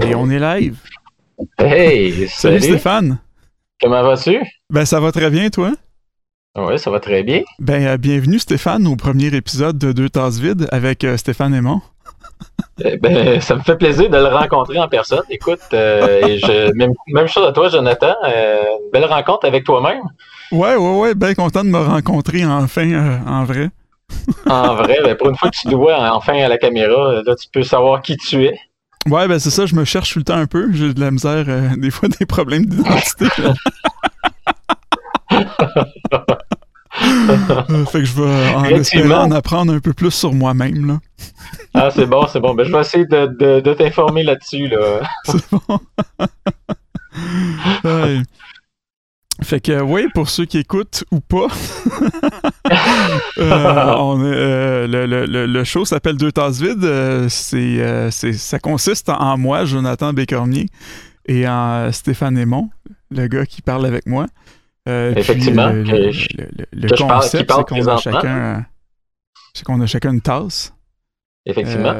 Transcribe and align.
Et 0.00 0.14
on 0.14 0.28
est 0.30 0.38
live. 0.38 0.78
Hey, 1.58 2.28
Salut, 2.28 2.60
Stéphane. 2.60 3.18
Comment 3.80 4.02
vas-tu? 4.02 4.42
Ben 4.70 4.84
ça 4.84 5.00
va 5.00 5.12
très 5.12 5.30
bien, 5.30 5.48
toi? 5.48 5.72
Oui, 6.56 6.78
ça 6.78 6.90
va 6.90 7.00
très 7.00 7.22
bien. 7.22 7.42
Ben 7.58 7.86
euh, 7.86 7.96
bienvenue 7.96 8.38
Stéphane 8.38 8.86
au 8.86 8.96
premier 8.96 9.26
épisode 9.34 9.78
de 9.78 9.92
Deux 9.92 10.08
tasses 10.08 10.38
vides 10.38 10.66
avec 10.72 11.04
euh, 11.04 11.16
Stéphane 11.16 11.54
Aymon. 11.54 11.80
Eh 12.84 12.98
ben, 12.98 13.40
ça 13.40 13.56
me 13.56 13.62
fait 13.62 13.76
plaisir 13.76 14.10
de 14.10 14.18
le 14.18 14.26
rencontrer 14.26 14.78
en 14.78 14.86
personne. 14.86 15.22
Écoute, 15.30 15.60
euh, 15.72 16.26
et 16.26 16.38
je, 16.38 16.70
même, 16.74 16.92
même 17.08 17.26
chose 17.26 17.46
à 17.46 17.52
toi, 17.52 17.70
Jonathan. 17.70 18.14
Euh, 18.28 18.64
belle 18.92 19.06
rencontre 19.06 19.46
avec 19.46 19.64
toi-même. 19.64 20.02
Ouais, 20.52 20.76
ouais, 20.76 20.98
ouais. 20.98 21.14
Bien 21.14 21.32
content 21.32 21.64
de 21.64 21.70
me 21.70 21.78
rencontrer 21.78 22.44
enfin 22.44 23.22
en 23.26 23.44
vrai. 23.44 23.70
En 24.46 24.74
vrai, 24.74 24.98
ben, 25.02 25.16
pour 25.16 25.30
une 25.30 25.36
fois 25.36 25.48
que 25.48 25.56
tu 25.56 25.68
te 25.68 25.74
vois 25.74 25.96
enfin 26.14 26.34
à 26.34 26.48
la 26.48 26.58
caméra, 26.58 27.22
là, 27.24 27.34
tu 27.34 27.48
peux 27.50 27.62
savoir 27.62 28.02
qui 28.02 28.18
tu 28.18 28.44
es. 28.44 28.58
Ouais, 29.06 29.28
ben 29.28 29.38
c'est 29.38 29.50
ça, 29.50 29.66
je 29.66 29.74
me 29.74 29.84
cherche 29.84 30.12
tout 30.12 30.18
le 30.18 30.24
temps 30.24 30.36
un 30.36 30.46
peu. 30.46 30.72
J'ai 30.72 30.92
de 30.94 31.00
la 31.00 31.10
misère, 31.10 31.44
euh, 31.48 31.70
des 31.76 31.90
fois 31.90 32.08
des 32.08 32.26
problèmes 32.26 32.66
d'identité. 32.66 33.26
Euh, 37.70 37.84
fait 37.86 37.98
que 38.00 38.04
je 38.04 38.14
vais 38.14 38.54
en 38.54 38.64
espérant 38.64 39.24
en 39.24 39.30
apprendre 39.32 39.72
un 39.74 39.80
peu 39.80 39.92
plus 39.92 40.10
sur 40.12 40.32
moi-même. 40.32 40.86
là. 40.86 40.98
Ah, 41.74 41.90
c'est 41.94 42.06
bon, 42.06 42.26
c'est 42.32 42.40
bon. 42.40 42.54
Ben, 42.54 42.64
je 42.64 42.72
vais 42.72 42.80
essayer 42.80 43.04
de, 43.04 43.26
de- 43.38 43.60
de 43.60 43.74
t'informer 43.74 44.22
là-dessus. 44.22 44.68
Là. 44.68 45.00
C'est 45.24 45.44
bon. 45.50 45.78
Ouais. 47.84 48.20
Fait 49.42 49.60
que 49.60 49.80
oui, 49.82 50.06
pour 50.14 50.30
ceux 50.30 50.46
qui 50.46 50.58
écoutent 50.58 51.04
ou 51.10 51.20
pas, 51.20 51.46
euh, 53.38 53.94
on 53.98 54.20
euh, 54.22 54.86
le, 54.86 55.06
le- 55.26 55.46
le- 55.46 55.64
show 55.64 55.84
s'appelle 55.84 56.16
Deux 56.16 56.32
tasses 56.32 56.60
vides. 56.60 56.84
Euh, 56.84 57.28
c'est, 57.28 58.10
c'est- 58.10 58.32
ça 58.32 58.58
consiste 58.58 59.08
en 59.10 59.36
moi, 59.36 59.64
Jonathan 59.64 60.12
Bécormier, 60.12 60.66
et 61.26 61.46
en 61.48 61.90
Stéphane 61.92 62.38
Aymon, 62.38 62.70
le 63.10 63.26
gars 63.26 63.46
qui 63.46 63.62
parle 63.62 63.84
avec 63.86 64.06
moi. 64.06 64.26
Puis, 65.12 65.20
Effectivement, 65.20 65.68
le, 65.68 65.82
je 66.88 67.02
concept, 67.08 67.48
parle 67.48 67.64
c'est 67.68 67.74
qu'on 67.74 67.86
a 67.88 67.96
chacun, 67.98 68.66
c'est 69.52 69.64
qu'on 69.64 69.80
a 69.80 69.86
chacun 69.86 70.12
une 70.12 70.20
tasse. 70.20 70.72
Effectivement. 71.44 71.92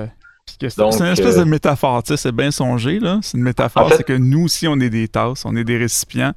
C'est 0.92 1.00
une 1.00 1.06
espèce 1.12 1.36
de 1.36 1.44
métaphore, 1.44 2.02
tu 2.04 2.08
sais, 2.12 2.16
c'est 2.16 2.32
bien 2.32 2.50
songé, 2.52 3.00
là. 3.00 3.18
C'est 3.22 3.36
une 3.36 3.42
métaphore, 3.42 3.86
En 3.86 3.88
fait- 3.88 3.96
c'est 3.98 4.04
que 4.04 4.12
nous 4.12 4.44
aussi, 4.44 4.68
on 4.68 4.78
est 4.80 4.90
des 4.90 5.08
tasses, 5.08 5.44
on 5.44 5.54
est 5.56 5.64
des 5.64 5.76
récipients 5.76 6.32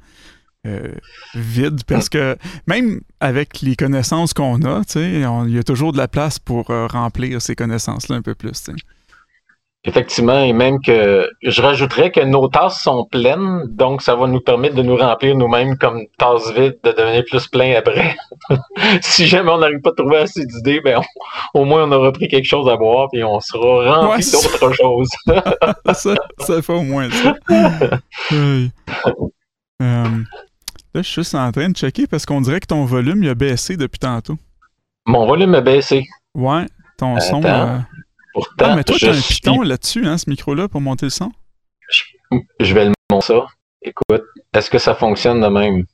euh, 0.66 0.92
vides, 1.34 1.84
parce 1.86 2.08
que 2.08 2.36
même 2.66 3.00
avec 3.20 3.60
les 3.62 3.76
connaissances 3.76 4.34
qu'on 4.34 4.62
a, 4.64 4.82
il 4.96 5.54
y 5.54 5.58
a 5.58 5.62
toujours 5.62 5.92
de 5.92 5.98
la 5.98 6.08
place 6.08 6.38
pour 6.38 6.70
euh, 6.70 6.86
remplir 6.86 7.40
ces 7.40 7.54
connaissances-là 7.54 8.16
un 8.16 8.22
peu 8.22 8.34
plus. 8.34 8.70
Effectivement, 9.84 10.42
et 10.42 10.52
même 10.52 10.78
que 10.82 11.26
je 11.42 11.62
rajouterais 11.62 12.10
que 12.10 12.20
nos 12.20 12.48
tasses 12.48 12.82
sont 12.82 13.06
pleines, 13.10 13.62
donc 13.68 14.02
ça 14.02 14.14
va 14.14 14.26
nous 14.26 14.40
permettre 14.42 14.74
de 14.74 14.82
nous 14.82 14.96
remplir 14.96 15.34
nous-mêmes 15.34 15.78
comme 15.78 16.02
tasses 16.18 16.52
vides, 16.52 16.78
de 16.84 16.92
devenir 16.92 17.24
plus 17.24 17.46
plein 17.48 17.74
après. 17.76 18.14
si 19.00 19.26
jamais 19.26 19.50
on 19.50 19.56
n'arrive 19.56 19.80
pas 19.80 19.88
à 19.88 19.94
trouver 19.94 20.18
assez 20.18 20.44
d'idées, 20.44 20.82
ben 20.84 21.00
on- 21.54 21.60
au 21.60 21.64
moins 21.64 21.84
on 21.84 21.92
aura 21.92 22.12
pris 22.12 22.28
quelque 22.28 22.44
chose 22.46 22.68
à 22.68 22.76
boire 22.76 23.08
puis 23.10 23.24
on 23.24 23.40
sera 23.40 24.00
rempli 24.00 24.22
Ouais, 24.22 24.30
d'autres 24.30 24.72
choses. 24.74 25.08
ça, 25.94 26.14
ça 26.40 26.60
fait 26.60 26.72
au 26.74 26.82
moins 26.82 27.08
ça. 27.10 27.34
Oui. 28.32 28.70
Euh, 29.80 30.04
là, 30.94 31.02
je 31.02 31.08
suis 31.08 31.22
juste 31.22 31.34
en 31.34 31.50
train 31.52 31.68
de 31.68 31.76
checker 31.76 32.06
parce 32.06 32.26
qu'on 32.26 32.40
dirait 32.40 32.60
que 32.60 32.66
ton 32.66 32.84
volume 32.84 33.22
il 33.22 33.28
a 33.28 33.34
baissé 33.34 33.76
depuis 33.76 33.98
tantôt. 33.98 34.36
Mon 35.06 35.26
volume 35.26 35.54
a 35.54 35.60
baissé. 35.60 36.06
Ouais, 36.34 36.66
ton 36.98 37.18
son. 37.20 37.42
Euh, 37.44 37.78
Pourtant, 38.32 38.66
Ah, 38.70 38.76
mais 38.76 38.84
toi, 38.84 38.96
t'as 39.00 39.10
un 39.10 39.14
suis- 39.14 39.34
piton 39.34 39.60
là-dessus, 39.62 40.06
hein, 40.06 40.16
ce 40.16 40.30
micro-là, 40.30 40.68
pour 40.68 40.80
monter 40.80 41.06
le 41.06 41.10
son? 41.10 41.32
je 42.60 42.74
vais 42.74 42.84
le 42.84 42.92
monter 43.10 43.26
ça. 43.26 43.46
Écoute, 43.82 44.22
est-ce 44.54 44.70
que 44.70 44.78
ça 44.78 44.94
fonctionne 44.94 45.40
de 45.40 45.48
même? 45.48 45.84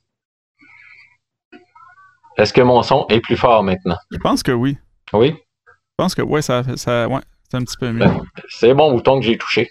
Est-ce 2.37 2.53
que 2.53 2.61
mon 2.61 2.83
son 2.83 3.07
est 3.09 3.19
plus 3.21 3.37
fort 3.37 3.63
maintenant? 3.63 3.97
Je 4.11 4.17
pense 4.17 4.43
que 4.43 4.51
oui. 4.51 4.77
Oui? 5.13 5.35
Je 5.65 5.73
pense 5.97 6.13
que 6.13 6.21
ouais, 6.21 6.43
ça, 6.43 6.61
ça 6.75 7.07
ouais, 7.07 7.21
c'est 7.49 7.57
un 7.57 7.63
petit 7.63 7.77
peu 7.77 7.91
mieux. 7.91 7.99
Ben, 8.05 8.21
C'est 8.49 8.73
bon 8.75 8.91
bouton 8.93 9.19
que 9.19 9.25
j'ai 9.25 9.37
touché. 9.37 9.69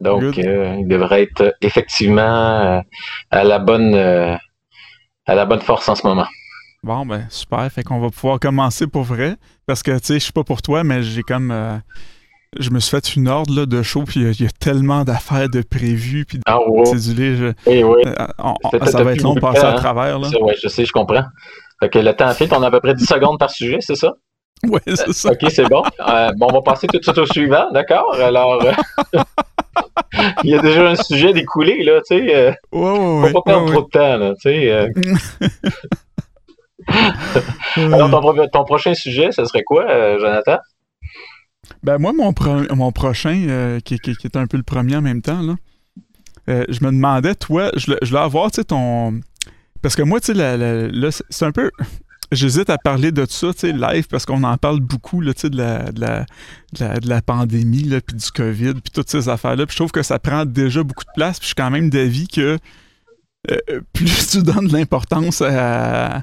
Donc, 0.00 0.22
euh, 0.38 0.76
il 0.78 0.86
devrait 0.88 1.22
être 1.22 1.56
effectivement 1.62 2.20
euh, 2.20 2.80
à 3.30 3.44
la 3.44 3.58
bonne 3.58 3.94
euh, 3.94 4.36
à 5.26 5.34
la 5.34 5.46
bonne 5.46 5.60
force 5.60 5.88
en 5.88 5.94
ce 5.94 6.06
moment. 6.06 6.26
Bon, 6.82 7.06
ben 7.06 7.26
super. 7.30 7.66
Fait 7.72 7.82
qu'on 7.82 7.98
va 8.00 8.10
pouvoir 8.10 8.38
commencer 8.38 8.86
pour 8.86 9.02
vrai. 9.04 9.36
Parce 9.66 9.82
que, 9.82 9.92
tu 9.98 10.04
sais, 10.06 10.14
je 10.14 10.24
suis 10.24 10.32
pas 10.32 10.44
pour 10.44 10.60
toi, 10.62 10.84
mais 10.84 11.02
j'ai 11.02 11.22
comme. 11.22 11.50
euh, 11.50 11.76
je 12.60 12.70
me 12.70 12.78
suis 12.78 12.90
fait 12.90 13.16
une 13.16 13.26
ordre 13.28 13.52
là, 13.54 13.66
de 13.66 13.82
show, 13.82 14.04
puis 14.04 14.20
il 14.20 14.26
y 14.26 14.28
a- 14.28 14.30
il 14.30 14.42
y, 14.42 14.46
a 14.46 14.50
tellement 14.50 15.02
d'affaires 15.02 15.48
de 15.48 15.60
prévues, 15.62 16.24
puis 16.24 16.38
de 16.38 16.42
Ah 16.46 16.58
cédulés. 16.84 17.36
je- 17.36 17.52
oui, 17.66 17.82
oui. 17.82 18.02
euh, 18.06 18.26
on- 18.38 18.54
on- 18.62 18.68
T'as- 18.78 18.86
ça 18.86 19.02
va 19.02 19.12
être 19.12 19.22
long 19.22 19.34
de 19.34 19.40
passer 19.40 19.64
à 19.64 19.70
hein. 19.72 19.74
travers. 19.74 20.18
Là. 20.20 20.28
Ouais, 20.40 20.54
je 20.62 20.68
sais, 20.68 20.84
je 20.84 20.92
comprends. 20.92 21.24
Fait 21.80 21.88
que 21.88 21.98
le 21.98 22.14
temps 22.14 22.30
file, 22.32 22.48
on 22.52 22.62
a 22.62 22.68
à 22.68 22.70
peu 22.70 22.80
près 22.80 22.94
10 22.94 23.06
secondes 23.06 23.38
par 23.40 23.50
sujet, 23.50 23.78
c'est 23.80 23.96
ça? 23.96 24.12
Ouais, 24.68 24.80
c'est 24.86 25.12
ça. 25.12 25.30
OK, 25.32 25.50
c'est 25.50 25.68
bon. 25.68 25.82
Euh, 26.06 26.30
bon, 26.36 26.46
on 26.50 26.52
va 26.52 26.62
passer 26.62 26.86
tout 26.86 26.98
de 26.98 27.02
suite 27.02 27.18
au 27.18 27.26
suivant, 27.26 27.70
d'accord? 27.72 28.14
Alors, 28.14 28.62
euh, 28.64 28.72
il 30.44 30.50
y 30.50 30.54
a 30.54 30.58
déjà 30.60 30.88
un 30.90 30.94
sujet 30.96 31.32
découlé, 31.32 31.82
là, 31.84 32.00
tu 32.06 32.16
sais. 32.18 32.34
euh, 32.34 32.52
Ouais, 32.72 32.90
ouais, 33.22 33.32
faut 33.32 33.42
pas 33.42 33.50
perdre 33.52 33.72
trop 33.72 33.82
de 33.82 33.88
temps, 33.88 34.16
là, 34.16 34.34
tu 34.34 34.40
sais. 34.50 34.70
euh. 34.70 34.88
Alors, 37.76 38.10
ton, 38.10 38.20
pro- 38.20 38.46
ton 38.48 38.64
prochain 38.64 38.94
sujet, 38.94 39.32
ce 39.32 39.44
serait 39.44 39.62
quoi, 39.62 39.88
euh, 39.90 40.18
Jonathan? 40.18 40.58
Ben 41.82 41.98
moi, 41.98 42.12
mon, 42.12 42.32
pro- 42.32 42.74
mon 42.74 42.92
prochain, 42.92 43.46
euh, 43.48 43.80
qui, 43.80 43.98
qui- 43.98 44.14
qui 44.16 44.26
est 44.26 44.36
un 44.36 44.46
peu 44.46 44.56
le 44.56 44.62
premier 44.62 44.96
en 44.96 45.02
même 45.02 45.22
temps, 45.22 45.40
là, 45.40 45.54
je 46.46 46.84
me 46.84 46.90
demandais, 46.90 47.34
toi, 47.34 47.70
je, 47.74 47.92
je 48.02 48.08
voulais 48.08 48.20
avoir, 48.20 48.50
tu 48.50 48.56
sais, 48.56 48.64
ton... 48.64 49.20
Parce 49.82 49.96
que 49.96 50.02
moi, 50.02 50.20
tu 50.20 50.34
sais, 50.34 50.56
là, 50.56 51.08
c'est 51.30 51.44
un 51.44 51.52
peu... 51.52 51.70
J'hésite 52.34 52.70
à 52.70 52.78
parler 52.78 53.12
de 53.12 53.26
ça, 53.28 53.52
tu 53.52 53.60
sais, 53.60 53.72
live, 53.72 54.06
parce 54.08 54.26
qu'on 54.26 54.42
en 54.44 54.56
parle 54.56 54.80
beaucoup, 54.80 55.20
là, 55.20 55.32
tu 55.34 55.42
sais, 55.42 55.50
de 55.50 55.56
la, 55.56 55.90
de, 55.92 56.00
la, 56.00 56.20
de, 56.20 56.80
la, 56.84 56.98
de 57.00 57.08
la 57.08 57.22
pandémie, 57.22 57.84
là, 57.84 58.00
puis 58.00 58.16
du 58.16 58.30
COVID, 58.30 58.74
puis 58.74 58.90
toutes 58.92 59.08
ces 59.10 59.28
affaires-là. 59.28 59.66
Puis 59.66 59.72
je 59.74 59.78
trouve 59.78 59.92
que 59.92 60.02
ça 60.02 60.18
prend 60.18 60.44
déjà 60.44 60.82
beaucoup 60.82 61.04
de 61.04 61.10
place, 61.14 61.38
puis 61.38 61.44
je 61.44 61.48
suis 61.48 61.54
quand 61.54 61.70
même 61.70 61.90
d'avis 61.90 62.28
que 62.28 62.58
euh, 63.50 63.80
plus 63.92 64.28
tu 64.30 64.42
donnes 64.42 64.68
de 64.68 64.72
l'importance 64.72 65.42
à, 65.42 66.22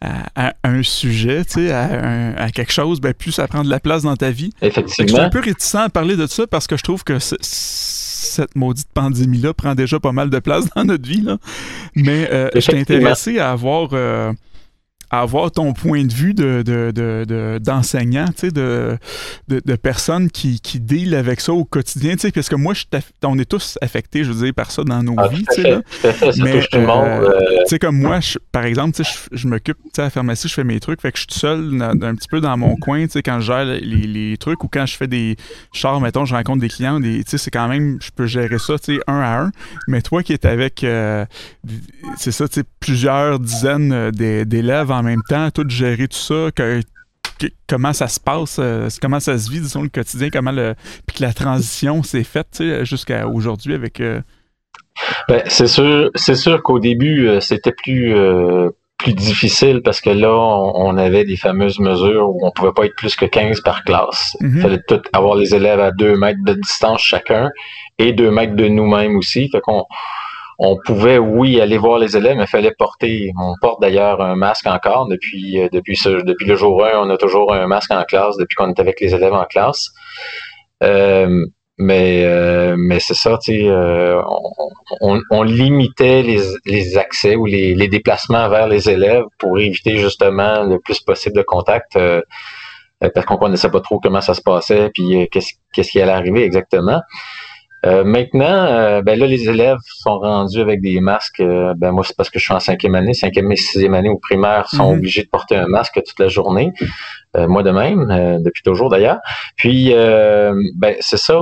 à- 0.00 0.24
à 0.34 0.52
un 0.64 0.82
sujet, 0.82 1.44
tu 1.44 1.52
sais, 1.66 1.70
à, 1.72 1.82
un- 1.84 2.34
à 2.36 2.50
quelque 2.50 2.72
chose, 2.72 3.00
ben 3.00 3.14
plus 3.14 3.30
ça 3.32 3.46
prend 3.46 3.62
de 3.62 3.70
la 3.70 3.78
place 3.78 4.02
dans 4.02 4.16
ta 4.16 4.30
vie. 4.30 4.50
Que 4.60 4.66
je 4.66 4.70
suis 4.70 4.80
Effectivement. 4.82 5.20
un 5.20 5.30
peu 5.30 5.40
réticent 5.40 5.74
à 5.76 5.88
parler 5.88 6.16
de 6.16 6.26
ça 6.26 6.46
parce 6.46 6.66
que 6.66 6.76
je 6.76 6.82
trouve 6.82 7.04
que 7.04 7.18
ce- 7.18 7.36
cette 7.40 8.56
maudite 8.56 8.88
pandémie-là 8.94 9.52
prend 9.52 9.74
déjà 9.74 10.00
pas 10.00 10.12
mal 10.12 10.30
de 10.30 10.38
place 10.38 10.64
dans 10.76 10.84
notre 10.84 11.06
vie. 11.06 11.20
Là. 11.20 11.38
Mais 11.94 12.28
euh, 12.32 12.48
je 12.54 12.60
suis 12.60 12.72
Effectivement. 12.72 13.00
intéressé 13.02 13.38
à 13.38 13.50
avoir, 13.52 13.90
euh, 13.92 14.32
avoir 15.12 15.52
ton 15.52 15.74
point 15.74 16.04
de 16.04 16.12
vue 16.12 16.32
de, 16.34 16.62
de- 16.62 16.90
de- 16.92 17.24
de- 17.28 17.58
d'enseignant, 17.62 18.24
de, 18.42 18.98
de, 19.48 19.60
de 19.64 19.76
personnes 19.76 20.30
qui, 20.30 20.58
qui 20.60 20.80
deal 20.80 21.14
avec 21.14 21.40
ça 21.40 21.52
au 21.52 21.64
quotidien. 21.64 22.14
Parce 22.34 22.48
que 22.48 22.56
moi, 22.56 22.72
je 22.74 22.84
on 23.24 23.38
est 23.38 23.44
tous 23.44 23.78
affectés, 23.82 24.24
je 24.24 24.32
veux 24.32 24.44
dire, 24.46 24.54
par 24.54 24.70
ça 24.70 24.82
dans 24.84 25.02
nos 25.02 25.14
Ah, 25.18 25.28
vies. 25.28 25.44
là. 25.58 25.82
fait, 25.86 26.12
ça 26.32 26.42
Mais, 26.42 26.60
tout 26.62 26.78
le 26.78 26.86
monde. 26.86 27.04
euh, 27.06 27.30
euh, 27.72 27.78
comme 27.78 27.98
moi, 27.98 28.20
je- 28.20 28.38
par 28.50 28.64
exemple, 28.64 28.96
je, 28.98 29.36
je 29.36 29.48
m'occupe, 29.48 29.76
à 29.98 30.02
la 30.02 30.10
pharmacie, 30.10 30.48
je 30.48 30.54
fais 30.54 30.64
mes 30.64 30.80
trucs, 30.80 31.00
fait 31.02 31.12
que 31.12 31.18
je 31.18 31.22
suis 31.22 31.28
tout 31.28 31.38
seul 31.38 31.76
dans- 31.78 31.90
un 32.08 32.14
petit 32.14 32.28
peu 32.28 32.40
dans 32.40 32.56
mon 32.56 32.76
coin, 32.76 33.04
quand 33.24 33.38
je 33.40 33.46
gère 33.46 33.64
les, 33.66 33.80
les 33.80 34.36
trucs 34.38 34.64
ou 34.64 34.68
quand 34.68 34.86
je 34.86 34.96
fais 34.96 35.06
des 35.06 35.36
chars, 35.72 36.00
mettons, 36.00 36.24
je 36.24 36.34
rencontre 36.34 36.60
des 36.60 36.68
clients, 36.68 37.00
des, 37.00 37.22
c'est 37.26 37.50
quand 37.50 37.68
même, 37.68 37.98
je 38.00 38.10
peux 38.14 38.26
gérer 38.26 38.58
ça, 38.58 38.76
un 39.06 39.20
à 39.20 39.40
un. 39.42 39.50
Mais 39.88 40.00
toi 40.00 40.22
qui 40.22 40.32
es 40.32 40.46
avec, 40.46 40.84
euh, 40.84 41.26
c'est 42.16 42.32
ça, 42.32 42.46
plusieurs 42.80 43.38
dizaines 43.38 43.92
euh, 43.92 44.10
d'é- 44.10 44.44
d'élèves 44.44 44.90
en 44.90 45.01
même 45.02 45.22
temps, 45.28 45.50
tout 45.50 45.68
gérer 45.68 46.08
tout 46.08 46.16
ça, 46.16 46.50
que- 46.54 46.80
que- 47.38 47.46
comment 47.68 47.92
ça 47.92 48.08
se 48.08 48.20
passe, 48.20 48.56
euh, 48.60 48.88
comment 49.00 49.20
ça 49.20 49.36
se 49.38 49.50
vit, 49.50 49.60
disons, 49.60 49.82
le 49.82 49.88
quotidien, 49.88 50.28
comment 50.30 50.52
le, 50.52 50.74
puis 51.06 51.18
que 51.18 51.22
la 51.22 51.32
transition 51.32 52.02
s'est 52.02 52.24
faite, 52.24 52.62
jusqu'à 52.82 53.26
aujourd'hui 53.28 53.74
avec... 53.74 54.00
euh, 54.00 54.20
Ben, 55.28 55.42
c'est 55.46 55.66
sûr, 55.68 56.10
c'est 56.14 56.34
sûr 56.36 56.62
qu'au 56.62 56.78
début, 56.78 57.26
euh, 57.26 57.40
c'était 57.40 57.72
plus, 57.72 58.14
plus 58.98 59.14
difficile 59.14 59.80
parce 59.82 60.00
que 60.00 60.10
là, 60.10 60.32
on, 60.32 60.96
avait 60.96 61.24
des 61.24 61.36
fameuses 61.36 61.80
mesures 61.80 62.28
où 62.30 62.46
on 62.46 62.52
pouvait 62.52 62.72
pas 62.72 62.84
être 62.86 62.94
plus 62.94 63.16
que 63.16 63.24
15 63.24 63.60
par 63.62 63.82
classe. 63.84 64.36
Mhm. 64.40 64.52
Il 64.56 64.62
fallait 64.62 64.82
tout 64.86 65.00
avoir 65.12 65.34
les 65.34 65.54
élèves 65.54 65.80
à 65.80 65.90
2 65.90 66.16
mètres 66.16 66.38
de 66.46 66.54
distance 66.54 67.00
chacun 67.02 67.50
et 67.98 68.12
2 68.12 68.30
mètres 68.30 68.54
de 68.54 68.68
nous-mêmes 68.68 69.16
aussi. 69.16 69.48
Fait 69.50 69.60
qu'on 69.60 69.84
on 70.64 70.76
pouvait, 70.76 71.18
oui, 71.18 71.60
aller 71.60 71.76
voir 71.76 71.98
les 71.98 72.16
élèves, 72.16 72.36
mais 72.36 72.44
il 72.44 72.48
fallait 72.48 72.72
porter, 72.78 73.32
on 73.36 73.54
porte 73.60 73.80
d'ailleurs 73.80 74.20
un 74.20 74.36
masque 74.36 74.68
encore 74.68 75.08
depuis, 75.08 75.60
euh, 75.60 75.68
le 75.72 76.54
jour 76.54 76.84
1, 76.84 77.00
on 77.00 77.10
a 77.10 77.16
toujours 77.16 77.52
un 77.52 77.66
masque 77.66 77.90
en 77.90 78.04
classe 78.04 78.36
depuis 78.36 78.54
qu'on 78.54 78.70
est 78.70 78.78
avec 78.78 79.00
les 79.00 79.12
élèves 79.12 79.32
en 79.32 79.44
classe. 79.44 79.88
Euh, 80.84 81.44
mais 81.78 82.22
euh, 82.24 82.76
mais 82.78 83.00
c'est 83.00 83.14
ça, 83.14 83.38
on, 85.00 85.20
on, 85.30 85.42
limitait 85.42 86.22
les, 86.22 86.96
accès 86.96 87.34
ou 87.34 87.46
les, 87.46 87.88
déplacements 87.88 88.48
vers 88.48 88.68
les 88.68 88.88
élèves 88.88 89.24
pour 89.40 89.58
éviter 89.58 89.96
justement 89.96 90.62
le 90.62 90.78
plus 90.78 91.00
possible 91.00 91.34
de 91.34 91.42
contact 91.42 91.98
parce 93.00 93.26
qu'on 93.26 93.36
connaissait 93.36 93.70
pas 93.70 93.80
trop 93.80 93.98
comment 93.98 94.20
ça 94.20 94.34
se 94.34 94.42
passait 94.42 94.90
puis 94.94 95.28
qu'est-ce 95.32 95.54
qu'est-ce 95.72 95.90
qui 95.90 96.00
allait 96.00 96.12
arriver 96.12 96.44
exactement. 96.44 97.00
Euh, 97.84 98.04
maintenant, 98.04 98.66
euh, 98.66 99.02
ben 99.02 99.18
là, 99.18 99.26
les 99.26 99.48
élèves 99.48 99.78
sont 99.84 100.18
rendus 100.18 100.60
avec 100.60 100.80
des 100.80 101.00
masques. 101.00 101.40
Euh, 101.40 101.74
ben 101.76 101.90
moi, 101.90 102.04
c'est 102.04 102.16
parce 102.16 102.30
que 102.30 102.38
je 102.38 102.44
suis 102.44 102.54
en 102.54 102.60
cinquième 102.60 102.94
année, 102.94 103.12
cinquième 103.12 103.50
et 103.50 103.56
sixième 103.56 103.94
année 103.94 104.08
au 104.08 104.18
primaire 104.18 104.68
sont 104.68 104.92
mhm. 104.92 104.98
obligés 104.98 105.22
de 105.22 105.28
porter 105.28 105.56
un 105.56 105.66
masque 105.66 106.00
toute 106.06 106.18
la 106.18 106.28
journée. 106.28 106.72
moi 107.34 107.62
de 107.62 107.70
même, 107.70 108.40
depuis 108.42 108.62
toujours 108.62 108.88
d'ailleurs. 108.90 109.18
Puis, 109.56 109.92
ben 110.76 110.94
c'est 111.00 111.16
ça. 111.16 111.34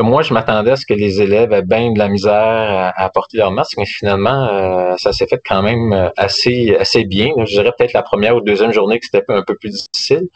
moi, 0.00 0.22
je 0.22 0.32
m'attendais 0.32 0.72
à 0.72 0.76
ce 0.76 0.86
que 0.86 0.94
les 0.94 1.20
élèves 1.20 1.52
aient 1.52 1.62
bien 1.62 1.92
de 1.92 1.98
la 1.98 2.08
misère 2.08 2.92
à, 2.96 3.10
porter 3.10 3.38
leur 3.38 3.50
masque, 3.50 3.78
mais 3.78 3.86
finalement, 3.86 4.96
ça 4.98 5.12
s'est 5.12 5.26
fait 5.26 5.40
quand 5.44 5.62
même 5.62 6.12
assez 6.16 6.76
assez 6.78 7.04
bien. 7.04 7.30
Je 7.38 7.52
dirais 7.52 7.72
peut-être 7.76 7.94
la 7.94 8.02
première 8.02 8.36
ou 8.36 8.40
deuxième 8.42 8.72
journée 8.72 9.00
que 9.00 9.06
c'était 9.06 9.24
un 9.28 9.42
peu 9.42 9.56
plus 9.56 9.70
difficile. 9.70 10.28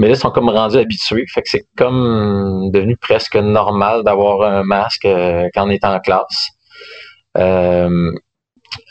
Mais 0.00 0.08
là, 0.08 0.14
ils 0.14 0.18
sont 0.18 0.30
comme 0.30 0.48
rendus 0.48 0.78
habitués. 0.78 1.26
Fait 1.28 1.42
que 1.42 1.50
c'est 1.50 1.64
comme 1.76 2.70
devenu 2.72 2.96
presque 2.96 3.36
normal 3.36 4.02
d'avoir 4.02 4.50
un 4.50 4.62
masque 4.62 5.04
euh, 5.04 5.46
quand 5.52 5.66
on 5.66 5.70
est 5.70 5.84
en 5.84 6.00
classe. 6.00 6.48
Euh, 7.36 8.10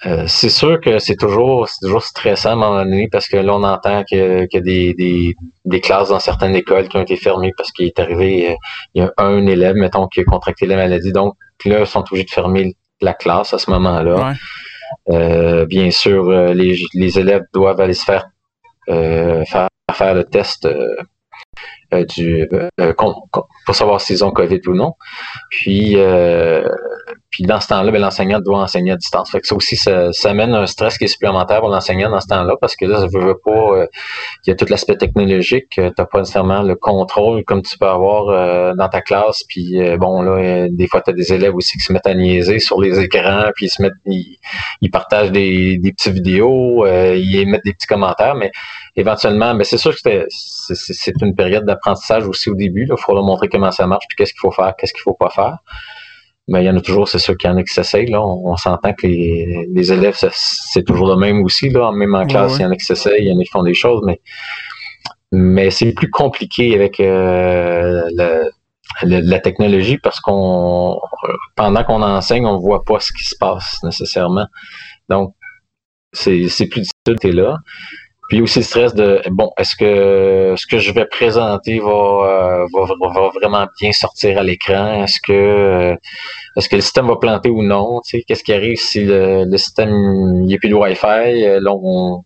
euh, 0.06 0.26
c'est 0.28 0.50
sûr 0.50 0.80
que 0.80 1.00
c'est 1.00 1.16
toujours, 1.16 1.68
toujours 1.82 2.04
stressant 2.04 2.50
à 2.50 2.54
un 2.54 2.56
moment 2.58 2.84
donné 2.84 3.08
parce 3.12 3.28
que 3.28 3.38
là, 3.38 3.56
on 3.56 3.64
entend 3.64 4.04
qu'il 4.04 4.48
y 4.54 4.58
a 4.58 4.62
des, 4.62 5.36
des, 5.66 5.82
classes 5.82 6.10
dans 6.10 6.20
certaines 6.20 6.56
écoles 6.56 6.88
qui 6.88 6.98
ont 6.98 7.02
été 7.02 7.16
fermées 7.16 7.54
parce 7.58 7.72
qu'il 7.72 7.88
est 7.88 7.98
arrivé, 7.98 8.56
il 8.94 9.02
y 9.02 9.04
a 9.04 9.12
un 9.18 9.48
élève, 9.48 9.76
mettons, 9.76 10.08
qui 10.08 10.20
a 10.20 10.24
contracté 10.26 10.68
la 10.68 10.76
maladie. 10.76 11.12
Donc 11.12 11.34
là, 11.66 11.80
ils 11.80 11.88
sont 11.88 12.02
obligés 12.02 12.26
de 12.26 12.30
fermer 12.30 12.76
la 13.02 13.16
classe 13.16 13.52
à 13.56 13.58
ce 13.58 13.72
moment-là. 13.72 14.36
bien 15.66 15.90
sûr, 15.90 16.30
les, 16.54 16.86
les 16.94 17.20
élèves 17.20 17.46
doivent 17.52 17.82
aller 17.82 17.96
se 17.96 18.06
faire, 18.06 18.28
faire 18.86 19.70
faire 19.94 20.14
le 20.14 20.24
test 20.24 20.66
euh, 20.66 20.96
euh, 21.94 22.06
du, 22.06 22.48
euh, 22.80 22.94
pour 22.94 23.76
savoir 23.76 24.02
s'ils 24.02 24.24
ont 24.24 24.32
COVID 24.32 24.62
ou 24.68 24.76
non. 24.76 24.94
Puis, 25.50 25.96
puis 27.32 27.44
dans 27.44 27.60
ce 27.60 27.68
temps-là, 27.68 27.92
ben, 27.92 28.02
l'enseignant 28.02 28.40
doit 28.40 28.60
enseigner 28.60 28.92
à 28.92 28.96
distance. 28.96 29.30
Fait 29.32 29.40
que 29.40 29.48
ça 29.48 29.56
aussi, 29.56 29.76
ça, 29.76 30.12
ça 30.14 30.32
amène 30.32 30.54
un 30.56 30.66
stress 30.66 30.98
qui 30.98 31.04
est 31.04 31.08
supplémentaire 31.08 31.60
pour 31.60 31.70
l'enseignant 31.70 32.10
dans 32.10 32.20
ce 32.20 32.28
temps-là, 32.28 32.56
parce 32.60 32.76
que 32.76 32.86
là, 32.86 33.02
ça 33.02 33.08
veut, 33.14 33.36
pas. 33.44 33.86
il 34.46 34.50
y 34.50 34.52
a 34.52 34.56
tout 34.56 34.66
l'aspect 34.68 34.98
technologique. 34.98 35.68
tu 35.70 35.82
n'as 35.82 35.92
pas 35.92 36.20
nécessairement 36.20 36.64
le 36.64 36.76
contrôle 36.76 37.44
comme 37.44 37.62
tu 37.62 37.78
peux 37.78 37.88
avoir 37.88 38.76
dans 38.76 38.90
ta 38.90 39.02
classe. 39.02 39.44
Puis 39.48 39.80
bon, 39.98 40.22
là, 40.24 40.68
des 40.70 40.88
fois, 40.88 41.02
tu 41.02 41.12
as 41.12 41.14
des 41.14 41.32
élèves 41.32 41.56
aussi 41.56 41.78
qui 41.78 41.84
se 41.84 41.94
mettent 41.94 42.08
à 42.08 42.16
niaiser 42.16 42.60
sur 42.60 42.82
les 42.82 43.00
écrans, 43.00 43.50
puis 43.56 43.68
ils 43.68 43.70
se 43.70 43.82
mettent, 43.82 43.94
ils, 44.06 44.90
partagent 44.92 45.32
des, 45.32 45.78
des 45.78 45.92
petites 45.92 46.14
vidéos, 46.14 46.86
ils 46.88 47.36
émettent 47.38 47.64
des 47.64 47.74
petits 47.74 47.88
commentaires, 47.88 48.36
mais 48.36 48.52
éventuellement, 48.96 49.54
mais 49.54 49.64
c'est 49.64 49.78
sûr 49.78 49.94
que 49.94 50.26
c'est 50.30 51.22
une 51.22 51.36
période 51.36 51.66
d'apprentissage 51.66 52.28
aussi 52.28 52.50
au 52.50 52.56
début. 52.56 52.88
Il 52.90 52.98
faut 52.98 53.14
leur 53.14 53.24
montrer 53.24 53.50
comment 53.50 53.72
ça 53.72 53.86
marche, 53.86 54.06
puis 54.10 54.16
qu'est-ce 54.16 54.34
qu'il 54.34 54.42
faut 54.42 54.52
faire, 54.52 54.74
qu'est-ce 54.78 54.94
qu'il 54.94 55.04
faut 55.04 55.14
pas 55.14 55.30
faire. 55.30 55.58
Mais 56.50 56.64
il 56.64 56.66
y 56.66 56.70
en 56.70 56.76
a 56.76 56.82
toujours, 56.82 57.08
c'est 57.08 57.20
sûr 57.20 57.38
qu'il 57.38 57.50
y 57.50 57.54
en 57.54 57.58
a 57.58 57.64
qui 57.64 57.74
s'essayent. 57.74 58.10
Là. 58.10 58.22
On, 58.22 58.56
s'entend 58.58 58.94
que 58.94 59.06
les, 59.06 59.94
élèves, 59.94 60.18
c'est 60.34 60.84
toujours 60.84 61.08
le 61.08 61.16
même 61.16 61.44
aussi. 61.44 61.70
Là. 61.70 61.92
Même 61.92 62.16
en 62.16 62.26
classe, 62.26 62.58
il 62.58 62.64
y 62.64 62.66
en 62.66 62.72
a 62.72 62.76
qui 62.76 62.86
s'essayent, 62.86 63.22
il 63.22 63.28
y 63.28 63.32
en 63.32 63.40
a 63.40 63.44
qui 63.44 63.50
font 63.50 63.64
des 63.64 63.76
choses, 63.76 64.02
mais, 64.04 64.20
mais 65.32 65.70
c'est 65.70 65.94
plus 65.94 66.10
compliqué 66.10 66.74
avec 66.74 67.00
euh, 67.00 68.02
la, 69.04 69.40
technologie 69.40 70.00
parce 70.00 70.20
qu'on 70.20 71.00
pendant 71.56 71.84
qu'on 71.84 72.02
enseigne, 72.02 72.48
on 72.48 72.58
voit 72.58 72.84
pas 72.84 73.00
ce 73.00 73.14
qui 73.14 73.26
se 73.26 73.36
passe 73.40 73.78
nécessairement. 73.84 74.48
Donc, 75.08 75.36
c'est 76.14 76.48
plus 76.66 76.82
difficile, 76.82 77.36
là. 77.36 77.58
Puis 78.30 78.42
aussi 78.42 78.60
le 78.60 78.64
stress 78.64 78.94
de 78.94 79.22
bon, 79.32 79.52
est-ce 79.58 79.76
que 79.76 80.54
ce 80.56 80.68
que 80.68 80.78
je 80.78 80.92
vais 80.94 81.06
présenter 81.06 81.80
va, 81.80 81.90
euh, 81.90 82.68
va, 82.72 83.30
vraiment 83.34 83.68
bien 83.82 83.92
sortir 83.92 84.38
à 84.38 84.44
l'écran? 84.44 85.04
Est-ce 85.04 85.20
que 85.26 85.34
euh, 85.34 85.96
est-ce 86.56 86.70
que 86.70 86.76
le 86.76 86.82
système 86.82 87.08
va 87.08 87.16
planter 87.16 87.50
ou 87.50 87.64
non? 87.64 88.02
Tu 88.02 88.20
sais, 88.20 88.24
qu'est-ce 88.28 88.44
qui 88.44 88.54
arrive 88.54 88.78
si 88.78 89.04
le, 89.04 89.46
système 89.58 89.90
il 89.90 90.44
n'y 90.44 90.54
a 90.54 90.58
plus 90.60 90.70
de 90.70 90.76
Wi-Fi? 90.76 91.44
Euh, 91.44 91.60
là, 91.60 91.72
on 91.74 92.24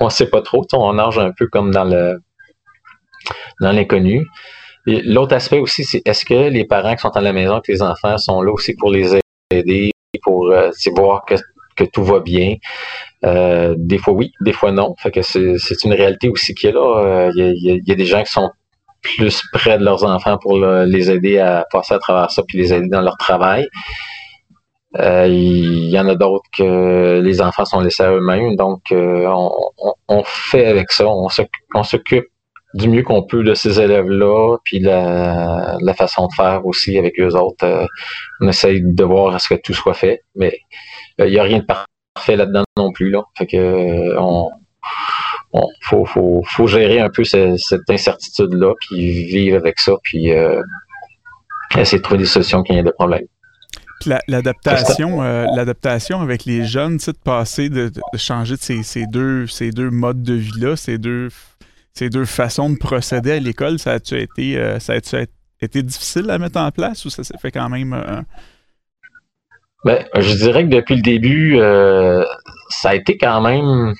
on, 0.00 0.10
sait 0.10 0.28
pas 0.28 0.42
trop. 0.42 0.66
On 0.72 0.94
nage 0.94 1.18
un 1.18 1.30
peu 1.30 1.46
comme 1.46 1.70
dans 1.70 1.84
le 1.84 2.18
dans 3.60 3.72
l'inconnu. 3.72 4.26
L'autre 4.86 5.34
aspect 5.36 5.60
aussi, 5.60 5.84
c'est 5.84 6.02
est-ce 6.04 6.24
que 6.24 6.48
les 6.48 6.64
parents 6.64 6.96
qui 6.96 7.02
sont 7.02 7.16
à 7.16 7.20
la 7.20 7.32
maison 7.32 7.52
avec 7.52 7.68
les 7.68 7.82
enfants 7.82 8.18
sont 8.18 8.42
là 8.42 8.52
aussi 8.52 8.74
pour 8.74 8.90
les 8.90 9.16
aider, 9.52 9.92
pour 10.22 10.50
euh, 10.50 10.70
voir 10.96 11.24
que, 11.24 11.36
que 11.74 11.84
tout 11.84 12.04
va 12.04 12.20
bien? 12.20 12.56
Euh, 13.24 13.74
des 13.78 13.98
fois 13.98 14.14
oui, 14.14 14.32
des 14.40 14.52
fois 14.52 14.72
non. 14.72 14.94
Que 15.12 15.22
c'est 15.22 15.84
une 15.84 15.92
réalité 15.92 16.28
aussi 16.28 16.54
qui 16.54 16.66
est 16.66 16.72
là. 16.72 17.30
Il 17.34 17.42
euh, 17.42 17.52
y, 17.56 17.92
a, 17.92 17.94
des 17.94 18.04
gens 18.04 18.22
qui 18.22 18.32
sont 18.32 18.50
plus 19.00 19.42
près 19.52 19.78
de 19.78 19.84
leurs 19.84 20.04
enfants 20.04 20.38
pour 20.38 20.58
les 20.58 21.10
aider 21.10 21.38
à 21.38 21.66
passer 21.70 21.94
à 21.94 21.98
travers 21.98 22.30
ça 22.30 22.42
puis 22.46 22.58
les 22.58 22.72
aider 22.72 22.88
dans 22.88 23.00
leur 23.00 23.16
travail. 23.16 23.68
Euh, 24.98 25.26
il 25.26 25.88
y 25.88 25.98
en 25.98 26.06
a 26.08 26.14
d'autres 26.14 26.44
que 26.56 27.20
les 27.20 27.40
enfants 27.40 27.64
sont 27.64 27.80
laissés 27.80 28.02
à 28.02 28.12
eux-mêmes. 28.12 28.56
Donc, 28.56 28.80
on, 28.92 30.22
fait 30.24 30.66
avec 30.66 30.92
ça. 30.92 31.06
On 31.08 31.28
s'occupe 31.82 32.26
du 32.74 32.88
mieux 32.88 33.02
qu'on 33.02 33.22
peut 33.22 33.42
de 33.44 33.54
ces 33.54 33.80
élèves-là, 33.80 34.56
puis 34.64 34.80
la, 34.80 35.76
la, 35.80 35.94
façon 35.94 36.26
de 36.26 36.32
faire 36.34 36.64
aussi 36.64 36.96
avec 36.98 37.18
eux 37.20 37.34
autres. 37.36 37.86
on 38.40 38.48
essaye 38.48 38.82
de 38.82 39.04
voir 39.04 39.34
à 39.34 39.38
ce 39.38 39.54
que 39.54 39.60
tout 39.60 39.74
soit 39.74 39.94
fait, 39.94 40.22
mais 40.34 40.58
il 41.18 41.30
n'y 41.30 41.38
a 41.38 41.42
rien 41.42 41.58
de 41.58 41.64
parfait 41.64 41.86
fait 42.18 42.36
là-dedans 42.36 42.64
non 42.76 42.92
plus. 42.92 43.10
Là. 43.10 43.22
Fait 43.36 43.46
que 43.46 43.56
euh, 43.56 44.18
faut, 45.82 46.04
faut, 46.04 46.42
faut, 46.46 46.66
gérer 46.66 47.00
un 47.00 47.10
peu 47.10 47.24
cette, 47.24 47.88
incertitude-là, 47.88 48.74
puis 48.80 49.24
vivre 49.24 49.56
avec 49.56 49.78
ça, 49.80 49.92
puis 50.02 50.32
euh, 50.32 50.62
essayer 51.76 51.98
de 51.98 52.02
trouver 52.02 52.18
des 52.18 52.26
solutions 52.26 52.62
quand 52.62 52.74
il 52.74 52.76
y 52.76 52.80
a 52.80 52.82
des 52.82 52.92
problèmes. 52.92 53.26
L'adaptation, 54.26 55.22
euh, 55.22 55.46
l'adaptation 55.54 56.20
avec 56.20 56.44
les 56.44 56.64
jeunes, 56.64 56.96
de 56.96 57.12
passer, 57.24 57.68
de, 57.68 57.92
changer 58.16 58.56
de 58.56 58.60
ces, 58.60 58.82
ces, 58.82 59.06
deux, 59.06 59.46
ces 59.46 59.70
deux 59.70 59.90
modes 59.90 60.24
de 60.24 60.34
vie-là, 60.34 60.74
ces 60.74 60.98
deux, 60.98 61.28
ces 61.94 62.10
deux 62.10 62.24
façons 62.24 62.70
de 62.70 62.76
procéder 62.76 63.32
à 63.32 63.38
l'école, 63.38 63.78
ça 63.78 63.92
a-tu 63.92 64.20
été, 64.20 64.60
ça 64.80 64.94
a 64.94 65.24
été 65.60 65.82
difficile 65.84 66.30
à 66.30 66.38
mettre 66.38 66.58
en 66.58 66.72
place 66.72 67.04
ou 67.04 67.10
ça 67.10 67.22
s'est 67.22 67.38
fait 67.40 67.52
quand 67.52 67.68
même 67.68 68.24
ben, 69.84 70.04
je 70.16 70.34
dirais 70.34 70.64
que 70.64 70.68
depuis 70.68 70.96
le 70.96 71.02
début, 71.02 71.58
euh, 71.58 72.24
ça 72.68 72.90
a 72.90 72.94
été 72.94 73.16
quand 73.18 73.40
même. 73.40 73.94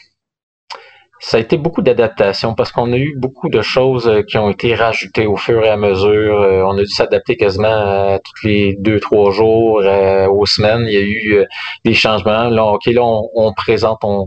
Ça 1.21 1.37
a 1.37 1.41
été 1.41 1.57
beaucoup 1.57 1.83
d'adaptation 1.83 2.55
parce 2.55 2.73
qu'on 2.73 2.93
a 2.93 2.97
eu 2.97 3.15
beaucoup 3.17 3.49
de 3.49 3.63
choses 3.63 4.09
euh, 4.09 4.23
qui 4.23 4.39
ont 4.39 4.51
été 4.51 4.75
rajoutées 4.75 5.27
au 5.27 5.37
fur 5.37 5.63
et 5.65 5.69
à 5.69 5.77
mesure. 5.77 6.41
Euh, 6.41 6.63
on 6.65 6.77
a 6.77 6.81
dû 6.83 6.89
s'adapter 6.89 7.37
quasiment 7.37 8.19
tous 8.19 8.47
les 8.47 8.77
deux, 8.81 8.99
trois 8.99 9.31
jours, 9.31 9.83
aux 10.31 10.47
semaines. 10.47 10.85
Il 10.87 10.93
y 10.93 10.97
a 10.97 11.01
eu 11.01 11.47
des 11.85 11.95
changements. 11.95 12.49
Là, 12.49 12.65
OK, 12.65 12.87
là, 12.87 13.03
on, 13.05 13.29
on 13.35 13.53
présente, 13.55 13.99
on, 14.03 14.27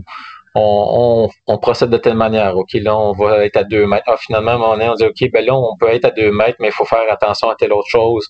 on, 0.58 1.58
procède 1.58 1.90
de 1.90 1.96
telle 1.96 2.16
manière. 2.16 2.56
OK, 2.56 2.72
là, 2.74 2.96
on 2.96 3.12
va 3.12 3.44
être 3.44 3.56
à 3.56 3.64
deux 3.64 3.86
mètres. 3.86 4.04
Ah, 4.06 4.16
finalement, 4.18 4.54
on, 4.54 4.80
on 4.80 4.94
dit, 4.94 5.04
OK, 5.04 5.30
ben 5.32 5.44
là, 5.44 5.54
on 5.54 5.76
peut 5.76 5.88
être 5.88 6.06
à 6.06 6.10
deux 6.10 6.30
mètres, 6.32 6.56
mais 6.60 6.68
il 6.68 6.72
faut 6.72 6.84
faire 6.84 7.04
attention 7.10 7.50
à 7.50 7.54
telle 7.56 7.72
autre 7.72 7.88
chose. 7.88 8.26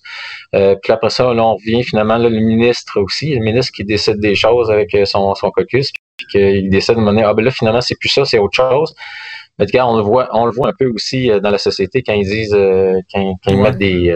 Euh, 0.55 0.75
puis 0.81 0.91
après 0.91 1.09
ça, 1.09 1.33
là, 1.33 1.43
on 1.43 1.55
revient 1.55 1.83
finalement, 1.83 2.17
là, 2.17 2.29
le 2.29 2.39
ministre 2.39 2.99
aussi, 2.99 3.33
le 3.33 3.41
ministre 3.41 3.71
qui 3.73 3.85
décide 3.85 4.19
des 4.19 4.35
choses 4.35 4.69
avec 4.69 4.93
euh, 4.93 5.05
son, 5.05 5.35
son 5.35 5.51
caucus, 5.51 5.91
puis 6.17 6.27
qu'il 6.31 6.69
décide 6.69 6.95
de 6.95 7.01
mener, 7.01 7.23
ah, 7.23 7.33
ben 7.33 7.43
là, 7.43 7.51
finalement, 7.51 7.81
c'est 7.81 7.97
plus 7.99 8.09
ça, 8.09 8.25
c'est 8.25 8.39
autre 8.39 8.55
chose. 8.55 8.93
Mais 9.59 9.65
cas, 9.65 9.85
on 9.85 9.97
le 9.97 10.03
voit, 10.03 10.29
on 10.33 10.45
le 10.45 10.51
voit 10.51 10.69
un 10.69 10.73
peu 10.77 10.89
aussi 10.93 11.31
euh, 11.31 11.39
dans 11.39 11.49
la 11.49 11.57
société 11.57 12.03
quand 12.03 12.13
ils 12.13 12.27
disent, 12.27 12.57
quand, 13.13 13.35
ils 13.47 13.57
mettent 13.57 13.77
des, 13.77 14.13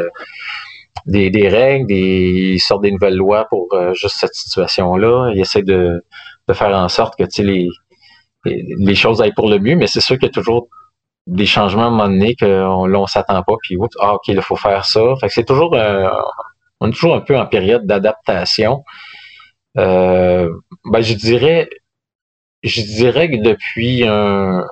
des, 1.05 1.47
règles, 1.47 1.87
des, 1.87 2.53
ils 2.55 2.59
sortent 2.59 2.83
des 2.83 2.91
nouvelles 2.91 3.15
lois 3.15 3.45
pour 3.49 3.69
juste 3.93 4.17
cette 4.19 4.33
situation-là. 4.33 5.31
Ils 5.33 5.41
essaient 5.41 5.63
de, 5.63 6.03
de 6.47 6.53
faire 6.53 6.75
en 6.75 6.89
sorte 6.89 7.17
que, 7.17 7.23
les, 7.41 7.69
les 8.45 8.95
choses 8.95 9.21
aillent 9.21 9.33
pour 9.36 9.50
le 9.50 9.60
mieux, 9.60 9.75
mais 9.75 9.88
c'est 9.88 10.01
sûr 10.01 10.17
qu'il 10.17 10.27
y 10.27 10.31
a 10.31 10.33
toujours 10.33 10.67
des 11.27 11.45
changements 11.45 11.83
à 11.83 11.88
un 11.88 11.91
moment 11.91 12.07
donné 12.07 12.36
qu'on 12.36 12.88
ne 12.88 13.05
s'attend 13.05 13.43
pas, 13.43 13.53
puis 13.62 13.77
ah, 14.00 14.15
OK, 14.15 14.27
il 14.27 14.41
faut 14.41 14.55
faire 14.55 14.86
ça. 14.86 15.01
Fait 15.19 15.27
que 15.27 15.33
c'est 15.33 15.45
toujours 15.45 15.75
euh, 15.75 16.10
on 16.79 16.89
est 16.89 16.93
toujours 16.93 17.15
un 17.15 17.21
peu 17.21 17.38
en 17.38 17.45
période 17.45 17.86
d'adaptation. 17.86 18.83
Euh, 19.77 20.50
ben, 20.86 21.01
je 21.01 21.13
dirais 21.13 21.69
je 22.63 22.81
dirais 22.81 23.29
que 23.29 23.41
depuis 23.41 24.03
un 24.07 24.65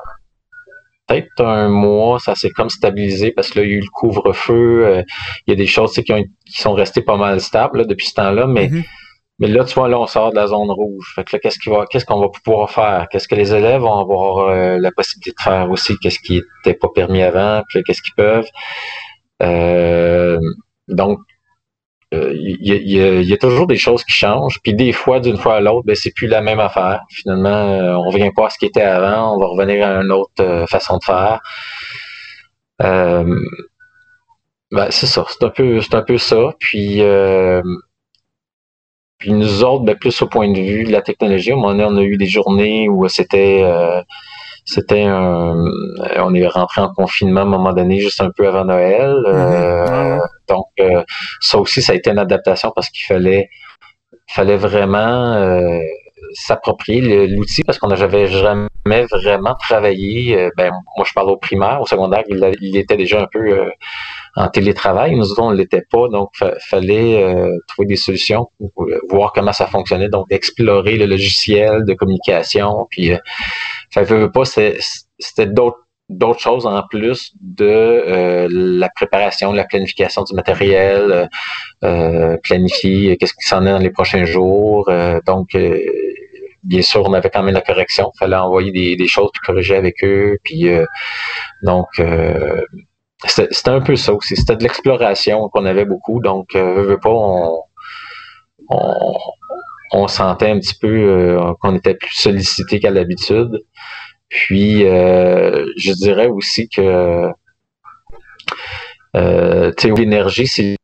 peut-être 1.08 1.44
un 1.44 1.70
mois, 1.70 2.20
ça 2.20 2.36
s'est 2.36 2.52
comme 2.52 2.70
stabilisé 2.70 3.32
parce 3.32 3.50
que 3.50 3.60
là, 3.60 3.66
il 3.66 3.72
y 3.72 3.74
a 3.74 3.78
eu 3.78 3.82
le 3.82 3.90
couvre-feu. 3.92 4.86
Euh, 4.86 5.04
il 5.48 5.52
y 5.52 5.54
a 5.54 5.56
des 5.56 5.66
choses 5.66 5.94
qui, 5.94 6.04
qui 6.04 6.62
sont 6.62 6.74
restées 6.74 7.02
pas 7.02 7.18
mal 7.18 7.42
stables 7.42 7.88
depuis 7.88 8.08
ce 8.08 8.14
temps-là, 8.14 8.46
mais 8.46 8.68
mm-hmm. 8.68 8.84
Mais 9.40 9.48
là, 9.48 9.64
tu 9.64 9.74
vois, 9.76 9.88
là, 9.88 10.00
on 10.00 10.06
sort 10.06 10.32
de 10.32 10.36
la 10.36 10.48
zone 10.48 10.70
rouge. 10.70 11.14
Fait 11.16 11.24
que 11.24 11.36
là, 11.36 11.40
qu'est-ce 11.40 12.06
qu'on 12.06 12.20
va, 12.20 12.28
pouvoir 12.30 12.70
faire? 12.70 13.08
Qu'est-ce 13.10 13.28
que 13.28 13.36
les 13.36 13.54
élèves 13.54 13.82
vont 13.82 14.00
avoir 14.00 14.50
euh, 14.50 14.78
la 14.80 14.92
possibilité 14.92 15.32
de 15.32 15.42
faire 15.42 15.72
aussi? 15.72 15.98
Qu'est-ce 16.00 16.20
qui 16.20 16.42
n'était 16.66 16.78
pas 16.78 16.90
permis 16.94 17.22
avant? 17.24 17.64
Puis 17.70 17.82
qu'est-ce 17.84 18.02
qu'ils 18.02 18.16
peuvent? 18.16 18.48
Euh, 19.42 20.40
donc, 20.90 21.20
euh, 22.14 22.34
il 22.34 22.58
y, 22.66 23.34
a, 23.34 23.38
toujours 23.38 23.68
des 23.68 23.78
choses 23.78 24.04
qui 24.04 24.12
changent. 24.12 24.60
Puis 24.62 24.74
des 24.74 24.92
fois, 24.92 25.22
d'une 25.22 25.38
fois 25.38 25.56
à 25.58 25.60
l'autre, 25.62 25.86
ben, 25.86 25.96
c'est 25.96 26.14
plus 26.14 26.28
la 26.28 26.42
même 26.42 26.60
affaire. 26.60 27.04
Finalement, 27.10 28.00
on 28.00 28.10
revient 28.10 28.32
pas 28.36 28.48
à 28.48 28.50
ce 28.50 28.58
qui 28.58 28.66
était 28.66 28.82
avant. 28.82 29.36
On 29.36 29.40
va 29.40 29.46
revenir 29.48 29.88
à 29.88 30.02
une 30.02 30.12
autre 30.12 30.66
façon 30.68 30.98
de 30.98 31.04
faire. 31.04 31.40
Ben, 34.72 34.92
c'est 34.92 35.08
ça, 35.08 35.26
c'est 35.30 35.44
un 35.44 35.50
peu, 35.50 35.82
c'est 35.82 35.96
un 35.96 36.04
peu 36.04 36.18
ça. 36.18 36.54
Puis, 36.60 37.02
puis 39.20 39.34
nous 39.34 39.64
autres, 39.64 39.84
ben, 39.84 39.96
plus 39.96 40.22
au 40.22 40.28
point 40.28 40.50
de 40.52 40.60
vue 40.60 40.86
de 40.86 40.92
la 40.92 41.02
technologie, 41.02 41.54
on 41.54 41.68
a 41.68 42.02
eu 42.02 42.18
des 42.18 42.26
journées 42.26 42.90
où 42.90 43.08
c'était, 43.08 43.62
euh, 43.64 44.02
c'était 44.66 45.04
un, 45.04 45.56
on 46.18 46.34
est 46.34 46.48
rentré 46.48 46.82
en 46.82 46.94
confinement 46.94 47.42
à 47.42 47.44
un 47.44 47.48
moment 47.48 47.74
donné, 47.74 48.00
juste 48.00 48.22
un 48.22 48.32
peu 48.36 48.48
avant 48.48 48.66
Noël. 48.66 49.14
Mm-hmm. 49.26 50.22
Donc, 50.48 50.68
ça 51.42 51.58
aussi, 51.60 51.82
ça 51.82 51.92
a 51.94 51.96
été 51.96 52.10
une 52.10 52.20
adaptation 52.20 52.72
parce 52.74 52.90
qu'il 52.90 53.06
fallait, 53.06 53.50
fallait 54.28 54.58
vraiment 54.58 55.36
s'approprier 56.34 57.28
l'outil 57.28 57.64
parce 57.64 57.78
qu'on 57.78 57.88
n'avait 57.88 58.28
jamais 58.28 58.70
vraiment 59.12 59.56
travaillé. 59.56 60.38
Euh, 60.38 60.50
ben, 60.58 60.72
moi, 60.98 61.06
je 61.08 61.14
parle 61.14 61.30
au 61.30 61.38
primaire, 61.38 61.82
au 61.82 61.86
secondaire, 61.86 62.24
il, 62.28 62.78
était 62.78 62.98
déjà 62.98 63.22
un 63.22 63.28
peu 63.32 63.40
euh, 63.40 63.70
en 64.36 64.50
télétravail. 64.50 65.16
Nous 65.16 65.32
autres, 65.32 65.42
on 65.42 65.52
ne 65.52 65.56
l'était 65.56 65.84
pas, 65.90 66.08
donc 66.10 66.30
il 66.42 66.52
fallait 66.68 67.24
euh, 67.24 67.52
trouver 67.68 67.88
des 67.88 67.96
solutions 67.96 68.48
pour 68.58 68.88
voir 69.10 69.34
comment 69.34 69.54
ça 69.54 69.68
fonctionnait. 69.68 70.10
Donc, 70.10 70.28
explorer 70.30 70.98
le 70.98 71.06
logiciel 71.06 71.86
de 71.86 71.94
communication. 71.94 72.88
Puis, 72.90 73.12
ça 73.92 74.04
veut 74.04 74.32
pas, 74.32 74.44
c'était 74.46 75.48
d'autres 75.48 75.80
d'autres 76.12 76.40
choses 76.40 76.66
en 76.66 76.82
plus 76.90 77.34
de 77.40 78.48
la 78.50 78.90
préparation, 78.90 79.52
la 79.54 79.64
planification 79.64 80.24
du 80.24 80.34
matériel, 80.34 81.30
planifier 82.42 83.16
qu'est-ce 83.18 83.34
qui 83.36 83.48
s'en 83.48 83.64
est 83.68 83.70
dans 83.70 83.78
les 83.78 83.92
prochains 83.92 84.26
jours. 84.26 84.90
donc, 85.28 85.56
bien 86.64 86.82
sûr, 86.82 87.04
on 87.06 87.14
avait 87.14 87.30
quand 87.30 87.44
même 87.44 87.54
la 87.54 87.62
correction. 87.62 88.12
Il 88.16 88.20
fallait 88.20 88.36
envoyer 88.36 88.96
des, 88.96 89.08
choses 89.08 89.30
puis 89.34 89.42
corriger 89.46 89.76
avec 89.76 90.04
eux. 90.04 90.38
Puis 90.44 90.70
euh, 90.70 90.86
donc 91.64 91.88
euh, 92.00 92.62
c'était 93.28 93.70
un 93.70 93.82
peu 93.82 93.96
ça 93.96 94.14
aussi. 94.14 94.36
C'était 94.36 94.56
de 94.56 94.64
l'exploration 94.64 95.50
qu'on 95.50 95.66
avait 95.66 95.86
beaucoup. 95.86 96.22
Donc, 96.22 96.56
euh, 96.56 96.84
veux 96.84 97.00
pas, 97.00 97.10
on, 97.10 97.62
on, 99.92 100.08
sentait 100.08 100.50
un 100.50 100.60
petit 100.60 100.76
peu 100.80 101.38
qu'on 101.62 101.76
était 101.76 101.96
plus 101.96 102.14
sollicité 102.14 102.80
qu'à 102.80 102.92
l'habitude. 102.92 103.60
Puis 104.30 104.82
je 104.84 105.94
dirais 105.94 106.28
aussi 106.28 106.70
que 106.70 107.30
euh, 109.16 109.72
l'énergie, 109.98 110.48
c'est 110.48 110.76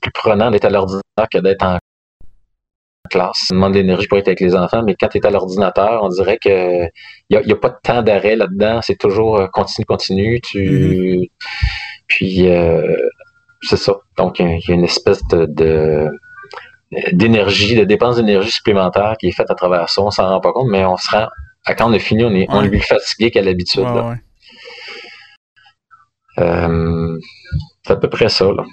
plus 0.00 0.12
prenant 0.12 0.50
d'être 0.50 0.64
à 0.64 0.70
l'ordinateur 0.70 1.28
que 1.30 1.38
d'être 1.38 1.62
en 1.64 1.78
classe. 3.08 3.46
Ça 3.48 3.54
demande 3.54 3.72
de 3.72 3.78
l'énergie 3.78 4.06
pour 4.06 4.18
être 4.18 4.28
avec 4.28 4.40
les 4.40 4.54
enfants, 4.54 4.82
mais 4.84 4.94
quand 4.94 5.08
tu 5.08 5.18
es 5.18 5.26
à 5.26 5.30
l'ordinateur, 5.30 6.00
on 6.02 6.08
dirait 6.08 6.38
que 6.38 6.84
il 7.30 7.40
n'y 7.44 7.52
a, 7.52 7.56
pas 7.56 7.70
de 7.70 7.76
temps 7.82 8.02
d'arrêt 8.02 8.36
là-dedans. 8.36 8.80
C'est 8.82 8.96
toujours 8.96 9.38
euh, 9.38 9.46
continue, 9.48 9.84
continue. 9.84 10.40
Tu... 10.40 10.58
Mm-hmm. 10.58 11.30
Puis 12.06 12.48
euh, 12.48 12.96
c'est 13.62 13.76
ça. 13.76 13.94
Donc, 14.16 14.38
il 14.38 14.60
y 14.66 14.72
a 14.72 14.74
une 14.74 14.84
espèce 14.84 15.22
de, 15.28 16.08
d'énergie, 17.12 17.74
de 17.74 17.84
dépense 17.84 18.16
d'énergie 18.16 18.50
supplémentaire 18.50 19.16
qui 19.18 19.28
est 19.28 19.32
faite 19.32 19.50
à 19.50 19.54
travers 19.54 19.88
ça. 19.88 20.02
On 20.02 20.10
s'en 20.10 20.28
rend 20.28 20.40
pas 20.40 20.52
compte, 20.52 20.68
mais 20.70 20.84
on 20.84 20.96
se 20.96 21.10
rend. 21.10 21.28
À 21.66 21.74
quand 21.74 21.90
on 21.90 21.92
a 21.92 21.98
fini, 21.98 22.24
on 22.24 22.34
est, 22.34 22.46
on 22.48 22.62
est 22.62 22.68
plus 22.68 22.80
fatigué 22.80 23.30
qu'à 23.30 23.42
l'habitude. 23.42 23.84
Euh, 26.38 27.18
c'est 27.82 27.92
à 27.92 27.96
peu 27.96 28.08
près 28.08 28.28
ça. 28.28 28.46
Là. 28.46 28.64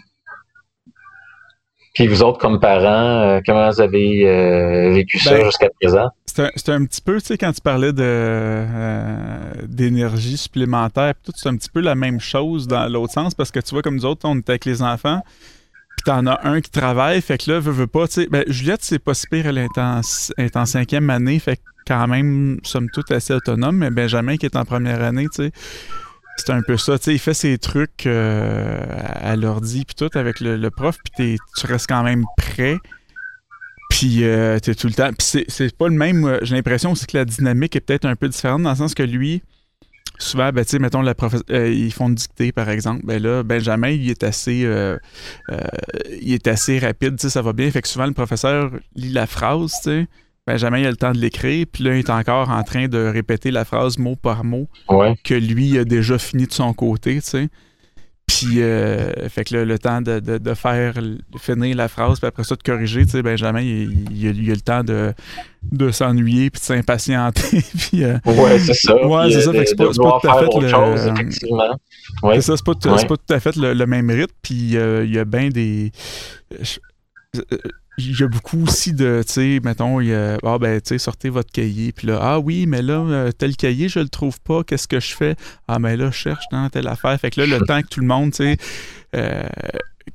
Puis 1.96 2.08
vous 2.08 2.22
autres, 2.24 2.40
comme 2.40 2.60
parents, 2.60 3.22
euh, 3.22 3.40
comment 3.46 3.70
vous 3.70 3.80
avez 3.80 4.28
euh, 4.28 4.94
vécu 4.94 5.18
ça 5.18 5.32
ben, 5.32 5.46
jusqu'à 5.46 5.70
présent? 5.80 6.10
C'est 6.25 6.70
un, 6.70 6.84
petit 6.84 7.02
peu, 7.02 7.22
tu 7.22 7.28
sais, 7.28 7.38
quand 7.38 7.54
tu 7.54 7.62
parlais 7.62 7.94
de 7.94 8.04
euh, 8.04 9.54
d'énergie 9.66 10.36
supplémentaire, 10.36 11.14
tout, 11.24 11.32
c'est 11.34 11.48
un 11.48 11.56
petit 11.56 11.70
peu 11.70 11.80
la 11.80 11.96
même 11.96 12.20
chose 12.20 12.68
dans 12.68 12.92
l'autre 12.92 13.14
sens, 13.14 13.34
parce 13.34 13.52
que 13.52 13.62
tu 13.62 13.74
vois, 13.74 13.82
comme 13.82 13.96
nous 13.96 14.06
autres, 14.06 14.28
on 14.28 14.38
était 14.38 14.52
avec 14.52 14.66
les 14.66 14.82
enfants, 14.82 15.22
puis 15.96 16.04
t'en 16.04 16.28
as 16.28 16.46
un 16.46 16.60
qui 16.60 16.70
travaille, 16.70 17.22
fait 17.22 17.38
que 17.38 17.50
là, 17.50 17.60
veut, 17.62 17.72
veut 17.72 17.88
pas, 17.88 18.08
tu 18.08 18.24
sais, 18.24 18.28
ben, 18.30 18.44
Juliette, 18.48 18.84
c'est 18.84 19.00
pas 19.00 19.14
si 19.14 19.28
pire, 19.28 19.48
elle 19.48 19.58
est 19.58 19.78
en, 19.78 20.02
est 20.38 20.58
en 20.58 20.66
cinquième 20.66 21.10
année, 21.10 21.40
fait 21.40 21.62
quand 21.88 22.06
même, 22.10 22.60
somme 22.64 22.90
toute, 22.90 23.10
assez 23.12 23.34
autonome, 23.34 23.78
mais 23.78 23.90
Benjamin 23.90 24.36
qui 24.36 24.46
est 24.46 24.58
en 24.58 24.66
première 24.66 25.02
année, 25.02 25.28
tu 25.34 25.46
sais, 25.46 25.52
c'est 26.38 26.51
un 26.51 26.62
peu 26.62 26.77
ça, 26.77 26.98
tu 26.98 27.06
sais, 27.06 27.13
il 27.13 27.20
fait 27.20 27.34
ses 27.34 27.58
trucs 27.58 28.06
euh, 28.06 28.84
à 29.00 29.36
l'ordi 29.36 29.86
puis 29.86 29.96
tout 29.96 30.10
avec 30.18 30.39
le, 30.39 30.70
prof, 30.70 30.98
puis 31.15 31.38
tu 31.58 31.65
restes 31.65 31.88
quand 31.88 32.04
même 32.04 32.25
prêt. 32.38 32.77
Puis 33.89 34.24
euh, 34.24 34.60
tu 34.60 34.72
es 34.72 34.75
tout 34.75 34.88
le 34.88 34.94
temps. 34.94 35.12
Puis 35.13 35.46
c'est 35.48 35.77
pas 35.77 35.88
le 35.88 35.96
même. 35.96 36.25
Euh, 36.25 36.39
j'ai 36.42 36.56
l'impression 36.56 36.92
aussi 36.92 37.06
que 37.06 37.18
la 37.18 37.25
dynamique 37.25 37.75
est 37.75 37.82
peut-être 37.82 38.06
un 38.06 38.15
peu 38.15 38.27
différente 38.27 38.63
dans 38.63 38.72
le 38.72 38.75
sens 38.75 38.94
que 38.94 39.04
lui, 39.04 39.42
souvent, 40.18 40.51
ben, 40.51 40.65
tu 40.65 40.72
sais, 40.72 40.80
mettons, 40.80 41.01
la 41.01 41.13
ils 41.50 41.94
font 41.94 42.10
une 42.10 42.15
dictée, 42.15 42.51
par 42.51 42.70
exemple. 42.70 43.06
Ben 43.06 43.22
là, 43.22 43.44
Benjamin, 43.44 43.89
il 43.89 44.10
est 44.10 44.24
assez, 44.24 44.68
il 46.22 46.34
est 46.34 46.48
assez 46.48 46.80
rapide, 46.80 47.15
tu 47.18 47.24
sais, 47.24 47.30
ça 47.30 47.42
va 47.42 47.54
bien. 47.54 47.70
Fait 47.72 47.82
que 47.82 47.88
souvent, 47.88 48.08
le 48.08 48.13
professeur 48.13 48.72
lit 48.96 49.12
la 49.12 49.27
phrase, 49.27 49.72
tu 49.84 49.89
sais. 49.89 50.08
Benjamin 50.48 50.78
il 50.78 50.86
a 50.86 50.92
le 50.92 50.98
temps 50.98 51.12
de 51.12 51.18
l'écrire, 51.18 51.66
puis 51.72 51.84
là, 51.84 51.96
il 51.96 52.00
est 52.00 52.10
encore 52.10 52.50
en 52.50 52.64
train 52.64 52.88
de 52.88 53.00
répéter 53.00 53.50
la 53.50 53.66
phrase 53.66 53.98
mot 53.98 54.16
par 54.16 54.44
mot 54.44 54.68
que 55.24 55.34
lui 55.34 55.78
a 55.78 55.86
déjà 55.86 56.18
fini 56.18 56.46
de 56.46 56.54
son 56.54 56.74
côté, 56.74 57.16
tu 57.16 57.22
sais. 57.22 57.50
Puis, 58.28 58.62
euh, 58.62 59.30
fait 59.30 59.44
que 59.44 59.56
le 59.56 59.78
temps 59.78 60.02
de, 60.02 60.20
de, 60.20 60.54
faire 60.56 60.96
finir 61.38 61.78
la 61.78 61.88
phrase, 61.88 62.20
puis 62.20 62.28
après 62.28 62.44
ça, 62.44 62.56
de 62.56 62.64
corriger, 62.64 63.06
tu 63.06 63.12
sais, 63.12 63.22
Benjamin, 63.22 63.62
il, 63.62 64.12
il, 64.12 64.50
a, 64.50 64.54
le 64.56 64.62
temps 64.62 64.84
de, 64.84 65.14
de 65.72 65.92
s'ennuyer, 65.92 66.50
puis 66.50 66.60
de 66.60 66.66
s'impatienter. 66.66 67.62
puis, 67.78 68.04
euh, 68.04 68.18
ouais, 68.25 68.58
c'est 68.58 68.74
ça. 68.74 68.96
Ouais, 69.06 69.32
c'est 69.32 69.42
ça. 69.42 69.52
Fait 69.52 69.64
que 69.64 69.70
c'est 69.70 69.75
pas, 69.75 69.92
tout 69.92 70.28
à 70.28 70.40
fait 70.40 70.60
le. 70.60 70.68
Chose, 70.68 71.08
effectivement. 71.08 71.80
Ouais. 72.24 72.36
C'est 72.36 72.42
ça, 72.42 72.58
c'est 72.58 72.66
pas, 72.66 72.74
pas, 72.74 73.18
tout 73.18 73.34
à 73.34 73.40
fait 73.40 73.56
le, 73.56 73.86
même 73.86 74.10
rythme, 74.10 74.34
puis 74.42 74.75
euh, 74.75 75.06
il 75.06 75.14
y 75.14 75.20
a 75.20 75.25
bien 75.25 75.50
des 75.50 75.92
il 77.98 78.20
y 78.20 78.24
a 78.24 78.28
beaucoup 78.28 78.62
aussi 78.64 78.94
de, 78.94 79.24
tu 79.25 79.34
sais, 79.34 79.60
mettons, 79.64 80.02
il 80.02 80.08
y 80.08 80.14
a, 80.14 80.38
ah 80.44 80.58
ben, 80.60 80.82
tu 80.82 80.90
sais, 80.90 80.98
sortez 80.98 81.30
votre 81.30 81.52
cahier, 81.52 81.92
puis 81.92 82.08
là, 82.08 82.20
ah 82.22 82.40
oui, 82.40 82.66
mais 82.68 82.82
là, 82.82 83.00
euh, 83.00 83.32
tel 83.32 83.56
cahier, 83.56 83.88
je 83.88 84.00
le 84.00 84.10
trouve 84.10 84.40
pas, 84.42 84.64
qu'est-ce 84.64 84.88
que 84.88 85.00
je 85.00 85.14
fais? 85.16 85.36
Ah, 85.68 85.80
mais 85.80 85.96
là, 85.96 86.12
je 86.12 86.18
cherche 86.18 86.46
dans 86.52 86.70
telle 86.70 86.88
affaire. 86.88 87.18
Fait 87.20 87.32
que 87.32 87.42
là, 87.42 87.48
le 87.48 87.66
temps 87.66 87.82
que 87.82 87.88
tout 87.88 88.02
le 88.02 88.08
monde, 88.08 88.32
tu 88.32 88.44
sais, 88.44 88.58
euh, 89.16 89.44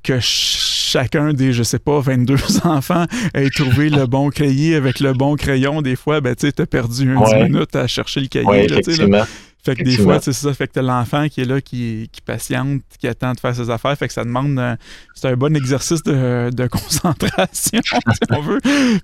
que 0.02 0.18
chacun 0.20 1.32
des, 1.32 1.52
je 1.52 1.62
sais 1.62 1.78
pas, 1.78 2.00
22 2.00 2.36
enfants 2.64 3.06
ait 3.34 3.50
trouvé 3.50 3.88
le 3.88 4.06
bon 4.06 4.30
cahier 4.30 4.74
avec 4.74 5.00
le 5.00 5.12
bon 5.12 5.36
crayon, 5.36 5.82
des 5.82 5.96
fois, 5.96 6.20
ben, 6.20 6.34
tu 6.34 6.46
sais, 6.46 6.52
t'as 6.52 6.66
perdu 6.66 7.04
une 7.04 7.22
10 7.22 7.34
minutes 7.50 7.76
à 7.76 7.86
chercher 7.86 8.20
le 8.20 8.28
cahier, 8.28 8.68
là, 8.68 9.26
fait 9.62 9.76
que 9.76 9.82
des 9.82 9.96
fois, 9.98 10.20
c'est 10.20 10.32
ça. 10.32 10.52
Fait 10.54 10.66
que 10.66 10.72
t'as 10.72 10.82
l'enfant 10.82 11.28
qui 11.28 11.42
est 11.42 11.44
là, 11.44 11.60
qui, 11.60 12.08
qui, 12.12 12.20
patiente, 12.22 12.82
qui 12.98 13.06
attend 13.06 13.32
de 13.32 13.40
faire 13.40 13.54
ses 13.54 13.68
affaires. 13.68 13.96
Fait 13.96 14.08
que 14.08 14.14
ça 14.14 14.24
demande. 14.24 14.60
C'est 15.14 15.28
un 15.28 15.36
bon 15.36 15.54
exercice 15.54 16.02
de, 16.02 16.50
de 16.50 16.66
concentration, 16.66 17.80
si 17.92 18.20
on 18.30 18.40
veut. 18.40 18.60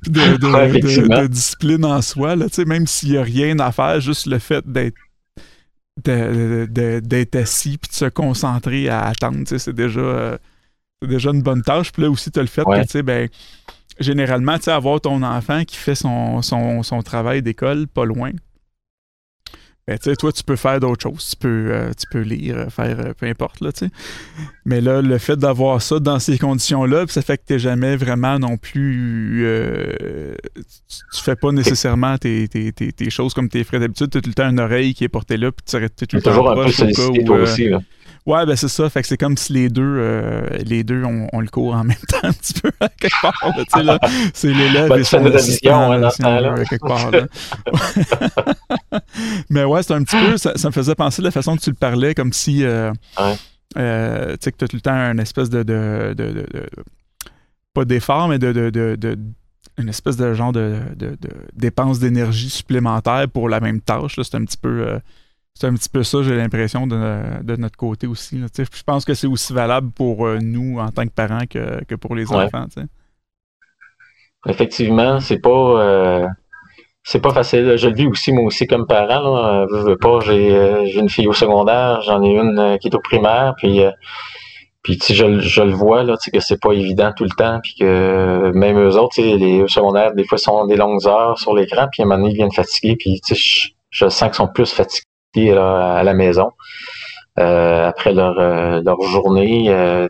de, 0.07 0.37
de, 0.37 1.27
discipline 1.27 1.85
en 1.85 2.01
soi. 2.01 2.37
Là, 2.37 2.47
même 2.67 2.87
s'il 2.87 3.13
n'y 3.13 3.19
a 3.19 3.23
rien 3.23 3.59
à 3.59 3.71
faire, 3.71 4.01
juste 4.01 4.27
le 4.27 4.39
fait 4.39 4.67
d'être 4.67 4.97
d'être 5.99 7.37
assis 7.37 7.79
puis 7.79 7.89
de 7.89 7.95
se 7.95 8.05
concentrer 8.05 8.91
à 8.91 9.05
attendre, 9.07 9.45
c'est 9.47 9.73
déjà, 9.73 10.01
euh, 10.01 10.39
déjà 11.03 11.31
une 11.31 11.43
bonne 11.43 11.63
tâche. 11.63 11.93
Puis 11.93 12.03
là 12.03 12.11
aussi, 12.11 12.31
tu 12.31 12.39
as 12.39 12.43
le 12.43 12.49
fait 12.49 12.65
que, 12.65 12.83
tu 12.83 12.89
sais, 12.89 13.03
ben, 13.03 13.29
généralement, 13.99 14.57
tu 14.59 14.65
sais, 14.65 14.73
avoir 14.73 15.01
ton 15.01 15.23
enfant 15.23 15.65
qui 15.65 15.77
fait 15.77 15.95
son, 15.95 16.43
son, 16.43 16.83
son 16.83 17.03
travail 17.03 17.43
d'école 17.43 17.87
pas 17.89 18.05
loin, 18.05 18.31
ben, 19.89 19.99
toi, 19.99 20.33
tu 20.33 20.43
peux 20.43 20.57
faire 20.57 20.81
d'autres 20.81 21.03
choses. 21.03 21.31
Tu 21.31 21.37
peux, 21.37 21.69
euh, 21.71 21.91
tu 21.97 22.07
peux 22.11 22.21
lire, 22.21 22.57
euh, 22.59 22.69
faire 22.71 22.99
euh, 22.99 23.13
peu 23.17 23.27
importe. 23.27 23.61
Là, 23.61 23.71
Mais 24.65 24.81
là, 24.81 25.01
le 25.01 25.19
fait 25.19 25.37
d'avoir 25.37 25.81
ça 25.81 26.01
dans 26.01 26.19
ces 26.19 26.39
conditions-là, 26.39 27.05
ça 27.09 27.23
fait 27.23 27.39
que 27.39 27.43
tu 27.47 27.53
n'es 27.53 27.59
jamais 27.61 27.95
vraiment 27.95 28.41
non 28.41 28.57
plus. 28.57 29.47
tu, 31.13 31.23
fais 31.23 31.37
pas 31.37 31.53
nécessairement 31.53 32.19
tes, 32.19 32.49
tes, 32.49 32.73
tes, 32.73 33.11
choses 33.11 33.33
comme 33.33 33.49
tes 33.49 33.63
frais 33.63 33.79
d'habitude. 33.79 34.11
Tu 34.11 34.19
as 34.19 34.21
tout 34.21 34.29
le 34.29 34.35
temps 34.35 34.51
une 34.51 34.59
oreille 34.59 34.93
qui 34.93 35.05
est 35.05 35.09
portée 35.09 35.37
là, 35.37 35.53
puis 35.53 35.65
tu 35.65 35.77
arrêtes 35.77 35.95
tout 35.95 36.17
le 36.17 36.21
temps. 36.21 36.31
toujours 36.31 36.51
un 36.51 36.65
peu 36.65 36.73
sollicité, 36.73 37.25
toi 37.25 37.39
aussi. 37.39 37.69
Là. 37.69 37.81
Ouais, 38.27 38.45
ben 38.45 38.57
c'est 38.57 38.69
ça. 38.69 38.91
Fait 38.91 39.03
que 39.03 39.09
c'est 39.09 39.17
comme 39.17 39.37
si 39.37 39.53
les 39.53 39.69
deux, 39.69 39.83
euh, 39.85 40.49
les 40.65 40.83
deux 40.83 41.05
ont, 41.05 41.41
le 41.41 41.47
cours 41.47 41.75
en 41.75 41.85
même 41.85 41.97
temps 42.09 42.19
un 42.25 42.33
petit 42.33 42.55
peu 42.55 42.73
à 42.81 42.89
quelque 42.89 43.21
part. 43.23 43.41
Là, 43.77 43.83
là. 43.83 44.01
C'est 44.35 44.53
l'élève 44.53 44.91
et 44.93 45.05
son 45.05 45.25
assistant 45.27 45.93
hein, 45.93 46.11
quelque 46.69 46.87
part. 46.87 47.13
Là. 47.13 47.27
Mais 49.51 49.63
ouais, 49.63 49.83
c'est 49.85 49.95
un 49.95 50.03
petit 50.03 50.17
peu, 50.17 50.37
ça, 50.37 50.53
me 50.65 50.73
faisait 50.73 50.97
penser 50.97 51.23
de 51.23 51.27
la 51.27 51.31
façon 51.31 51.57
que 51.57 51.63
tu 51.63 51.71
le 51.71 51.77
parlais, 51.77 52.15
comme 52.15 52.33
si, 52.33 52.65
euh, 52.65 52.93
euh, 53.79 54.33
tu 54.33 54.37
sais, 54.41 54.53
que 54.53 54.57
tu 54.57 54.65
as 54.65 54.69
tout 54.69 54.77
le 54.77 54.83
temps 54.83 54.91
un 54.91 55.19
espèce 55.19 55.49
de, 55.49 55.63
de, 55.63 56.13
de, 56.17 56.33
de 56.33 56.47
pas 57.75 57.85
d'effort, 57.85 58.27
mais 58.27 58.41
de, 58.41 58.51
de, 58.53 59.19
une 59.79 59.89
espèce 59.89 60.17
de 60.17 60.35
genre 60.35 60.53
de, 60.53 60.81
de, 60.97 61.17
dépense 61.53 62.01
d'énergie 62.01 62.51
supplémentaire 62.51 63.29
pour 63.29 63.49
la 63.49 63.61
même 63.61 63.81
tâche. 63.81 64.19
C'est 64.21 64.35
un 64.35 64.45
petit 64.45 64.57
peu 64.57 64.99
c'est 65.59 65.67
un 65.67 65.73
petit 65.73 65.89
peu 65.89 66.03
ça, 66.03 66.23
j'ai 66.23 66.37
l'impression, 66.37 66.87
de, 66.87 67.57
notre 67.57 67.79
côté 67.79 68.07
aussi. 68.07 68.39
Je 68.39 68.83
pense 68.85 69.07
que 69.07 69.15
c'est 69.15 69.27
aussi 69.27 69.55
valable 69.55 69.91
pour 69.91 70.27
euh, 70.27 70.39
nous 70.43 70.79
en 70.79 70.91
tant 70.91 71.05
que 71.05 71.13
parents 71.13 71.47
que, 71.49 71.95
pour 71.95 72.15
les 72.15 72.31
enfants. 72.31 72.67
Effectivement, 74.47 75.19
c'est 75.19 75.39
pas 75.39 75.49
euh, 75.51 76.27
c'est 77.03 77.21
pas 77.21 77.33
facile. 77.33 77.77
Je 77.77 77.89
le 77.89 77.95
vis 77.95 78.07
aussi, 78.07 78.33
moi 78.33 78.45
aussi, 78.45 78.67
comme 78.67 78.87
parent. 78.87 79.67
Je 79.73 79.77
veux 79.79 79.97
pas, 79.97 80.19
euh, 80.29 80.85
j'ai 80.85 81.01
une 81.01 81.09
fille 81.09 81.27
au 81.27 81.33
secondaire, 81.33 82.03
j'en 82.03 82.23
ai 82.23 82.37
une 82.37 82.77
qui 82.79 82.89
est 82.89 82.95
au 82.95 83.01
primaire, 83.01 83.55
puis 83.57 83.81
puis 84.83 84.99
je, 85.09 85.41
je, 85.41 85.63
le 85.63 85.73
vois 85.73 86.05
là, 86.05 86.17
que 86.33 86.39
c'est 86.39 86.61
pas 86.61 86.73
évident 86.73 87.13
tout 87.17 87.25
le 87.25 87.31
temps, 87.31 87.61
puis 87.61 87.75
que 87.81 88.53
même 88.55 88.79
eux 88.79 88.97
autres, 88.99 89.21
les 89.21 89.67
secondaires, 89.67 90.15
des 90.15 90.25
fois, 90.25 90.39
sont 90.39 90.67
des 90.67 90.77
longues 90.77 91.05
heures 91.09 91.39
sur 91.39 91.57
l'écran, 91.57 91.89
puis 91.91 92.03
à 92.03 92.05
un 92.05 92.09
moment 92.09 92.21
donné, 92.21 92.35
ils 92.35 92.37
viennent 92.37 92.53
fatigués, 92.53 92.95
puis 92.97 93.21
je, 93.91 94.09
sens 94.09 94.29
qu'ils 94.29 94.35
sont 94.35 94.47
plus 94.47 94.71
fatigués 94.71 95.07
là, 95.45 95.95
à 95.95 96.03
la 96.03 96.15
maison. 96.15 96.51
Euh, 97.39 97.87
après 97.87 98.15
leur, 98.15 98.39
euh, 98.41 98.81
leur 98.83 98.99
journée 99.03 99.69
euh, 99.69 100.09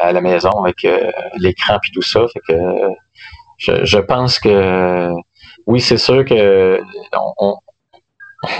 à 0.00 0.12
la 0.12 0.20
maison 0.20 0.50
avec 0.62 0.86
l'écran 1.36 1.78
puis 1.82 1.90
tout 1.90 2.02
ça. 2.02 2.20
Fait 2.32 2.40
que 2.48 2.54
je, 3.58 3.84
je 3.84 3.98
pense 3.98 4.38
que 4.38 5.10
oui, 5.66 5.80
c'est 5.80 5.96
sûr 5.96 6.24
que 6.24 6.80
on, 7.38 7.56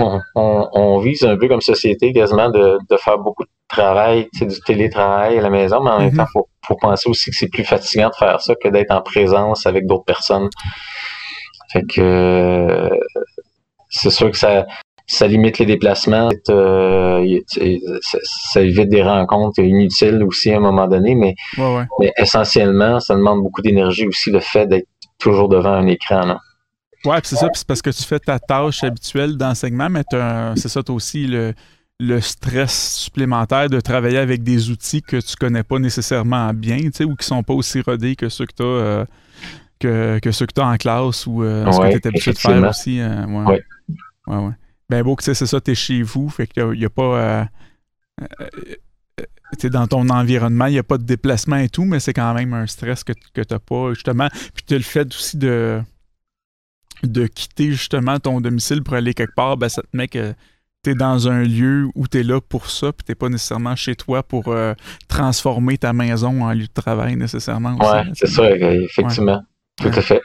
on, 0.01 0.21
on, 0.75 0.99
vise 0.99 1.25
un 1.25 1.37
peu 1.37 1.47
comme 1.47 1.61
société 1.61 2.13
quasiment 2.13 2.51
de, 2.51 2.79
de 2.91 2.97
faire 2.97 3.19
beaucoup 3.19 3.45
de 3.45 3.51
travail, 3.69 4.29
du 4.33 4.61
télétravail 4.67 5.39
à 5.39 5.43
la 5.43 5.51
maison, 5.51 5.81
mais 5.81 5.91
en 5.91 5.99
même 6.01 6.11
mm-hmm. 6.11 6.17
temps, 6.17 6.27
il 6.29 6.33
faut, 6.33 6.49
faut, 6.67 6.77
penser 6.77 7.09
aussi 7.09 7.31
que 7.31 7.37
c'est 7.37 7.49
plus 7.49 7.65
fatigant 7.65 8.09
de 8.09 8.17
faire 8.17 8.41
ça 8.41 8.55
que 8.57 8.69
d'être 8.69 8.91
en 8.91 9.03
présence 9.03 9.67
avec 9.67 9.87
d'autres 9.87 10.05
personnes. 10.05 10.49
Fait 11.73 11.85
que 11.85 12.91
c'est 13.89 14.11
sûr 14.11 14.33
que 14.33 14.37
ça, 14.37 14.67
ça 15.11 15.27
limite 15.27 15.59
les 15.59 15.67
déplacements, 15.67 16.29
euh, 16.51 17.41
ça, 17.51 18.61
évite 18.61 18.89
des 18.89 19.03
rencontres 19.03 19.61
inutiles 19.61 20.23
aussi 20.23 20.53
à 20.53 20.59
un 20.59 20.61
moment 20.61 20.87
donné, 20.87 21.17
mais, 21.17 21.35
mais 21.99 22.13
essentiellement, 22.17 23.01
ça 23.01 23.17
demande 23.17 23.43
beaucoup 23.43 23.61
d'énergie 23.61 24.07
aussi 24.07 24.31
le 24.31 24.39
fait 24.39 24.67
d'être 24.67 24.87
toujours 25.19 25.49
devant 25.49 25.73
un 25.73 25.89
écran. 25.89 26.21
Là. 26.21 26.41
Ouais, 27.05 27.19
c'est 27.25 27.35
ça, 27.35 27.49
c'est 27.53 27.67
parce 27.67 27.83
que 27.83 27.91
tu 27.91 28.05
fais 28.05 28.21
ta 28.21 28.39
tâche 28.39 28.85
habituelle 28.85 29.37
d'enseignement, 29.37 29.91
mais 29.91 30.05
c'est 30.55 30.69
ça, 30.69 30.81
tu 30.81 30.93
as 30.93 30.95
aussi 30.95 31.27
le, 31.27 31.55
le 31.99 32.21
stress 32.21 32.95
supplémentaire 32.99 33.69
de 33.69 33.81
travailler 33.81 34.19
avec 34.19 34.45
des 34.45 34.71
outils 34.71 35.03
que 35.03 35.17
tu 35.17 35.35
connais 35.35 35.65
pas 35.65 35.81
nécessairement 35.81 36.55
bien, 36.55 36.79
tu 36.79 36.91
sais, 36.95 37.05
ou 37.05 37.17
qui 37.17 37.27
sont 37.27 37.43
pas 37.43 37.55
aussi 37.55 37.81
rodés 37.81 38.15
que 38.15 38.29
ceux 38.29 38.47
que 38.47 38.55
tu 38.57 38.63
as, 38.63 38.67
euh, 38.67 40.21
que, 40.21 40.31
ceux 40.31 40.47
que 40.47 40.55
tu 40.55 40.61
as 40.61 40.69
en 40.69 40.77
classe 40.77 41.27
ou 41.27 41.43
euh, 41.43 41.69
ce 41.73 41.81
que 41.81 41.89
tu 41.89 41.97
es 41.97 42.07
habitué 42.07 42.33
de 42.33 42.39
faire 42.39 42.69
aussi. 42.69 43.01
ouais. 43.01 43.61
Ouais, 44.27 44.37
ouais 44.37 44.53
ben 44.91 45.05
beau 45.05 45.15
que 45.15 45.23
c'est 45.23 45.35
ça, 45.35 45.61
t'es 45.61 45.77
chez 45.77 46.03
vous, 46.03 46.29
fait 46.29 46.49
qu'il 46.49 46.71
n'y 46.73 46.85
a, 46.85 46.91
pas. 46.91 47.03
Euh, 47.03 47.45
euh, 48.41 49.69
dans 49.69 49.87
ton 49.87 50.09
environnement, 50.09 50.67
il 50.67 50.73
n'y 50.73 50.79
a 50.79 50.83
pas 50.83 50.99
de 50.99 51.05
déplacement 51.05 51.57
et 51.57 51.69
tout, 51.69 51.85
mais 51.85 52.01
c'est 52.01 52.13
quand 52.13 52.35
même 52.35 52.53
un 52.55 52.67
stress 52.67 53.05
que, 53.05 53.13
que 53.33 53.41
tu 53.41 53.55
n'as 53.55 53.61
pas, 53.61 53.95
justement. 53.95 54.29
Puis 54.55 54.65
tu 54.67 54.75
as 54.75 54.79
le 54.79 54.83
fait 54.83 55.07
aussi 55.15 55.37
de, 55.37 55.81
de 57.05 57.27
quitter 57.29 57.71
justement 57.71 58.19
ton 58.19 58.41
domicile 58.41 58.83
pour 58.83 58.95
aller 58.95 59.15
quelque 59.15 59.35
part, 59.35 59.57
ben 59.57 59.69
ça 59.69 59.83
te 59.83 59.97
met 59.97 60.09
que 60.09 60.35
tu 60.83 60.91
es 60.91 60.95
dans 60.95 61.29
un 61.29 61.43
lieu 61.45 61.89
où 61.95 62.09
tu 62.09 62.19
es 62.19 62.23
là 62.25 62.41
pour 62.41 62.69
ça, 62.69 62.93
puis 62.93 63.05
tu 63.07 63.15
pas 63.15 63.29
nécessairement 63.29 63.77
chez 63.77 63.95
toi 63.95 64.25
pour 64.25 64.49
euh, 64.49 64.75
transformer 65.09 65.79
ta 65.79 65.93
maison 65.93 66.43
en 66.43 66.53
lieu 66.53 66.67
de 66.67 66.83
travail 66.83 67.15
nécessairement. 67.15 67.77
Oui, 67.79 68.13
c'est 68.15 68.27
ça, 68.27 68.51
effectivement. 68.51 69.43
Tout 69.77 69.89
à 69.89 70.03
fait. 70.03 70.23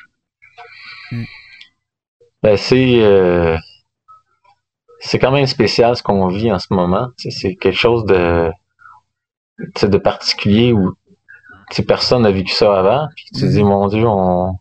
Ben, 2.41 2.57
c'est 2.57 3.59
c'est 4.99 5.19
quand 5.19 5.31
même 5.31 5.45
spécial 5.45 5.95
ce 5.95 6.03
qu'on 6.03 6.27
vit 6.27 6.51
en 6.51 6.59
ce 6.59 6.67
moment. 6.71 7.07
C'est 7.17 7.55
quelque 7.55 7.77
chose 7.77 8.05
de, 8.05 8.51
de 9.81 9.97
particulier 9.97 10.73
où 10.73 10.93
personne 11.87 12.23
n'a 12.23 12.31
vécu 12.31 12.53
ça 12.53 12.77
avant. 12.77 13.07
Puis 13.15 13.25
tu 13.33 13.41
te 13.41 13.45
dis, 13.45 13.61
mm-hmm. 13.61 13.65
mon 13.65 13.87
Dieu, 13.87 14.07
on... 14.07 14.55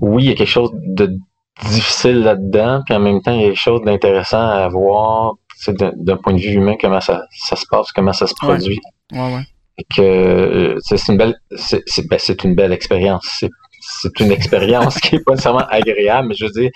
oui, 0.00 0.24
il 0.24 0.28
y 0.30 0.32
a 0.32 0.34
quelque 0.34 0.46
chose 0.46 0.70
de 0.74 1.16
difficile 1.62 2.20
là-dedans, 2.20 2.82
puis 2.84 2.94
en 2.94 3.00
même 3.00 3.22
temps, 3.22 3.32
il 3.32 3.40
y 3.40 3.44
a 3.44 3.48
quelque 3.48 3.60
chose 3.60 3.82
d'intéressant 3.82 4.48
à 4.48 4.68
voir 4.68 5.34
d'un 5.68 6.16
point 6.16 6.34
de 6.34 6.40
vue 6.40 6.54
humain, 6.54 6.76
comment 6.80 7.00
ça, 7.00 7.22
ça, 7.30 7.56
se 7.56 7.64
passe, 7.70 7.92
comment 7.92 8.12
ça 8.12 8.26
se 8.26 8.34
produit. 8.34 8.80
Ouais. 9.12 9.18
Ouais, 9.18 9.42
Et 9.78 9.84
que 9.84 10.76
c'est 10.80 11.08
une 11.08 11.16
belle 11.16 11.36
c'est 11.56 12.08
ben, 12.08 12.18
une 12.42 12.54
belle 12.54 12.72
expérience. 12.72 13.44
C'est 13.80 14.20
une 14.20 14.32
expérience 14.32 14.98
qui 14.98 15.16
est 15.16 15.24
pas 15.24 15.32
nécessairement 15.32 15.66
agréable, 15.68 16.28
mais 16.28 16.34
je 16.34 16.44
veux 16.44 16.50
dire, 16.50 16.70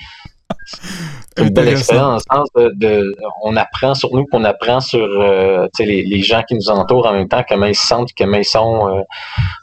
c'est 1.37 1.43
une 1.43 1.51
belle 1.51 1.69
expérience 1.69 2.25
de, 2.57 3.15
on 3.43 3.57
apprend 3.57 3.95
sur 3.95 4.15
nous, 4.15 4.25
qu'on 4.27 4.45
apprend 4.45 4.81
sur 4.81 5.01
euh, 5.01 5.67
les, 5.79 6.03
les, 6.03 6.23
gens 6.23 6.43
qui 6.43 6.55
nous 6.55 6.69
entourent 6.71 7.07
en 7.07 7.13
même 7.13 7.29
temps, 7.29 7.45
comment 7.49 7.67
ils 7.67 7.75
se 7.75 7.87
sentent, 7.87 8.11
comment 8.17 8.37
ils 8.37 8.45
sont 8.45 8.89
euh, 8.89 9.03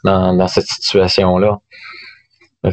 dans, 0.03 0.33
dans, 0.33 0.47
cette 0.47 0.65
situation-là. 0.67 1.59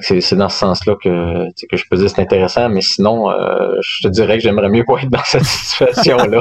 C'est 0.00 0.36
dans 0.36 0.48
ce 0.48 0.58
sens-là 0.58 0.94
que, 1.02 1.48
que 1.70 1.76
je 1.76 1.84
peux 1.90 1.98
dire 1.98 2.08
c'est 2.08 2.22
intéressant, 2.22 2.70
mais 2.70 2.80
sinon, 2.80 3.30
euh, 3.30 3.74
je 3.82 4.04
te 4.04 4.08
dirais 4.08 4.38
que 4.38 4.42
j'aimerais 4.42 4.70
mieux 4.70 4.84
pas 4.84 4.94
être 5.02 5.10
dans 5.10 5.24
cette 5.24 5.44
situation-là. 5.44 6.40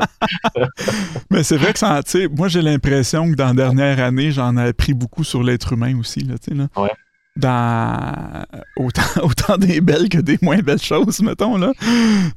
mais 1.29 1.43
c'est 1.43 1.57
vrai 1.57 1.73
que 1.73 1.79
ça, 1.79 2.01
moi 2.37 2.47
j'ai 2.47 2.61
l'impression 2.61 3.29
que 3.29 3.35
dans 3.35 3.47
la 3.47 3.53
dernière 3.53 3.99
année, 3.99 4.31
j'en 4.31 4.55
ai 4.55 4.69
appris 4.69 4.93
beaucoup 4.93 5.25
sur 5.25 5.43
l'être 5.43 5.73
humain 5.73 5.99
aussi. 5.99 6.21
Là, 6.21 6.35
là. 6.55 6.67
Ouais 6.77 6.91
dans 7.35 8.45
autant, 8.75 9.01
autant 9.23 9.57
des 9.57 9.81
belles 9.81 10.09
que 10.09 10.17
des 10.17 10.37
moins 10.41 10.59
belles 10.59 10.81
choses, 10.81 11.21
mettons, 11.21 11.57
là. 11.57 11.71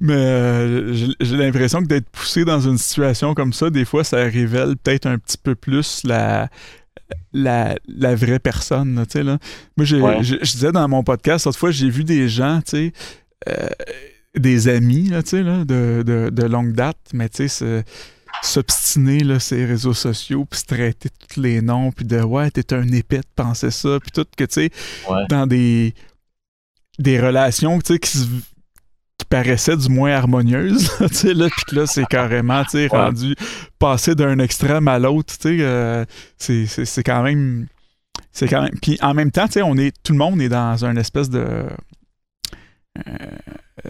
Mais 0.00 0.14
euh, 0.14 0.94
j'ai 1.20 1.36
l'impression 1.36 1.82
que 1.82 1.86
d'être 1.86 2.08
poussé 2.10 2.44
dans 2.44 2.60
une 2.60 2.78
situation 2.78 3.34
comme 3.34 3.52
ça, 3.52 3.70
des 3.70 3.84
fois, 3.84 4.04
ça 4.04 4.18
révèle 4.18 4.76
peut-être 4.76 5.06
un 5.06 5.18
petit 5.18 5.38
peu 5.38 5.54
plus 5.54 6.02
la, 6.04 6.48
la, 7.32 7.76
la 7.88 8.14
vraie 8.14 8.38
personne, 8.38 9.04
tu 9.08 9.18
sais, 9.18 9.24
là. 9.24 9.38
Moi, 9.76 9.84
je, 9.86 10.36
disais 10.40 10.72
dans 10.72 10.88
mon 10.88 11.02
podcast, 11.02 11.44
cette 11.44 11.56
fois, 11.56 11.70
j'ai 11.70 11.90
vu 11.90 12.04
des 12.04 12.28
gens, 12.28 12.60
tu 12.60 12.70
sais, 12.70 12.92
euh, 13.48 13.68
des 14.36 14.68
amis, 14.68 15.10
tu 15.10 15.30
sais, 15.30 15.42
là, 15.42 15.64
de, 15.64 16.02
de, 16.06 16.30
de 16.30 16.42
longue 16.44 16.72
date, 16.72 16.98
mais 17.12 17.28
tu 17.28 17.48
sais, 17.48 17.84
s'obstiner 18.46 19.20
là 19.20 19.40
ces 19.40 19.64
réseaux 19.64 19.94
sociaux 19.94 20.44
puis 20.44 20.60
se 20.60 20.66
traiter 20.66 21.08
tous 21.10 21.40
les 21.40 21.60
noms 21.60 21.92
puis 21.92 22.04
de 22.04 22.20
ouais 22.20 22.50
t'es 22.50 22.74
un 22.74 22.86
épée 22.88 23.18
de 23.18 23.26
penser 23.34 23.70
ça 23.70 23.98
puis 24.00 24.10
tout 24.12 24.26
que 24.36 24.44
tu 24.44 24.54
sais 24.54 24.70
dans 25.28 25.46
des 25.46 25.94
des 26.98 27.20
relations 27.20 27.78
tu 27.80 27.94
sais 27.94 27.98
qui, 27.98 28.18
qui 29.18 29.26
paraissaient 29.28 29.76
du 29.76 29.88
moins 29.88 30.12
harmonieuses 30.12 30.90
tu 31.08 31.14
sais 31.14 31.34
là 31.34 31.48
puis 31.48 31.64
que 31.68 31.76
là 31.76 31.86
c'est 31.86 32.06
carrément 32.06 32.62
tu 32.64 32.70
sais 32.70 32.86
rendu 32.88 33.34
passer 33.78 34.14
d'un 34.14 34.38
extrême 34.38 34.88
à 34.88 34.98
l'autre 34.98 35.34
tu 35.38 35.48
sais 35.48 35.58
euh, 35.60 36.04
c'est 36.38 37.02
quand 37.02 37.22
même 37.22 37.66
c'est 38.30 38.48
quand 38.48 38.62
même 38.62 38.78
puis 38.80 38.98
en 39.00 39.14
même 39.14 39.30
temps 39.30 39.46
tu 39.46 39.54
sais 39.54 39.62
on 39.62 39.76
est 39.76 39.94
tout 40.02 40.12
le 40.12 40.18
monde 40.18 40.40
est 40.40 40.48
dans 40.48 40.84
un 40.84 40.96
espèce 40.96 41.30
de 41.30 41.66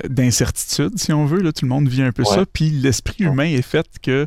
d'incertitude, 0.08 0.98
si 0.98 1.12
on 1.12 1.26
veut. 1.26 1.40
Là, 1.40 1.52
tout 1.52 1.64
le 1.64 1.68
monde 1.68 1.88
vit 1.88 2.02
un 2.02 2.12
peu 2.12 2.24
ça. 2.24 2.44
Puis 2.50 2.70
l'esprit 2.70 3.24
humain 3.24 3.44
est 3.44 3.62
fait 3.62 3.86
que 4.02 4.26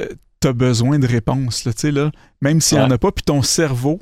euh, 0.00 0.06
tu 0.40 0.48
as 0.48 0.52
besoin 0.52 0.98
de 0.98 1.06
réponses. 1.06 1.64
Là, 1.64 1.72
là, 1.90 2.10
même 2.40 2.60
s'il 2.60 2.78
n'y 2.78 2.84
en 2.84 2.90
a 2.90 2.98
pas, 2.98 3.12
puis 3.12 3.24
ton 3.24 3.42
cerveau 3.42 4.00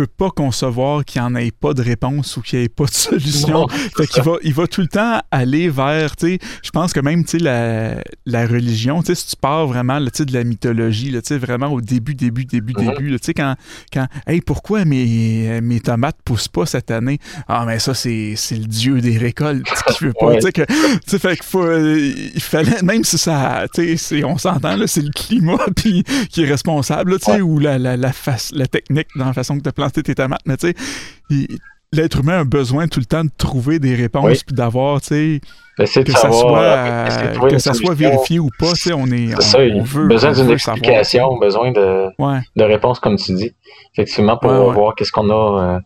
peut 0.00 0.06
pas 0.06 0.30
concevoir 0.30 1.04
qu'il 1.04 1.20
n'y 1.20 1.26
en 1.26 1.34
ait 1.34 1.50
pas 1.50 1.74
de 1.74 1.82
réponse 1.82 2.38
ou 2.38 2.40
qu'il 2.40 2.58
n'y 2.58 2.64
ait 2.64 2.68
pas 2.70 2.86
de 2.86 2.94
solution. 2.94 3.68
fait 3.68 4.06
qu'il 4.06 4.22
va, 4.22 4.36
il 4.42 4.54
va 4.54 4.66
tout 4.66 4.80
le 4.80 4.88
temps 4.88 5.20
aller 5.30 5.68
vers, 5.68 6.16
tu 6.16 6.26
sais, 6.26 6.38
je 6.62 6.70
pense 6.70 6.94
que 6.94 7.00
même, 7.00 7.22
tu 7.24 7.32
sais, 7.32 7.38
la, 7.38 7.96
la 8.24 8.46
religion, 8.46 9.00
tu 9.00 9.08
sais, 9.08 9.14
si 9.14 9.26
tu 9.28 9.36
pars 9.36 9.66
vraiment, 9.66 10.02
tu 10.06 10.10
sais, 10.14 10.24
de 10.24 10.32
la 10.32 10.44
mythologie, 10.44 11.12
tu 11.12 11.20
sais, 11.22 11.36
vraiment 11.36 11.68
au 11.68 11.82
début, 11.82 12.14
début, 12.14 12.46
début, 12.46 12.72
mm-hmm. 12.72 12.96
début, 12.96 13.10
tu 13.20 13.26
sais, 13.26 13.34
quand, 13.34 13.56
quand, 13.92 14.06
hey, 14.26 14.40
pourquoi 14.40 14.86
mes, 14.86 15.60
mes 15.60 15.80
tomates 15.80 16.16
poussent 16.24 16.48
pas 16.48 16.64
cette 16.64 16.90
année? 16.90 17.18
Ah, 17.46 17.64
mais 17.66 17.78
ça, 17.78 17.92
c'est, 17.92 18.34
le 18.52 18.66
dieu 18.66 19.02
des 19.02 19.18
récoltes 19.18 19.66
qui 19.88 20.04
veut 20.04 20.14
pas, 20.18 20.34
tu 20.36 20.40
sais, 20.40 20.52
que, 20.52 20.62
tu 20.62 21.00
sais, 21.06 21.18
fait 21.18 21.36
qu'il 21.36 21.44
faut, 21.44 21.62
euh, 21.62 22.12
il 22.34 22.40
fallait, 22.40 22.80
même 22.82 23.04
si 23.04 23.18
ça, 23.18 23.66
tu 23.74 23.98
sais, 23.98 24.24
on 24.24 24.38
s'entend, 24.38 24.76
là, 24.76 24.86
c'est 24.86 25.02
le 25.02 25.10
climat, 25.10 25.66
puis 25.76 26.04
qui 26.30 26.44
est 26.44 26.48
responsable, 26.48 27.18
tu 27.18 27.30
sais, 27.30 27.42
ou 27.42 27.58
la, 27.58 27.78
la, 27.78 27.98
la, 27.98 28.12
face, 28.14 28.50
la 28.54 28.66
technique 28.66 29.08
dans 29.14 29.26
la 29.26 29.34
façon 29.34 29.58
que 29.58 29.62
tu 29.62 29.68
planter 29.90 30.02
tes 30.02 30.14
tomates, 30.14 30.40
mais 30.46 30.56
tu 30.56 30.68
sais, 30.68 31.46
l'être 31.92 32.20
humain 32.20 32.40
a 32.40 32.44
besoin 32.44 32.88
tout 32.88 33.00
le 33.00 33.06
temps 33.06 33.24
de 33.24 33.30
trouver 33.36 33.78
des 33.78 33.94
réponses 33.94 34.44
puis 34.44 34.54
d'avoir, 34.54 35.00
tu 35.00 35.40
sais, 35.78 36.04
que, 36.04 36.12
ça 36.12 36.30
soit, 36.30 37.48
que 37.48 37.58
ça 37.58 37.74
soit 37.74 37.94
vérifié 37.94 38.38
ou 38.38 38.50
pas, 38.58 38.72
tu 38.72 38.80
sais, 38.80 38.92
on 38.92 39.06
est. 39.06 39.34
C'est 39.36 39.42
ça, 39.42 39.58
veut, 39.58 40.08
besoin 40.08 40.32
d'une 40.32 40.50
explication, 40.50 41.36
besoin 41.38 41.72
de, 41.72 42.08
de 42.56 42.64
réponses, 42.64 43.00
comme 43.00 43.16
tu 43.16 43.34
dis. 43.34 43.54
Effectivement, 43.94 44.36
pour 44.36 44.72
voir 44.72 44.94
qu'est-ce 44.94 45.12
qu'on 45.12 45.30
a, 45.30 45.80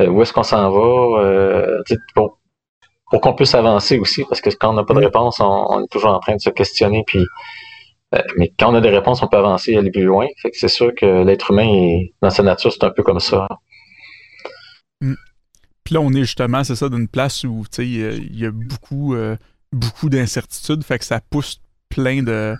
euh, 0.00 0.06
où 0.08 0.22
est-ce 0.22 0.32
qu'on 0.32 0.42
s'en 0.42 0.70
va, 0.70 1.20
euh, 1.20 1.82
pour, 2.14 2.38
pour 3.10 3.20
qu'on 3.20 3.34
puisse 3.34 3.54
avancer 3.54 3.98
aussi, 3.98 4.24
parce 4.28 4.40
que 4.40 4.50
quand 4.50 4.70
on 4.70 4.74
n'a 4.74 4.84
pas 4.84 4.94
de 4.94 5.00
réponse, 5.00 5.40
on, 5.40 5.84
est 5.84 5.88
toujours 5.90 6.10
en 6.10 6.18
train 6.18 6.34
de 6.34 6.40
se 6.40 6.50
questionner, 6.50 7.04
puis 7.06 7.20
euh, 7.20 7.26
mais 8.36 8.52
quand 8.58 8.72
on 8.72 8.74
a 8.74 8.80
des 8.80 8.90
réponses, 8.90 9.22
on 9.22 9.28
peut 9.28 9.36
avancer 9.36 9.72
et 9.72 9.78
aller 9.78 9.90
plus 9.90 10.04
loin. 10.04 10.26
Fait 10.42 10.50
que 10.50 10.56
c'est 10.56 10.68
sûr 10.68 10.94
que 10.94 11.24
l'être 11.24 11.50
humain, 11.50 11.68
est, 11.68 12.12
dans 12.22 12.30
sa 12.30 12.42
nature, 12.42 12.72
c'est 12.72 12.84
un 12.84 12.90
peu 12.90 13.02
comme 13.02 13.20
ça. 13.20 13.46
Mm. 15.00 15.14
Puis 15.84 15.94
là, 15.94 16.00
on 16.00 16.12
est 16.12 16.20
justement, 16.20 16.64
c'est 16.64 16.74
ça, 16.74 16.88
d'une 16.88 17.08
place 17.08 17.44
où 17.44 17.64
il 17.78 18.38
y, 18.38 18.44
a 18.44 18.50
beaucoup, 18.50 19.14
euh, 19.14 19.36
beaucoup 19.72 20.08
d'incertitudes. 20.08 20.82
Fait 20.82 20.98
que 20.98 21.04
ça 21.04 21.20
pousse 21.20 21.60
plein 21.88 22.22
de. 22.22 22.54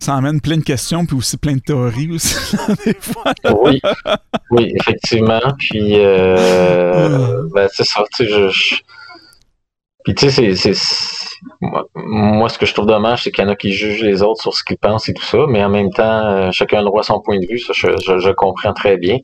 Ça 0.00 0.14
emmène 0.14 0.40
plein 0.40 0.58
de 0.58 0.62
questions, 0.62 1.06
puis 1.06 1.16
aussi 1.16 1.36
plein 1.36 1.54
de 1.54 1.60
théories 1.60 2.10
aussi, 2.10 2.56
des 2.84 2.94
fois. 2.94 3.32
oui, 3.62 3.80
oui, 4.50 4.72
effectivement. 4.76 5.40
Puis, 5.58 5.94
euh, 5.96 7.42
ben, 7.54 7.68
c'est 7.72 7.84
ça, 7.84 8.04
je 8.18 8.76
Puis 10.04 10.14
tu 10.14 10.30
sais, 10.30 10.54
c'est, 10.54 10.72
moi, 11.94 12.48
ce 12.50 12.58
que 12.58 12.66
je 12.66 12.74
trouve 12.74 12.86
dommage, 12.86 13.24
c'est 13.24 13.32
qu'il 13.32 13.42
y 13.42 13.46
en 13.46 13.50
a 13.50 13.56
qui 13.56 13.72
jugent 13.72 14.02
les 14.02 14.22
autres 14.22 14.42
sur 14.42 14.54
ce 14.54 14.62
qu'ils 14.62 14.76
pensent 14.76 15.08
et 15.08 15.14
tout 15.14 15.24
ça, 15.24 15.46
mais 15.48 15.64
en 15.64 15.70
même 15.70 15.90
temps, 15.90 16.26
euh, 16.26 16.50
chacun 16.52 16.78
a 16.78 16.80
le 16.80 16.86
droit 16.86 17.00
à 17.00 17.04
son 17.04 17.20
point 17.20 17.38
de 17.38 17.46
vue, 17.46 17.58
ça 17.58 17.72
je, 17.74 17.88
je, 17.96 18.30
comprends 18.32 18.74
très 18.74 18.98
bien. 18.98 19.18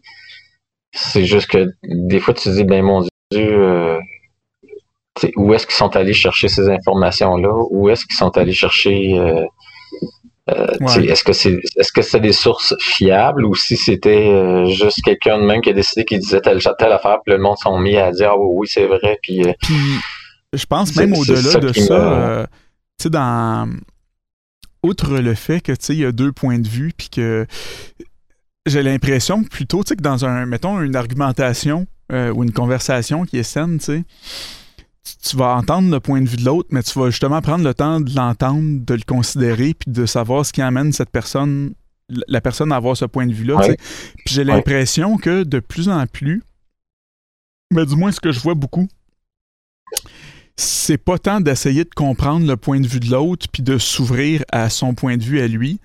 C'est 0.92 1.26
juste 1.26 1.48
que 1.48 1.68
des 1.82 2.18
fois 2.18 2.32
tu 2.32 2.44
te 2.44 2.48
dis, 2.48 2.64
ben 2.64 2.82
mon 2.82 3.02
Dieu, 3.30 3.62
euh, 3.62 3.98
où 5.36 5.52
est-ce 5.52 5.66
qu'ils 5.66 5.76
sont 5.76 5.94
allés 5.96 6.14
chercher 6.14 6.48
ces 6.48 6.70
informations-là? 6.70 7.52
Où 7.70 7.90
est-ce 7.90 8.06
qu'ils 8.06 8.16
sont 8.16 8.36
allés 8.38 8.54
chercher 8.54 9.18
euh, 9.18 9.44
Est-ce 10.48 11.22
que 11.24 11.34
c'est 11.34 11.60
est-ce 11.76 11.92
que 11.92 12.00
c'est 12.00 12.20
des 12.20 12.32
sources 12.32 12.74
fiables 12.80 13.44
ou 13.44 13.54
si 13.54 13.76
c'était 13.76 14.64
juste 14.66 15.02
quelqu'un 15.04 15.38
de 15.38 15.44
même 15.44 15.60
qui 15.60 15.68
a 15.68 15.74
décidé 15.74 16.06
qu'il 16.06 16.20
disait 16.20 16.40
telle, 16.40 16.60
telle 16.78 16.92
affaire, 16.92 17.18
puis 17.22 17.34
le 17.34 17.38
monde 17.38 17.58
s'est 17.58 17.70
mis 17.78 17.98
à 17.98 18.10
dire 18.12 18.30
Ah 18.32 18.38
oui, 18.38 18.66
c'est 18.66 18.86
vrai, 18.86 19.18
puis 19.22 19.44
je 20.52 20.66
pense 20.66 20.96
même 20.96 21.14
au-delà 21.14 21.60
de 21.60 21.72
ça, 21.72 21.94
euh, 21.94 22.46
tu 22.98 23.04
sais, 23.04 23.10
dans. 23.10 23.70
Outre 24.82 25.18
le 25.18 25.34
fait 25.34 25.60
que, 25.60 25.72
tu 25.72 25.78
sais, 25.80 25.94
il 25.94 25.98
y 26.00 26.04
a 26.06 26.12
deux 26.12 26.32
points 26.32 26.58
de 26.58 26.66
vue, 26.66 26.92
puis 26.96 27.10
que 27.10 27.46
j'ai 28.64 28.82
l'impression 28.82 29.44
plutôt, 29.44 29.84
tu 29.84 29.88
sais, 29.88 29.96
que 29.96 30.02
dans 30.02 30.24
un, 30.24 30.46
mettons, 30.46 30.80
une 30.80 30.96
argumentation 30.96 31.86
euh, 32.12 32.32
ou 32.32 32.44
une 32.44 32.52
conversation 32.52 33.26
qui 33.26 33.36
est 33.36 33.42
saine, 33.42 33.78
tu 33.78 33.84
sais, 33.84 34.04
tu 35.22 35.36
vas 35.36 35.54
entendre 35.54 35.90
le 35.90 36.00
point 36.00 36.22
de 36.22 36.28
vue 36.28 36.38
de 36.38 36.44
l'autre, 36.44 36.68
mais 36.72 36.82
tu 36.82 36.98
vas 36.98 37.10
justement 37.10 37.42
prendre 37.42 37.64
le 37.64 37.74
temps 37.74 38.00
de 38.00 38.14
l'entendre, 38.14 38.84
de 38.84 38.94
le 38.94 39.02
considérer, 39.06 39.74
puis 39.74 39.90
de 39.90 40.06
savoir 40.06 40.46
ce 40.46 40.52
qui 40.52 40.62
amène 40.62 40.92
cette 40.92 41.10
personne, 41.10 41.74
la 42.08 42.40
personne 42.40 42.72
à 42.72 42.76
avoir 42.76 42.96
ce 42.96 43.04
point 43.04 43.26
de 43.26 43.32
vue-là. 43.32 43.58
Puis 44.24 44.34
j'ai 44.34 44.44
l'impression 44.44 45.18
que 45.18 45.42
de 45.42 45.60
plus 45.60 45.88
en 45.88 46.06
plus, 46.06 46.42
mais 47.70 47.84
du 47.84 47.96
moins 47.96 48.12
ce 48.12 48.20
que 48.20 48.32
je 48.32 48.40
vois 48.40 48.54
beaucoup, 48.54 48.88
c'est 50.60 50.98
pas 50.98 51.18
tant 51.18 51.40
d'essayer 51.40 51.84
de 51.84 51.90
comprendre 51.94 52.46
le 52.46 52.56
point 52.56 52.80
de 52.80 52.86
vue 52.86 53.00
de 53.00 53.10
l'autre 53.10 53.46
puis 53.50 53.62
de 53.62 53.78
s'ouvrir 53.78 54.44
à 54.52 54.68
son 54.68 54.94
point 54.94 55.16
de 55.16 55.22
vue 55.22 55.40
à 55.40 55.48
lui, 55.48 55.80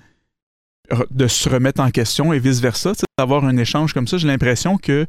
de 1.12 1.28
se 1.28 1.50
remettre 1.50 1.82
en 1.82 1.90
question 1.92 2.34
et 2.34 2.40
vice-versa, 2.40 2.94
d'avoir 3.18 3.46
un 3.46 3.58
échange 3.58 3.94
comme 3.94 4.08
ça. 4.08 4.18
J'ai 4.18 4.28
l'impression 4.28 4.78
que 4.78 5.06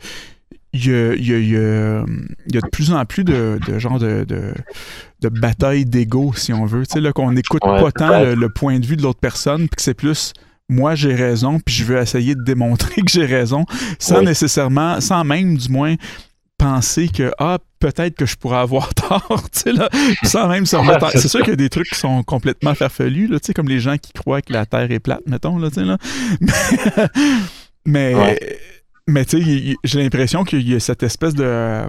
il 0.72 0.87
y, 0.87 1.57
a, 1.57 2.05
de 2.05 2.68
plus 2.70 2.92
en 2.92 3.05
plus 3.07 3.24
de, 3.24 3.59
de 3.66 3.79
genre 3.79 3.98
de, 3.98 4.26
de, 4.29 5.29
bataille 5.29 5.87
d'ego, 5.87 6.33
si 6.37 6.52
on 6.52 6.66
veut. 6.66 6.85
Là, 6.96 7.12
qu'on 7.12 7.33
n'écoute 7.33 7.62
pas 7.62 7.90
tant 7.92 8.22
le, 8.22 8.48
point 8.48 8.79
de 8.79 8.87
vue 8.87 8.96
de 8.96 9.02
l'autre 9.02 9.20
personne, 9.20 9.68
puis 9.68 9.76
que 9.76 9.83
c'est 9.83 9.94
plus 9.94 10.33
moi 10.68 10.94
j'ai 10.94 11.14
raison, 11.14 11.61
puis 11.61 11.74
je 11.76 11.85
veux 11.85 11.98
essayer 11.98 12.35
de 12.35 12.42
démontrer 12.42 12.94
que 13.02 13.11
j'ai 13.11 13.24
raison, 13.24 13.64
sans 13.98 14.22
nécessairement, 14.22 15.00
sans 15.00 15.24
même 15.24 15.57
du 15.57 15.68
moins 15.70 15.94
penser 16.59 17.09
que 17.09 17.33
ah 17.38 17.59
peut-être 17.92 18.16
que 18.16 18.27
je 18.27 18.37
pourrais 18.37 18.59
avoir 18.59 18.94
tort, 18.94 19.42
tu 19.53 19.61
sais 19.61 19.72
là, 19.72 19.88
sans 20.22 20.49
même 20.49 20.66
se 20.66 20.77
remettre. 20.77 21.11
c'est 21.18 21.29
sûr 21.29 21.40
qu'il 21.40 21.51
y 21.51 21.53
a 21.53 21.57
des 21.57 21.68
trucs 21.68 21.88
qui 21.88 21.99
sont 21.99 22.22
complètement 22.22 22.75
farfelus 22.75 23.29
là, 23.29 23.38
tu 23.40 23.46
sais 23.46 23.55
comme 23.55 23.68
les 23.68 23.81
gens 23.81 23.96
qui 23.96 24.12
croient 24.12 24.42
que 24.42 24.53
la 24.53 24.66
Terre 24.66 24.90
est 24.90 25.01
plate, 25.01 25.22
mettons 25.27 25.59
là, 25.59 25.68
tu 25.68 25.77
sais 25.77 25.85
là. 25.85 25.99
Mais 27.88 28.59
mais, 29.09 29.25
tu 29.25 29.40
sais, 29.40 29.77
j'ai 29.85 30.03
l'impression 30.03 30.42
qu'il 30.42 30.68
y 30.68 30.75
a 30.75 30.81
cette 30.81 31.05
espèce 31.05 31.35
de 31.35 31.83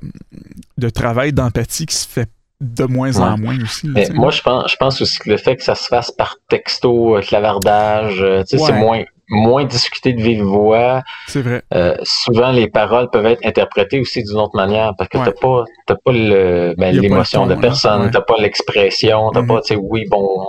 de 0.77 0.89
travail 0.89 1.33
d'empathie 1.33 1.87
qui 1.87 1.95
se 1.95 2.07
fait 2.07 2.29
de 2.61 2.83
moins 2.83 3.17
en 3.17 3.37
moins 3.37 3.59
aussi. 3.61 3.87
Mais 3.87 4.07
moi, 4.13 4.29
je 4.29 4.41
pense, 4.41 4.71
je 4.71 4.75
pense 4.75 5.01
aussi 5.01 5.17
que 5.17 5.31
le 5.31 5.37
fait 5.37 5.55
que 5.55 5.63
ça 5.63 5.73
se 5.73 5.87
fasse 5.87 6.11
par 6.11 6.37
texto, 6.47 7.19
clavardage, 7.21 8.21
euh, 8.21 8.43
tu 8.43 8.57
sais, 8.57 8.63
c'est 8.63 8.73
moins 8.73 9.03
moins 9.29 9.65
discuté 9.65 10.13
de 10.13 10.21
vive 10.21 10.43
voix. 10.43 11.03
C'est 11.27 11.41
vrai. 11.41 11.61
Euh, 11.73 11.95
souvent, 12.03 12.51
les 12.51 12.67
paroles 12.67 13.09
peuvent 13.09 13.25
être 13.25 13.45
interprétées 13.45 13.99
aussi 13.99 14.23
d'une 14.23 14.37
autre 14.37 14.55
manière 14.55 14.93
parce 14.97 15.09
que 15.09 15.17
tu 15.17 15.23
t'as 15.23 15.31
pas, 15.31 15.63
t'as 15.85 15.95
pas 15.95 16.11
le, 16.11 16.73
ben, 16.77 16.95
l'émotion 16.95 17.45
de 17.45 17.55
personne, 17.55 18.09
t'as 18.11 18.21
pas 18.21 18.37
l'expression, 18.39 19.31
t'as 19.31 19.41
mm-hmm. 19.41 19.47
pas, 19.47 19.61
tu 19.61 19.73
sais, 19.73 19.79
oui, 19.81 20.05
bon, 20.09 20.45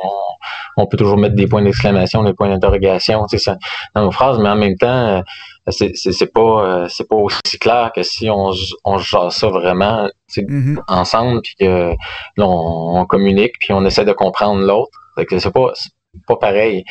on, 0.76 0.86
peut 0.86 0.96
toujours 0.96 1.18
mettre 1.18 1.34
des 1.34 1.48
points 1.48 1.62
d'exclamation, 1.62 2.22
des 2.22 2.34
points 2.34 2.48
d'interrogation, 2.48 3.26
tu 3.26 3.38
sais, 3.38 3.52
dans 3.94 4.04
nos 4.04 4.12
phrases, 4.12 4.38
mais 4.38 4.48
en 4.48 4.56
même 4.56 4.76
temps, 4.76 5.22
c'est, 5.70 5.96
c'est, 5.96 6.32
pas, 6.32 6.40
euh, 6.40 6.86
c'est 6.88 7.08
pas 7.08 7.16
aussi 7.16 7.58
clair 7.60 7.90
que 7.94 8.02
si 8.02 8.30
on, 8.30 8.52
on 8.84 8.98
jase 8.98 9.34
ça 9.34 9.48
vraiment, 9.48 10.08
mm-hmm. 10.36 10.78
ensemble, 10.86 11.40
puis 11.42 11.56
que 11.58 11.94
là, 12.36 12.46
on, 12.46 13.04
communique, 13.06 13.54
puis 13.58 13.72
on 13.72 13.84
essaie 13.84 14.04
de 14.04 14.12
comprendre 14.12 14.64
l'autre. 14.64 14.90
que 15.28 15.38
c'est 15.38 15.50
pas, 15.50 15.72
c'est 15.74 15.90
pas 16.26 16.36
pareil 16.36 16.84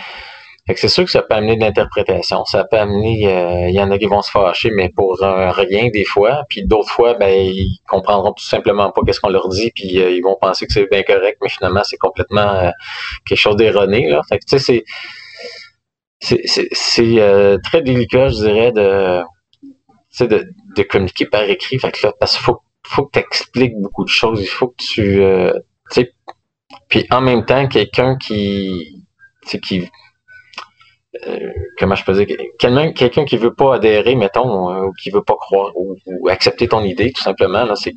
c'est 0.75 0.89
sûr 0.89 1.05
que 1.05 1.11
ça 1.11 1.21
peut 1.21 1.35
amener 1.35 1.55
de 1.55 1.61
l'interprétation. 1.61 2.43
Ça 2.45 2.65
peut 2.65 2.77
amener, 2.77 3.27
euh, 3.27 3.69
il 3.69 3.75
y 3.75 3.81
en 3.81 3.89
a 3.89 3.97
qui 3.97 4.05
vont 4.05 4.21
se 4.21 4.29
fâcher, 4.31 4.69
mais 4.71 4.89
pour 4.89 5.17
rien 5.19 5.89
des 5.89 6.03
fois. 6.03 6.43
Puis 6.49 6.65
d'autres 6.65 6.89
fois, 6.89 7.13
ben 7.13 7.29
ils 7.29 7.79
comprendront 7.87 8.33
tout 8.33 8.43
simplement 8.43 8.91
pas 8.91 9.01
qu'est-ce 9.05 9.21
qu'on 9.21 9.29
leur 9.29 9.47
dit, 9.49 9.71
puis 9.73 10.01
euh, 10.01 10.11
ils 10.11 10.21
vont 10.21 10.37
penser 10.39 10.67
que 10.67 10.73
c'est 10.73 10.89
bien 10.89 11.03
correct, 11.03 11.37
mais 11.41 11.49
finalement 11.49 11.83
c'est 11.83 11.97
complètement 11.97 12.53
euh, 12.55 12.69
quelque 13.25 13.39
chose 13.39 13.55
d'erroné. 13.55 14.09
Là. 14.09 14.21
Fait 14.27 14.39
que 14.39 14.45
tu 14.45 14.59
sais, 14.59 14.83
c'est 16.19 16.41
c'est 16.73 17.59
très 17.63 17.81
délicat, 17.81 18.29
je 18.29 18.35
dirais, 18.35 18.71
de 18.71 19.21
de, 20.19 20.45
de 20.75 20.83
communiquer 20.83 21.27
par 21.27 21.43
écrit. 21.43 21.79
Fait 21.79 21.91
que 21.91 22.07
là, 22.07 22.13
parce 22.19 22.35
qu'il 22.35 22.43
faut 22.43 22.61
faut 22.85 23.05
que 23.05 23.19
tu 23.19 23.19
expliques 23.19 23.75
beaucoup 23.77 24.03
de 24.03 24.09
choses. 24.09 24.41
Il 24.41 24.47
faut 24.47 24.69
que 24.69 24.83
tu, 24.83 25.19
tu 25.91 26.01
sais, 26.01 26.11
puis 26.89 27.05
en 27.11 27.21
même 27.21 27.45
temps, 27.45 27.67
quelqu'un 27.67 28.17
qui, 28.17 29.05
qui 29.63 29.89
euh, 31.25 31.51
comment 31.79 31.95
je 31.95 32.03
peux 32.03 32.13
dire, 32.13 32.37
quelqu'un 32.59 32.91
quelqu'un 32.91 33.25
qui 33.25 33.37
veut 33.37 33.53
pas 33.53 33.75
adhérer, 33.75 34.15
mettons, 34.15 34.69
euh, 34.69 34.87
ou 34.87 34.93
qui 35.01 35.09
veut 35.09 35.23
pas 35.23 35.35
croire 35.35 35.71
ou, 35.75 35.95
accepter 36.29 36.67
ton 36.67 36.83
idée, 36.83 37.11
tout 37.13 37.21
simplement, 37.21 37.63
là, 37.63 37.75
c'est, 37.75 37.93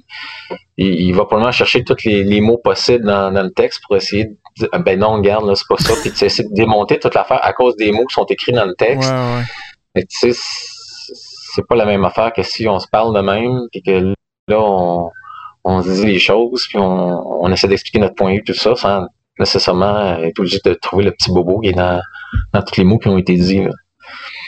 il, 0.77 1.12
va 1.12 1.25
probablement 1.25 1.51
chercher 1.51 1.83
tous 1.83 2.05
les, 2.05 2.40
mots 2.40 2.59
possibles 2.59 3.05
dans, 3.05 3.31
le 3.31 3.51
texte 3.51 3.83
pour 3.87 3.96
essayer 3.96 4.27
de 4.27 4.37
dire, 4.57 4.68
ben 4.85 4.99
non, 5.01 5.14
regarde, 5.14 5.46
là, 5.46 5.55
c'est 5.57 5.66
pas 5.68 5.77
ça, 5.77 5.92
puis 6.01 6.12
tu 6.12 6.25
essaies 6.25 6.44
de 6.44 6.55
démonter 6.55 6.99
toute 6.99 7.14
l'affaire 7.14 7.40
à 7.42 7.53
cause 7.53 7.77
des 7.77 7.90
mots 7.90 8.07
qui 8.07 8.14
sont 8.14 8.27
écrits 8.27 8.53
dans 8.53 8.64
le 8.64 8.75
texte. 8.75 9.12
tu 9.96 10.05
sais, 10.09 10.31
c'est 10.33 11.66
pas 11.66 11.75
la 11.75 11.87
même 11.87 12.05
affaire 12.05 12.33
que 12.33 12.44
si 12.44 12.68
on 12.68 12.79
se 12.79 12.87
parle 12.88 13.14
de 13.14 13.20
même, 13.20 13.61
puis 13.73 13.83
que 13.83 14.14
là, 14.46 14.61
on, 14.61 15.11
on 15.64 15.83
se 15.83 15.90
dit 15.90 16.07
les 16.07 16.20
choses, 16.20 16.64
puis 16.68 16.79
on, 16.79 17.42
on 17.42 17.51
essaie 17.51 17.66
d'expliquer 17.66 17.99
notre 17.99 18.14
point 18.14 18.31
de 18.31 18.37
vue, 18.37 18.44
tout 18.44 18.55
ça, 18.55 18.77
sans 18.77 19.07
nécessairement 19.40 20.18
être 20.18 20.38
obligé 20.38 20.59
de 20.64 20.74
trouver 20.74 21.05
le 21.05 21.11
petit 21.11 21.31
bobo 21.31 21.61
qui 21.61 21.70
est 21.70 21.72
dans, 21.72 22.00
dans 22.53 22.62
tous 22.62 22.76
les 22.76 22.85
mots 22.85 22.98
qui 22.98 23.09
ont 23.09 23.18
été 23.18 23.35
dits. 23.35 23.62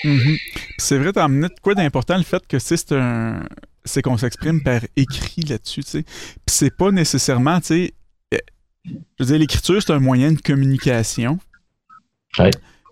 Mm-hmm. 0.05 0.39
C'est 0.79 0.99
vrai, 0.99 1.13
t'as 1.13 1.25
amené 1.25 1.49
quoi 1.63 1.75
d'important 1.75 2.17
le 2.17 2.23
fait 2.23 2.47
que 2.47 2.59
c'est 2.59 2.93
un 2.93 3.43
c'est 3.85 4.03
qu'on 4.03 4.17
s'exprime 4.17 4.63
par 4.63 4.81
écrit 4.97 5.43
là-dessus, 5.43 5.83
tu 5.83 5.91
sais. 5.91 6.03
Puis 6.03 6.47
c'est 6.47 6.77
pas 6.77 6.91
nécessairement, 6.91 7.61
tu 7.61 7.67
sais, 7.67 7.95
euh, 8.35 8.39
je 8.87 9.25
veux 9.25 9.27
dire, 9.27 9.39
l'écriture, 9.39 9.83
c'est 9.83 9.93
un 9.93 9.99
moyen 9.99 10.33
de 10.33 10.41
communication 10.41 11.39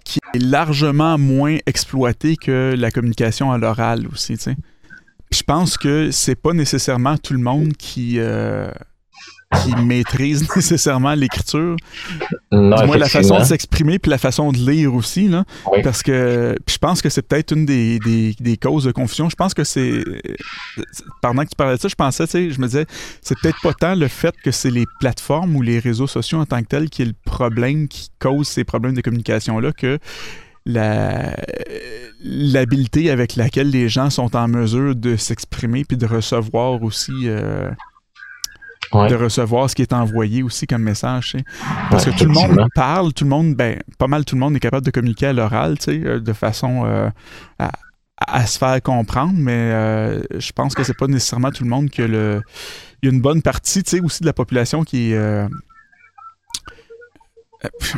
qui 0.04 0.18
est 0.34 0.38
largement 0.38 1.16
moins 1.16 1.58
exploité 1.66 2.36
que 2.36 2.74
la 2.76 2.90
communication 2.90 3.52
à 3.52 3.58
l'oral 3.58 4.06
aussi, 4.12 4.36
tu 4.36 4.44
sais. 4.44 4.56
Je 5.32 5.42
pense 5.42 5.78
que 5.78 6.10
c'est 6.10 6.34
pas 6.34 6.52
nécessairement 6.52 7.16
tout 7.16 7.34
le 7.34 7.38
monde 7.38 7.74
qui, 7.74 8.18
euh, 8.18 8.70
qui 9.62 9.74
maîtrise 9.82 10.48
nécessairement 10.56 11.14
l'écriture. 11.14 11.76
Du 12.52 12.58
moins 12.58 12.96
la 12.96 13.08
façon 13.08 13.38
de 13.38 13.44
s'exprimer 13.44 13.98
puis 13.98 14.10
la 14.10 14.18
façon 14.18 14.52
de 14.52 14.58
lire 14.58 14.94
aussi. 14.94 15.28
Là, 15.28 15.44
Parce 15.82 16.02
que 16.02 16.56
je 16.68 16.78
pense 16.78 17.02
que 17.02 17.08
c'est 17.08 17.22
peut-être 17.22 17.52
une 17.52 17.66
des, 17.66 17.98
des, 17.98 18.34
des, 18.38 18.56
causes 18.56 18.84
de 18.84 18.92
confusion. 18.92 19.28
Je 19.28 19.36
pense 19.36 19.54
que 19.54 19.64
c'est. 19.64 20.04
Pendant 21.22 21.44
que 21.44 21.50
tu 21.50 21.56
parlais 21.56 21.76
de 21.76 21.80
ça, 21.80 21.88
je 21.88 21.94
pensais, 21.94 22.26
tu 22.26 22.32
sais, 22.32 22.50
je 22.50 22.60
me 22.60 22.66
disais, 22.66 22.86
c'est 23.22 23.38
peut-être 23.40 23.60
pas 23.62 23.74
tant 23.74 23.94
le 23.94 24.08
fait 24.08 24.34
que 24.42 24.50
c'est 24.50 24.70
les 24.70 24.86
plateformes 25.00 25.56
ou 25.56 25.62
les 25.62 25.78
réseaux 25.78 26.06
sociaux 26.06 26.38
en 26.38 26.46
tant 26.46 26.62
que 26.62 26.68
tels 26.68 26.88
qui 26.88 27.02
est 27.02 27.06
le 27.06 27.14
problème 27.24 27.88
qui 27.88 28.10
cause 28.18 28.48
ces 28.48 28.64
problèmes 28.64 28.94
de 28.94 29.00
communication-là 29.00 29.72
que 29.72 29.98
la 30.66 31.34
l'habileté 32.22 33.10
avec 33.10 33.36
laquelle 33.36 33.70
les 33.70 33.88
gens 33.88 34.10
sont 34.10 34.36
en 34.36 34.46
mesure 34.46 34.94
de 34.94 35.16
s'exprimer 35.16 35.84
puis 35.84 35.96
de 35.96 36.06
recevoir 36.06 36.82
aussi 36.82 37.12
euh, 37.24 37.70
de 38.92 39.14
recevoir 39.14 39.70
ce 39.70 39.74
qui 39.74 39.82
est 39.82 39.92
envoyé 39.92 40.42
aussi 40.42 40.66
comme 40.66 40.82
message. 40.82 41.36
Parce 41.90 42.04
que 42.04 42.10
tout 42.10 42.24
le 42.24 42.32
monde 42.32 42.66
parle, 42.74 43.12
tout 43.12 43.24
le 43.24 43.30
monde, 43.30 43.54
ben, 43.54 43.78
pas 43.98 44.08
mal 44.08 44.24
tout 44.24 44.34
le 44.34 44.40
monde 44.40 44.56
est 44.56 44.60
capable 44.60 44.84
de 44.84 44.90
communiquer 44.90 45.26
à 45.26 45.32
l'oral, 45.32 45.76
euh, 45.88 46.20
de 46.20 46.32
façon 46.32 46.84
euh, 46.84 47.08
à, 48.18 48.46
se 48.46 48.58
faire 48.58 48.82
comprendre, 48.82 49.34
mais 49.36 49.52
euh, 49.52 50.22
je 50.38 50.52
pense 50.52 50.74
que 50.74 50.84
c'est 50.84 50.96
pas 50.96 51.06
nécessairement 51.06 51.50
tout 51.50 51.64
le 51.64 51.70
monde 51.70 51.90
que 51.90 52.02
le. 52.02 52.42
Il 53.02 53.08
y 53.08 53.10
a 53.10 53.14
une 53.14 53.22
bonne 53.22 53.40
partie, 53.40 53.82
aussi 54.02 54.20
de 54.20 54.26
la 54.26 54.34
population 54.34 54.84
qui 54.84 55.12
est 55.12 55.48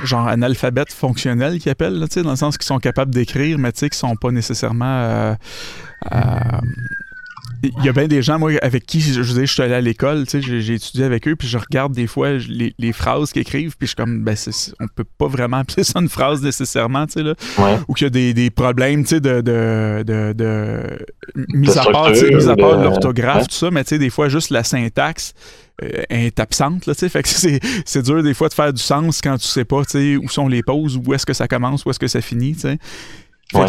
genre 0.04 0.28
analphabète 0.28 0.92
fonctionnel 0.92 1.58
qui 1.58 1.70
appellent, 1.70 1.98
dans 1.98 2.30
le 2.30 2.36
sens 2.36 2.56
qu'ils 2.56 2.66
sont 2.66 2.78
capables 2.78 3.12
d'écrire, 3.12 3.58
mais 3.58 3.72
qui 3.72 3.88
sont 3.92 4.14
pas 4.14 4.30
nécessairement 4.30 5.36
il 7.62 7.84
y 7.84 7.88
a 7.88 7.92
bien 7.92 8.08
des 8.08 8.22
gens, 8.22 8.38
moi, 8.38 8.52
avec 8.60 8.86
qui, 8.86 9.00
je, 9.00 9.22
je, 9.22 9.40
je 9.40 9.44
suis 9.44 9.62
allé 9.62 9.74
à 9.74 9.80
l'école, 9.80 10.26
tu 10.26 10.42
sais, 10.42 10.60
j'ai 10.60 10.74
étudié 10.74 11.04
avec 11.04 11.28
eux, 11.28 11.36
puis 11.36 11.46
je 11.46 11.58
regarde 11.58 11.92
des 11.92 12.06
fois 12.06 12.32
les, 12.32 12.74
les 12.78 12.92
phrases 12.92 13.32
qu'ils 13.32 13.42
écrivent, 13.42 13.76
puis 13.76 13.86
je 13.86 13.90
suis 13.90 13.96
comme, 13.96 14.24
ben, 14.24 14.36
on 14.80 14.88
peut 14.88 15.04
pas 15.18 15.28
vraiment 15.28 15.58
appeler 15.58 15.84
ça 15.84 16.00
une 16.00 16.08
phrase 16.08 16.42
nécessairement, 16.42 17.06
tu 17.06 17.14
sais, 17.14 17.22
là. 17.22 17.34
Ou 17.88 17.94
qu'il 17.94 18.06
y 18.06 18.08
a 18.08 18.10
des, 18.10 18.34
des 18.34 18.50
problèmes, 18.50 19.02
tu 19.02 19.10
sais, 19.10 19.20
de, 19.20 19.40
de, 19.40 20.02
de, 20.04 20.32
de, 20.32 20.98
mis 21.54 21.70
à 21.78 21.84
part, 21.84 22.10
mis 22.10 22.48
à 22.48 22.56
part 22.56 22.82
l'orthographe, 22.82 23.46
tout 23.48 23.54
ça, 23.54 23.70
mais 23.70 23.84
tu 23.84 23.90
sais, 23.90 23.98
des 23.98 24.10
fois, 24.10 24.28
juste 24.28 24.50
la 24.50 24.64
syntaxe 24.64 25.34
euh, 25.82 26.02
est 26.10 26.40
absente, 26.40 26.86
là, 26.86 26.94
tu 26.94 27.00
sais. 27.00 27.08
Fait 27.08 27.22
que 27.22 27.28
c'est 27.84 28.02
dur, 28.02 28.22
des 28.22 28.34
fois, 28.34 28.48
de 28.48 28.54
faire 28.54 28.72
du 28.72 28.82
sens 28.82 29.20
quand 29.20 29.36
tu 29.38 29.46
sais 29.46 29.64
pas, 29.64 29.84
tu 29.84 29.90
sais, 29.90 30.16
où 30.16 30.28
sont 30.28 30.48
les 30.48 30.62
pauses, 30.62 30.98
où 31.04 31.14
est-ce 31.14 31.26
que 31.26 31.32
ça 31.32 31.46
commence, 31.46 31.84
où 31.84 31.90
est-ce 31.90 32.00
que 32.00 32.08
ça 32.08 32.20
finit, 32.20 32.54
tu 32.54 32.60
sais. 32.62 32.78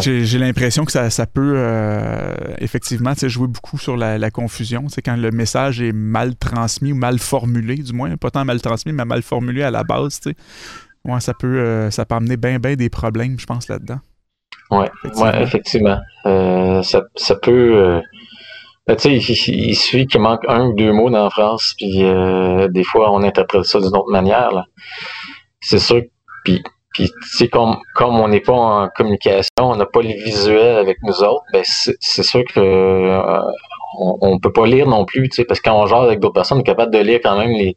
J'ai 0.00 0.38
l'impression 0.38 0.84
que 0.84 0.92
ça, 0.92 1.10
ça 1.10 1.26
peut 1.26 1.54
euh, 1.56 2.34
effectivement 2.58 3.12
jouer 3.14 3.48
beaucoup 3.48 3.78
sur 3.78 3.96
la, 3.96 4.18
la 4.18 4.30
confusion. 4.30 4.86
Quand 5.04 5.16
le 5.16 5.30
message 5.30 5.80
est 5.80 5.92
mal 5.92 6.36
transmis 6.36 6.92
ou 6.92 6.96
mal 6.96 7.18
formulé, 7.18 7.76
du 7.76 7.92
moins, 7.92 8.16
pas 8.16 8.30
tant 8.30 8.44
mal 8.44 8.60
transmis, 8.60 8.92
mais 8.92 9.04
mal 9.04 9.22
formulé 9.22 9.62
à 9.62 9.70
la 9.70 9.84
base, 9.84 10.20
ouais, 11.04 11.20
ça 11.20 11.34
peut 11.34 11.58
euh, 11.58 11.90
ça 11.90 12.04
peut 12.04 12.14
amener 12.14 12.36
bien 12.36 12.58
ben 12.58 12.76
des 12.76 12.88
problèmes, 12.88 13.38
je 13.38 13.46
pense, 13.46 13.68
là-dedans. 13.68 14.00
Oui, 14.70 14.86
effectivement. 15.04 15.30
Ouais, 15.30 15.42
effectivement. 15.42 15.98
Euh, 16.26 16.82
ça, 16.82 17.02
ça, 17.16 17.34
peut. 17.36 18.00
Ben, 18.86 18.96
il, 19.04 19.16
il, 19.16 19.76
suffit 19.76 20.06
qu'il 20.06 20.20
manque 20.20 20.44
un 20.48 20.66
ou 20.66 20.74
deux 20.74 20.92
mots 20.92 21.10
dans 21.10 21.24
la 21.24 21.30
phrase, 21.30 21.74
puis 21.76 22.02
des 22.70 22.84
fois, 22.84 23.12
on 23.12 23.22
interprète 23.22 23.64
ça 23.64 23.78
d'une 23.78 23.96
autre 23.96 24.10
manière. 24.10 24.64
C'est 25.60 25.78
sûr. 25.78 26.02
Puis 26.44 26.62
puis, 26.94 27.12
tu 27.36 27.48
comme, 27.48 27.76
comme 27.94 28.20
on 28.20 28.28
n'est 28.28 28.40
pas 28.40 28.52
en 28.52 28.88
communication, 28.88 29.50
on 29.58 29.76
n'a 29.76 29.84
pas 29.84 30.00
les 30.00 30.14
visuels 30.14 30.76
avec 30.76 30.98
nous 31.02 31.22
autres, 31.22 31.44
ben 31.52 31.62
c'est 31.64 32.22
sûr 32.22 32.44
que 32.54 32.60
euh, 32.60 33.40
on, 33.98 34.38
peut 34.38 34.52
pas 34.52 34.66
lire 34.66 34.86
non 34.86 35.04
plus, 35.04 35.28
tu 35.28 35.36
sais, 35.36 35.44
parce 35.44 35.60
que 35.60 35.68
quand 35.68 35.76
on 35.80 35.86
jase 35.86 36.04
avec 36.04 36.20
d'autres 36.20 36.34
personnes, 36.34 36.58
on 36.58 36.60
est 36.60 36.64
capable 36.64 36.92
de 36.92 37.00
lire 37.00 37.20
quand 37.22 37.36
même 37.36 37.50
les 37.50 37.76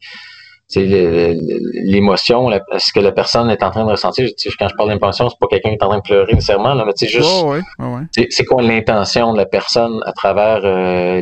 l'émotion, 0.75 2.49
ce 2.77 2.91
que 2.91 2.99
la 2.99 3.13
personne 3.13 3.49
est 3.49 3.63
en 3.63 3.71
train 3.71 3.85
de 3.85 3.91
ressentir. 3.91 4.29
Quand 4.59 4.67
je 4.67 4.75
parle 4.75 4.89
d'intention, 4.89 5.29
c'est 5.29 5.39
pas 5.39 5.47
quelqu'un 5.47 5.69
qui 5.69 5.75
est 5.75 5.83
en 5.83 5.87
train 5.87 5.97
de 5.97 6.03
pleurer 6.03 6.33
nécessairement, 6.33 6.73
là, 6.73 6.83
mais 6.85 6.91
c'est 6.95 7.07
juste, 7.07 7.45
c'est 8.29 8.43
quoi 8.43 8.61
l'intention 8.61 9.31
de 9.31 9.37
la 9.37 9.45
personne 9.45 10.01
à 10.05 10.11
travers 10.11 10.61
euh, 10.65 11.21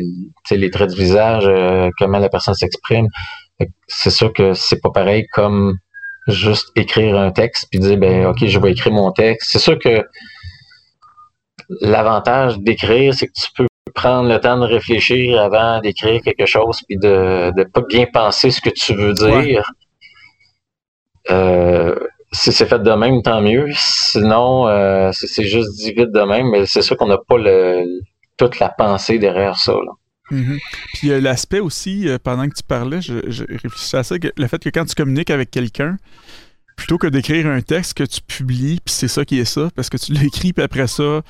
les 0.50 0.70
traits 0.70 0.90
de 0.90 0.96
visage, 0.96 1.44
euh, 1.46 1.90
comment 1.98 2.18
la 2.18 2.28
personne 2.28 2.54
s'exprime. 2.54 3.06
C'est 3.86 4.10
sûr 4.10 4.32
que 4.32 4.52
c'est 4.52 4.80
pas 4.80 4.90
pareil 4.90 5.26
comme 5.32 5.78
juste 6.26 6.70
écrire 6.76 7.16
un 7.18 7.30
texte 7.30 7.68
puis 7.70 7.78
dire 7.78 7.96
ben 7.96 8.26
ok 8.26 8.46
je 8.46 8.58
vais 8.58 8.72
écrire 8.72 8.92
mon 8.92 9.12
texte. 9.12 9.50
C'est 9.52 9.58
sûr 9.58 9.78
que 9.78 10.04
l'avantage 11.80 12.58
d'écrire, 12.58 13.14
c'est 13.14 13.26
que 13.26 13.32
tu 13.32 13.48
peux 13.56 13.66
prendre 13.94 14.28
le 14.28 14.38
temps 14.40 14.58
de 14.58 14.66
réfléchir 14.66 15.40
avant 15.40 15.80
d'écrire 15.80 16.20
quelque 16.22 16.46
chose 16.46 16.80
puis 16.86 16.98
de 16.98 17.52
ne 17.56 17.64
pas 17.64 17.82
bien 17.88 18.06
penser 18.12 18.50
ce 18.50 18.60
que 18.60 18.70
tu 18.70 18.94
veux 18.94 19.14
dire. 19.14 19.70
Euh, 21.30 21.96
si 22.32 22.52
c'est 22.52 22.66
fait 22.66 22.82
de 22.82 22.92
même, 22.92 23.22
tant 23.22 23.40
mieux. 23.40 23.68
Sinon, 23.72 24.68
euh, 24.68 25.10
c'est 25.12 25.44
juste 25.44 25.76
dit 25.76 25.92
vite 25.92 26.12
de 26.12 26.22
même, 26.22 26.50
mais 26.50 26.66
c'est 26.66 26.82
sûr 26.82 26.96
qu'on 26.96 27.06
n'a 27.06 27.18
pas 27.18 27.38
le, 27.38 27.84
toute 28.36 28.58
la 28.58 28.68
pensée 28.68 29.18
derrière 29.18 29.56
ça. 29.56 29.72
Là. 29.72 29.92
Mm-hmm. 30.30 30.58
Puis 30.94 31.10
euh, 31.10 31.20
l'aspect 31.20 31.60
aussi, 31.60 32.08
euh, 32.08 32.18
pendant 32.22 32.48
que 32.48 32.54
tu 32.54 32.62
parlais, 32.62 33.00
je, 33.00 33.14
je, 33.28 33.44
réfléchissais 33.44 33.98
à 33.98 34.02
ça, 34.02 34.16
le 34.36 34.46
fait 34.48 34.62
que 34.62 34.70
quand 34.70 34.84
tu 34.84 34.94
communiques 34.94 35.30
avec 35.30 35.50
quelqu'un, 35.50 35.96
plutôt 36.76 36.98
que 36.98 37.06
d'écrire 37.06 37.46
un 37.46 37.60
texte 37.60 37.94
que 37.94 38.04
tu 38.04 38.20
publies, 38.20 38.80
puis 38.84 38.94
c'est 38.94 39.08
ça 39.08 39.24
qui 39.24 39.38
est 39.38 39.44
ça, 39.44 39.70
parce 39.74 39.88
que 39.88 39.96
tu 39.96 40.12
l'écris, 40.14 40.52
puis 40.52 40.62
après 40.62 40.86
ça, 40.86 41.22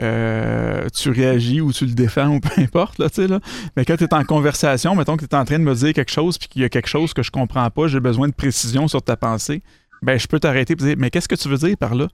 euh, 0.00 0.88
tu 0.94 1.10
réagis 1.10 1.60
ou 1.60 1.72
tu 1.72 1.84
le 1.86 1.92
défends 1.92 2.28
ou 2.36 2.40
peu 2.40 2.60
importe, 2.60 2.98
là, 2.98 3.08
tu 3.08 3.22
sais, 3.22 3.28
là. 3.28 3.40
Mais 3.76 3.84
quand 3.84 3.96
tu 3.96 4.04
es 4.04 4.14
en 4.14 4.24
conversation, 4.24 4.94
mettons 4.94 5.16
que 5.16 5.24
tu 5.24 5.34
es 5.34 5.38
en 5.38 5.44
train 5.44 5.58
de 5.58 5.64
me 5.64 5.74
dire 5.74 5.92
quelque 5.92 6.12
chose, 6.12 6.38
puis 6.38 6.48
qu'il 6.48 6.62
y 6.62 6.64
a 6.64 6.68
quelque 6.68 6.88
chose 6.88 7.12
que 7.12 7.22
je 7.22 7.30
comprends 7.30 7.68
pas, 7.70 7.88
j'ai 7.88 8.00
besoin 8.00 8.28
de 8.28 8.34
précision 8.34 8.88
sur 8.88 9.02
ta 9.02 9.16
pensée, 9.16 9.62
ben 10.02 10.18
je 10.18 10.26
peux 10.26 10.40
t'arrêter 10.40 10.72
et 10.74 10.76
dire, 10.76 10.94
mais 10.98 11.10
qu'est-ce 11.10 11.28
que 11.28 11.34
tu 11.34 11.48
veux 11.48 11.58
dire 11.58 11.76
par 11.76 11.94
là? 11.94 12.08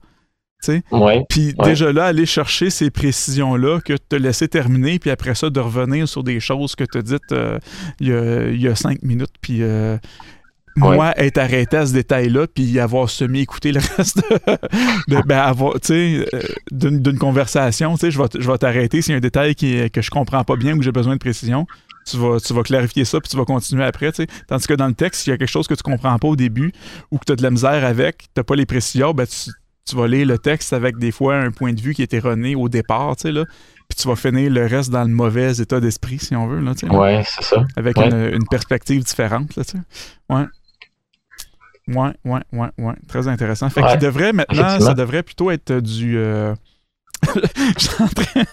Puis 1.29 1.53
déjà 1.63 1.91
là, 1.91 2.05
aller 2.05 2.25
chercher 2.25 2.69
ces 2.69 2.89
précisions-là 2.89 3.79
que 3.81 3.93
te 3.93 4.15
laisser 4.15 4.47
terminer, 4.47 4.99
puis 4.99 5.09
après 5.09 5.35
ça, 5.35 5.49
de 5.49 5.59
revenir 5.59 6.07
sur 6.07 6.23
des 6.23 6.39
choses 6.39 6.75
que 6.75 6.83
tu 6.83 6.97
as 6.97 7.01
dites 7.01 7.31
euh, 7.31 7.59
il, 7.99 8.61
y 8.61 8.67
a, 8.67 8.75
cinq 8.75 9.01
minutes, 9.03 9.33
puis 9.39 9.61
euh, 9.61 9.97
moi, 10.75 11.13
être 11.17 11.37
arrêté 11.37 11.77
à 11.77 11.85
ce 11.85 11.93
détail-là, 11.93 12.47
puis 12.47 12.79
avoir 12.79 13.09
semi-écouté 13.09 13.71
le 13.71 13.79
reste 13.97 14.21
de, 15.07 15.21
ben, 15.25 15.39
avoir, 15.39 15.75
euh, 15.89 16.25
d'une 16.71 17.17
conversation, 17.17 17.95
je 17.95 18.17
vais, 18.17 18.27
je 18.39 18.49
vais 18.49 18.57
t'arrêter 18.57 19.01
s'il 19.01 19.11
y 19.11 19.15
a 19.15 19.17
un 19.17 19.21
détail 19.21 19.55
qui, 19.55 19.89
que 19.89 20.01
je 20.01 20.09
comprends 20.09 20.43
pas 20.43 20.55
bien 20.55 20.73
ou 20.73 20.79
que 20.79 20.83
j'ai 20.83 20.91
besoin 20.91 21.13
de 21.13 21.19
précision. 21.19 21.65
Tu 22.09 22.15
vas, 22.15 22.39
tu 22.39 22.53
vas 22.53 22.63
clarifier 22.63 23.03
ça, 23.03 23.19
puis 23.19 23.29
tu 23.29 23.35
vas 23.35 23.43
continuer 23.43 23.83
après. 23.83 24.11
Tandis 24.47 24.65
que 24.65 24.73
dans 24.73 24.87
le 24.87 24.93
texte, 24.93 25.23
s'il 25.23 25.31
y 25.31 25.33
a 25.33 25.37
quelque 25.37 25.49
chose 25.49 25.67
que 25.67 25.73
tu 25.73 25.83
comprends 25.83 26.17
pas 26.17 26.27
au 26.29 26.37
début 26.37 26.71
ou 27.11 27.17
que 27.17 27.25
tu 27.25 27.33
as 27.33 27.35
de 27.35 27.43
la 27.43 27.51
misère 27.51 27.83
avec, 27.83 28.19
tu 28.19 28.27
n'as 28.37 28.43
pas 28.43 28.55
les 28.55 28.65
précisions, 28.65 29.11
ben 29.11 29.27
tu 29.27 29.51
tu 29.87 29.95
vas 29.95 30.07
lire 30.07 30.27
le 30.27 30.37
texte 30.37 30.73
avec 30.73 30.97
des 30.97 31.11
fois 31.11 31.37
un 31.37 31.51
point 31.51 31.73
de 31.73 31.81
vue 31.81 31.93
qui 31.93 32.01
est 32.01 32.13
erroné 32.13 32.55
au 32.55 32.69
départ, 32.69 33.15
tu 33.15 33.23
sais, 33.23 33.31
là. 33.31 33.45
Puis 33.87 33.97
tu 33.97 34.07
vas 34.07 34.15
finir 34.15 34.51
le 34.51 34.65
reste 34.65 34.91
dans 34.91 35.03
le 35.03 35.09
mauvais 35.09 35.57
état 35.57 35.79
d'esprit, 35.79 36.19
si 36.19 36.35
on 36.35 36.47
veut, 36.47 36.59
là, 36.59 36.75
tu 36.75 36.87
sais. 36.87 36.93
Ouais, 36.93 37.23
c'est 37.25 37.43
ça. 37.43 37.65
Avec 37.77 37.97
une, 37.97 38.45
perspective 38.49 39.03
différente, 39.03 39.55
là, 39.55 39.63
tu 39.63 39.77
sais. 39.77 39.83
Ouais. 40.29 40.45
Ouais, 41.87 42.13
ouais, 42.25 42.41
ouais, 42.51 42.67
ouais. 42.77 42.95
Très 43.07 43.29
intéressant. 43.29 43.69
Fait 43.69 43.81
qu'il 43.81 43.99
devrait, 43.99 44.33
maintenant, 44.33 44.79
ça 44.79 44.93
devrait 44.93 45.23
plutôt 45.23 45.51
être 45.51 45.79
du... 45.79 46.17
Euh... 46.17 46.53
je 47.33 47.79
suis 47.79 48.03
en, 48.03 48.07
train... 48.07 48.43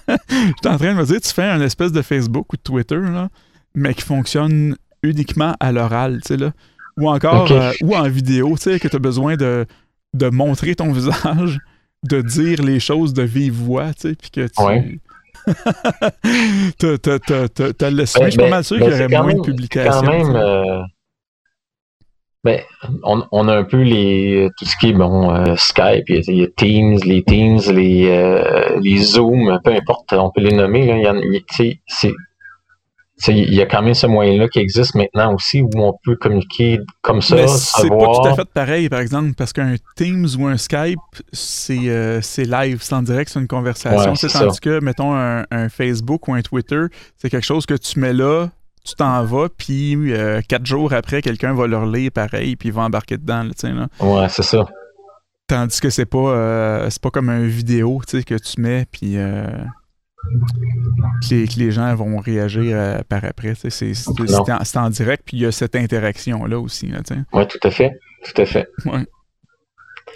de 0.92 0.94
me 0.94 1.04
dire, 1.04 1.20
tu 1.20 1.34
fais 1.34 1.42
un 1.42 1.60
espèce 1.60 1.92
de 1.92 2.00
Facebook 2.00 2.52
ou 2.52 2.56
de 2.56 2.62
Twitter, 2.62 2.96
là, 2.96 3.28
mais 3.74 3.92
qui 3.92 4.02
fonctionne 4.02 4.76
uniquement 5.02 5.54
à 5.58 5.72
l'oral, 5.72 6.20
tu 6.22 6.28
sais, 6.28 6.36
là. 6.36 6.52
Ou 6.96 7.10
encore, 7.10 7.50
euh, 7.50 7.72
ou 7.82 7.96
en 7.96 8.08
vidéo, 8.08 8.54
tu 8.56 8.70
sais, 8.70 8.78
que 8.78 8.86
tu 8.86 8.94
as 8.94 9.00
besoin 9.00 9.36
de 9.36 9.66
de 10.14 10.31
montrer 10.31 10.74
ton 10.74 10.92
visage, 10.92 11.59
de 12.05 12.22
dire 12.22 12.62
les 12.62 12.81
choses 12.81 13.12
de 13.12 13.22
vive 13.22 13.55
voix, 13.55 13.92
tu 13.92 14.09
sais, 14.09 14.14
puis 14.14 14.31
que 14.31 14.46
tu... 14.46 14.62
Ouais. 14.62 14.98
t'as 16.79 17.90
le 17.90 17.96
ben, 17.96 18.07
je 18.07 18.31
suis 18.31 18.38
pas 18.38 18.48
mal 18.48 18.64
sûr 18.64 18.79
ben, 18.79 18.87
qu'il 18.87 18.94
y 18.94 19.05
aurait 19.05 19.22
moins 19.22 19.35
de 19.35 19.42
publications. 19.42 20.00
Quand 20.00 20.11
même, 20.11 20.35
euh, 20.35 20.81
ben, 22.42 22.61
on, 23.03 23.24
on, 23.31 23.48
a 23.48 23.57
un 23.57 23.64
peu 23.64 23.83
les 23.83 24.48
tout 24.57 24.64
ce 24.64 24.74
qui 24.79 24.90
est 24.90 24.92
bon 24.94 25.35
euh, 25.35 25.55
Skype, 25.57 26.09
il 26.09 26.35
y, 26.35 26.44
a, 26.44 26.46
Teams, 26.46 26.98
les 27.05 27.22
Teams, 27.24 27.61
les, 27.74 28.07
euh, 28.09 28.81
les 28.81 28.96
Zoom, 28.98 29.61
peu 29.62 29.72
importe, 29.72 30.14
on 30.14 30.31
peut 30.31 30.40
les 30.40 30.55
nommer. 30.55 30.87
Là, 30.87 30.96
il 30.96 31.33
y 31.33 31.37
a, 31.37 31.44
c'est 31.87 32.12
il 33.28 33.54
y 33.54 33.60
a 33.60 33.66
quand 33.66 33.82
même 33.82 33.94
ce 33.94 34.06
moyen-là 34.06 34.48
qui 34.48 34.58
existe 34.58 34.94
maintenant 34.94 35.34
aussi 35.34 35.62
où 35.62 35.70
on 35.76 35.94
peut 36.04 36.16
communiquer 36.16 36.78
comme 37.02 37.20
ça. 37.20 37.37
Mais 37.37 37.46
c'est 37.48 37.88
pas 37.88 37.96
tout 37.96 38.26
à 38.26 38.34
fait 38.34 38.48
pareil, 38.52 38.88
par 38.88 39.00
exemple, 39.00 39.32
parce 39.37 39.52
qu'un 39.52 39.74
Teams 39.96 40.28
ou 40.38 40.46
un 40.46 40.56
Skype, 40.56 40.98
c'est 41.32 41.78
euh, 41.87 42.20
live, 42.37 42.78
c'est 42.82 42.94
en 42.94 43.02
direct, 43.02 43.30
c'est 43.30 43.40
une 43.40 43.48
conversation. 43.48 44.14
c'est 44.14 44.28
tandis 44.28 44.60
que, 44.60 44.80
mettons, 44.80 45.14
un, 45.14 45.68
Facebook 45.68 46.28
ou 46.28 46.34
un 46.34 46.42
Twitter, 46.42 46.82
c'est 47.16 47.30
quelque 47.30 47.46
chose 47.46 47.66
que 47.66 47.74
tu 47.74 47.98
mets 47.98 48.12
là, 48.12 48.48
tu 48.84 48.94
t'en 48.94 49.24
vas, 49.24 49.48
puis 49.48 49.96
euh, 50.12 50.40
quatre 50.46 50.66
jours 50.66 50.92
après, 50.92 51.22
quelqu'un 51.22 51.54
va 51.54 51.66
le 51.66 51.78
relire 51.78 52.12
pareil, 52.12 52.56
puis 52.56 52.68
il 52.68 52.72
va 52.72 52.82
embarquer 52.82 53.16
dedans. 53.16 53.44
Là, 53.44 53.70
là. 53.70 53.88
Ouais, 54.06 54.28
c'est 54.28 54.42
ça. 54.42 54.66
Tandis 55.46 55.80
que 55.80 55.90
c'est 55.90 56.06
pas, 56.06 56.18
euh, 56.18 56.88
pas 57.02 57.10
comme 57.10 57.28
un 57.28 57.44
vidéo 57.46 57.98
que 57.98 58.34
tu 58.37 58.60
mets, 58.60 58.87
puis 58.90 59.16
que 61.28 61.58
les, 61.58 61.70
gens 61.70 61.94
vont 61.94 62.18
réagir 62.18 62.76
euh, 62.76 62.98
par 63.08 63.24
après. 63.24 63.54
C'est 63.54 63.92
en, 64.76 64.90
direct, 64.90 65.22
puis 65.26 65.38
il 65.38 65.42
y 65.42 65.46
a 65.46 65.52
cette 65.52 65.76
interaction-là 65.76 66.58
aussi. 66.58 66.90
Oui, 67.32 67.46
tout 67.46 67.58
à 67.62 67.70
fait. 67.70 67.92
Tout 68.24 68.42
à 68.42 68.46
fait. 68.46 68.68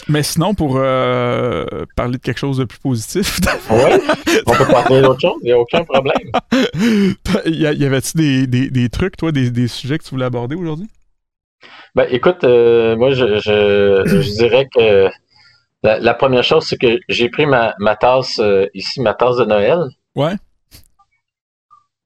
Mais 0.09 0.23
sinon, 0.23 0.55
pour 0.55 0.77
euh, 0.77 1.66
parler 1.97 2.16
de 2.16 2.23
quelque 2.23 2.38
chose 2.38 2.59
de 2.59 2.64
plus 2.64 2.79
positif. 2.79 3.40
oui, 3.71 4.01
on 4.47 4.53
peut 4.53 4.66
parler 4.66 5.03
d'autre 5.03 5.21
chose, 5.21 5.37
il 5.42 5.47
n'y 5.47 5.53
a 5.53 5.59
aucun 5.59 5.85
problème. 5.85 6.31
y, 7.47 7.66
avait-tu 7.85 8.16
des, 8.16 8.47
des, 8.47 8.71
des, 8.71 8.88
trucs, 8.88 9.16
toi, 9.16 9.33
des, 9.33 9.51
des, 9.51 9.68
sujets 9.68 9.99
que 9.99 10.05
tu 10.05 10.11
voulais 10.11 10.25
aborder 10.25 10.57
aujourd'hui? 10.57 10.88
Ben, 11.94 12.07
écoute, 12.11 12.44
euh, 12.44 12.97
moi, 12.97 13.11
je, 13.11 13.38
je, 13.38 14.03
je, 14.07 14.37
dirais 14.38 14.68
que 14.75 15.09
la, 15.83 16.14
première 16.14 16.44
chose, 16.44 16.64
c'est 16.66 16.79
que 16.79 16.99
j'ai 17.09 17.29
pris 17.29 17.47
ma, 17.47 17.75
ma 17.79 17.97
tasse, 17.97 18.40
ici, 18.73 19.01
ma 19.03 19.14
tasse 19.14 19.37
de 19.37 19.44
Noël. 19.44 19.88
Ouais. 20.16 20.35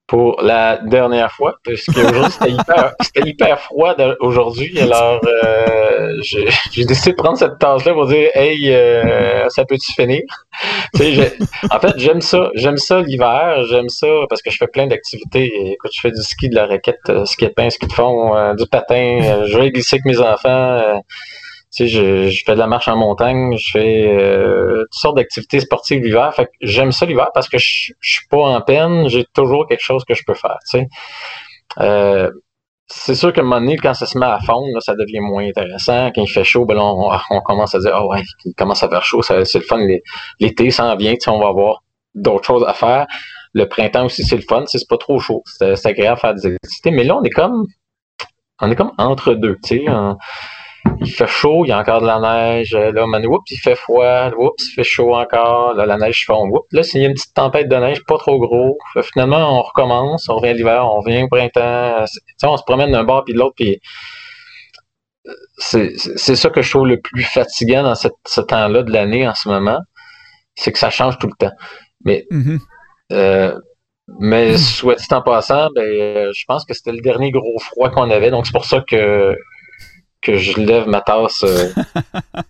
Pour 0.05 0.41
la 0.41 0.77
dernière 0.77 1.31
fois, 1.31 1.55
parce 1.63 1.85
qu'aujourd'hui, 1.85 2.31
c'était 2.31 2.51
hyper, 2.51 2.93
hyper, 3.25 3.59
froid 3.61 3.95
aujourd'hui. 4.19 4.79
Alors, 4.79 5.21
euh, 5.25 6.17
j'ai 6.21 6.85
décidé 6.85 7.11
de 7.11 7.15
prendre 7.15 7.37
cette 7.37 7.57
tasse-là 7.57 7.93
pour 7.93 8.05
dire 8.07 8.29
Hey, 8.35 8.71
euh, 8.71 9.47
ça 9.49 9.65
peut-tu 9.65 9.93
finir? 9.93 10.21
en 10.93 11.79
fait, 11.79 11.93
j'aime 11.97 12.21
ça. 12.21 12.49
J'aime 12.53 12.77
ça 12.77 13.01
l'hiver. 13.01 13.63
J'aime 13.69 13.89
ça 13.89 14.07
parce 14.29 14.41
que 14.41 14.51
je 14.51 14.57
fais 14.57 14.67
plein 14.67 14.87
d'activités. 14.87 15.71
Écoute, 15.71 15.91
je 15.95 16.01
fais 16.01 16.11
du 16.11 16.21
ski, 16.21 16.49
de 16.49 16.55
la 16.55 16.67
raquette, 16.67 16.99
euh, 17.09 17.25
ski 17.25 17.45
de 17.47 17.53
pain, 17.53 17.69
ski 17.69 17.87
de 17.87 17.93
fond, 17.93 18.53
du 18.55 18.67
patin. 18.67 19.45
je 19.47 19.57
vais 19.57 19.71
glisser 19.71 19.95
avec 19.95 20.05
mes 20.05 20.19
enfants 20.19 21.01
sais, 21.75 21.87
je, 21.87 22.29
je, 22.29 22.43
fais 22.45 22.53
de 22.53 22.59
la 22.59 22.67
marche 22.67 22.87
en 22.87 22.95
montagne, 22.95 23.55
je 23.57 23.71
fais 23.71 24.07
euh, 24.07 24.83
toutes 24.83 24.99
sortes 24.99 25.17
d'activités 25.17 25.59
sportives 25.59 26.03
l'hiver. 26.03 26.33
Fait 26.33 26.49
j'aime 26.61 26.91
ça 26.91 27.05
l'hiver 27.05 27.29
parce 27.33 27.49
que 27.49 27.57
je, 27.57 27.93
je 27.99 28.11
suis 28.11 28.27
pas 28.27 28.37
en 28.37 28.61
peine, 28.61 29.07
j'ai 29.09 29.25
toujours 29.33 29.67
quelque 29.67 29.83
chose 29.83 30.03
que 30.05 30.13
je 30.13 30.23
peux 30.25 30.33
faire. 30.33 30.57
Tu 30.69 30.79
sais. 30.79 30.87
Euh, 31.79 32.29
c'est 32.87 33.15
sûr 33.15 33.33
qu'à 33.33 33.41
un 33.41 33.43
moment 33.45 33.59
donné, 33.59 33.77
quand 33.77 33.93
ça 33.93 34.05
se 34.05 34.17
met 34.17 34.25
à 34.25 34.39
fondre, 34.39 34.67
là, 34.73 34.79
ça 34.81 34.93
devient 34.95 35.19
moins 35.19 35.47
intéressant. 35.47 36.11
Quand 36.13 36.21
il 36.21 36.29
fait 36.29 36.43
chaud, 36.43 36.65
ben 36.65 36.75
là, 36.75 36.83
on, 36.83 37.41
commence 37.41 37.73
à 37.75 37.79
dire 37.79 37.91
Ah 37.93 38.05
ouais, 38.05 38.21
il 38.45 38.53
commence 38.53 38.83
à 38.83 38.89
faire 38.89 39.03
chaud, 39.03 39.21
c'est 39.23 39.55
le 39.55 39.61
fun. 39.61 39.79
L'été 40.39 40.69
s'en 40.69 40.95
vient, 40.95 41.15
on 41.27 41.39
va 41.39 41.47
avoir 41.47 41.83
d'autres 42.13 42.45
choses 42.45 42.65
à 42.67 42.73
faire. 42.73 43.07
Le 43.53 43.67
printemps 43.67 44.05
aussi, 44.05 44.23
c'est 44.23 44.35
le 44.35 44.43
fun, 44.43 44.63
c'est 44.67 44.87
pas 44.87 44.97
trop 44.97 45.19
chaud. 45.19 45.43
C'est 45.45 45.85
agréable 45.85 46.17
de 46.17 46.21
faire 46.21 46.33
des 46.35 46.55
activités. 46.55 46.91
Mais 46.91 47.03
là, 47.03 47.17
on 47.17 47.23
est 47.23 47.29
comme 47.29 47.65
on 48.61 48.69
est 48.69 48.75
comme 48.75 48.91
entre 48.97 49.33
deux, 49.33 49.57
tu 49.63 49.79
sais. 49.79 49.85
Il 50.99 51.11
fait 51.11 51.27
chaud, 51.27 51.65
il 51.65 51.69
y 51.69 51.71
a 51.71 51.79
encore 51.79 52.01
de 52.01 52.07
la 52.07 52.19
neige. 52.19 52.73
Là, 52.75 53.05
man, 53.07 53.25
oups, 53.25 53.49
il 53.51 53.57
fait 53.57 53.75
froid. 53.75 54.29
Oups, 54.37 54.63
il 54.69 54.73
fait 54.73 54.83
chaud 54.83 55.15
encore. 55.15 55.73
Là, 55.73 55.85
la 55.85 55.97
neige 55.97 56.25
fond. 56.25 56.47
Oups, 56.47 56.67
là, 56.71 56.83
s'il 56.83 57.01
y 57.01 57.05
a 57.05 57.07
une 57.07 57.13
petite 57.13 57.33
tempête 57.33 57.69
de 57.69 57.75
neige, 57.75 58.03
pas 58.05 58.17
trop 58.17 58.39
gros. 58.39 58.77
Finalement, 59.01 59.59
on 59.59 59.61
recommence, 59.61 60.27
on 60.29 60.35
revient 60.35 60.53
l'hiver, 60.53 60.85
on 60.85 61.01
revient 61.01 61.23
au 61.23 61.27
printemps. 61.27 62.05
on 62.43 62.57
se 62.57 62.63
promène 62.63 62.91
d'un 62.91 63.03
bord 63.03 63.23
puis 63.23 63.33
de 63.33 63.39
l'autre, 63.39 63.55
puis 63.55 63.79
c'est 65.57 66.35
ça 66.35 66.49
que 66.49 66.61
je 66.61 66.69
trouve 66.69 66.87
le 66.87 66.99
plus 66.99 67.23
fatigant 67.23 67.83
dans 67.83 67.95
cette, 67.95 68.13
ce 68.25 68.41
temps-là 68.41 68.83
de 68.83 68.91
l'année 68.91 69.27
en 69.27 69.35
ce 69.35 69.47
moment, 69.49 69.79
c'est 70.55 70.71
que 70.71 70.79
ça 70.79 70.89
change 70.89 71.17
tout 71.17 71.27
le 71.27 71.35
temps. 71.37 71.55
Mais 72.03 72.25
mm-hmm. 72.31 72.59
euh, 73.13 73.57
mais 74.19 74.57
soit 74.57 74.95
dit 74.95 75.05
en 75.11 75.21
passant, 75.21 75.69
ben, 75.75 75.83
euh, 75.83 76.31
je 76.35 76.43
pense 76.45 76.65
que 76.65 76.73
c'était 76.73 76.91
le 76.91 77.01
dernier 77.01 77.31
gros 77.31 77.57
froid 77.59 77.89
qu'on 77.89 78.09
avait, 78.09 78.31
donc 78.31 78.45
c'est 78.45 78.51
pour 78.51 78.65
ça 78.65 78.81
que, 78.81 79.35
que 80.23 80.37
je 80.37 80.59
lève 80.59 80.87
ma 80.87 81.01
tasse. 81.01 81.43
Euh, 81.43 81.69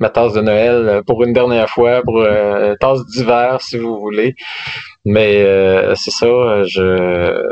ma 0.00 0.08
tasse 0.08 0.32
de 0.32 0.40
Noël 0.40 0.88
euh, 0.88 1.02
pour 1.02 1.22
une 1.24 1.32
dernière 1.32 1.68
fois, 1.68 2.02
pour 2.02 2.22
une 2.22 2.76
tasse 2.80 3.04
d'hiver 3.06 3.60
si 3.60 3.78
vous 3.78 3.98
voulez. 3.98 4.34
Mais 5.04 5.42
c'est 5.94 6.10
ça, 6.10 6.64
je, 6.64 7.50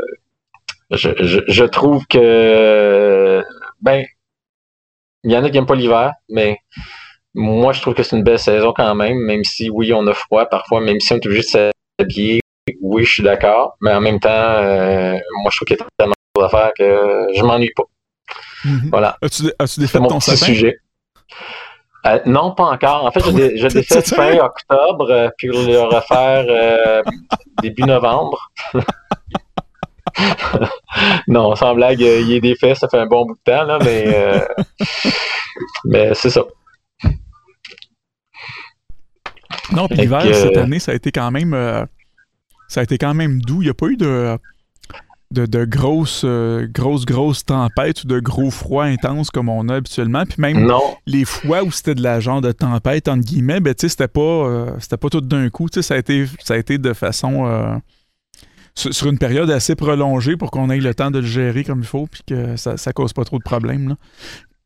je, 0.91 1.43
je, 1.47 1.63
trouve 1.65 2.05
que 2.07 3.43
ben 3.81 4.05
il 5.23 5.31
y 5.31 5.37
en 5.37 5.43
a 5.43 5.49
qui 5.49 5.55
n'aiment 5.55 5.65
pas 5.65 5.75
l'hiver, 5.75 6.13
mais 6.29 6.57
moi 7.33 7.73
je 7.73 7.81
trouve 7.81 7.95
que 7.95 8.03
c'est 8.03 8.15
une 8.15 8.23
belle 8.23 8.37
saison 8.37 8.71
quand 8.75 8.93
même, 8.93 9.17
même 9.17 9.43
si 9.43 9.69
oui 9.71 9.93
on 9.93 10.05
a 10.05 10.13
froid 10.13 10.45
parfois, 10.45 10.79
même 10.79 10.99
si 10.99 11.11
on 11.13 11.15
est 11.15 11.25
obligé 11.25 11.41
de 11.41 11.71
oui, 12.81 13.03
je 13.03 13.13
suis 13.13 13.23
d'accord, 13.23 13.77
mais 13.81 13.91
en 13.93 14.01
même 14.01 14.19
temps, 14.19 14.29
euh, 14.29 15.17
moi, 15.41 15.51
je 15.51 15.57
trouve 15.57 15.67
qu'il 15.67 15.77
y 15.77 15.81
a 15.81 15.85
tellement 15.97 16.13
de 16.35 16.47
faire 16.47 16.71
que 16.77 17.27
je 17.35 17.43
m'ennuie 17.43 17.71
pas. 17.75 17.83
Mhm. 18.65 18.89
Voilà. 18.89 19.17
As-tu, 19.21 19.51
as-tu 19.57 19.79
défait 19.79 19.99
ton 19.99 20.19
sapin? 20.19 20.37
sujet. 20.37 20.77
Euh, 22.05 22.19
non, 22.25 22.53
pas 22.55 22.65
encore. 22.65 23.05
En 23.05 23.11
fait, 23.11 23.21
je, 23.21 23.67
l'ai 23.67 23.83
fait 23.83 24.07
fin 24.07 24.37
octobre, 24.37 25.09
euh, 25.09 25.29
puis 25.37 25.47
le 25.49 25.81
refaire 25.81 27.03
début 27.61 27.83
novembre. 27.83 28.51
non, 31.27 31.55
sans 31.55 31.75
blague, 31.75 31.99
il 31.99 32.31
est 32.31 32.39
défait, 32.41 32.75
ça 32.75 32.87
fait 32.87 32.99
un 32.99 33.05
bon 33.05 33.25
bout 33.25 33.35
de 33.35 33.51
temps, 33.51 33.63
là, 33.63 33.79
mais, 33.83 34.47
mais 35.85 36.13
c'est 36.13 36.29
ça. 36.29 36.43
Non, 39.71 39.87
puis 39.87 39.97
l'hiver, 39.97 40.23
cette 40.33 40.57
année, 40.57 40.79
ça 40.79 40.91
a 40.91 40.95
été 40.95 41.11
quand 41.11 41.31
même. 41.31 41.53
Euh, 41.53 41.85
ça 42.67 42.81
a 42.81 42.83
été 42.83 42.97
quand 42.97 43.13
même 43.13 43.41
doux. 43.41 43.61
Il 43.61 43.65
n'y 43.65 43.69
a 43.69 43.73
pas 43.73 43.87
eu 43.87 43.97
de. 43.97 44.37
De, 45.31 45.63
grosses, 45.63 46.23
euh, 46.25 46.67
grosses, 46.67 47.05
grosses 47.05 47.45
tempêtes 47.45 48.03
ou 48.03 48.07
de 48.07 48.19
gros 48.19 48.49
froids 48.49 48.85
intenses 48.85 49.29
comme 49.29 49.47
on 49.47 49.69
a 49.69 49.75
habituellement. 49.75 50.23
Puis 50.25 50.37
même 50.39 50.67
les 51.05 51.23
fois 51.23 51.63
où 51.63 51.71
c'était 51.71 51.93
de 51.93 52.01
la 52.01 52.19
genre 52.19 52.41
de 52.41 52.51
tempête, 52.51 53.07
entre 53.07 53.23
guillemets, 53.23 53.59
ben, 53.59 53.75
c'était 53.77 54.07
pas, 54.07 54.21
euh, 54.21 54.71
c'était 54.79 54.97
pas 54.97 55.09
tout 55.09 55.21
d'un 55.21 55.49
coup. 55.49 55.67
Ça 55.71 55.93
a, 55.93 55.97
été, 55.97 56.25
ça 56.43 56.55
a 56.55 56.57
été 56.57 56.79
de 56.79 56.93
façon. 56.93 57.79
Sur, 58.75 59.07
une 59.07 59.17
période 59.17 59.51
assez 59.51 59.75
prolongée 59.75 60.37
pour 60.37 60.51
qu'on 60.51 60.69
ait 60.69 60.79
le 60.79 60.95
temps 60.95 61.11
de 61.11 61.19
le 61.19 61.25
gérer 61.25 61.63
comme 61.65 61.79
il 61.79 61.85
faut 61.85 62.07
puis 62.07 62.21
que 62.25 62.55
ça, 62.55 62.77
ça 62.77 62.93
cause 62.93 63.11
pas 63.13 63.25
trop 63.25 63.37
de 63.37 63.43
problèmes. 63.43 63.95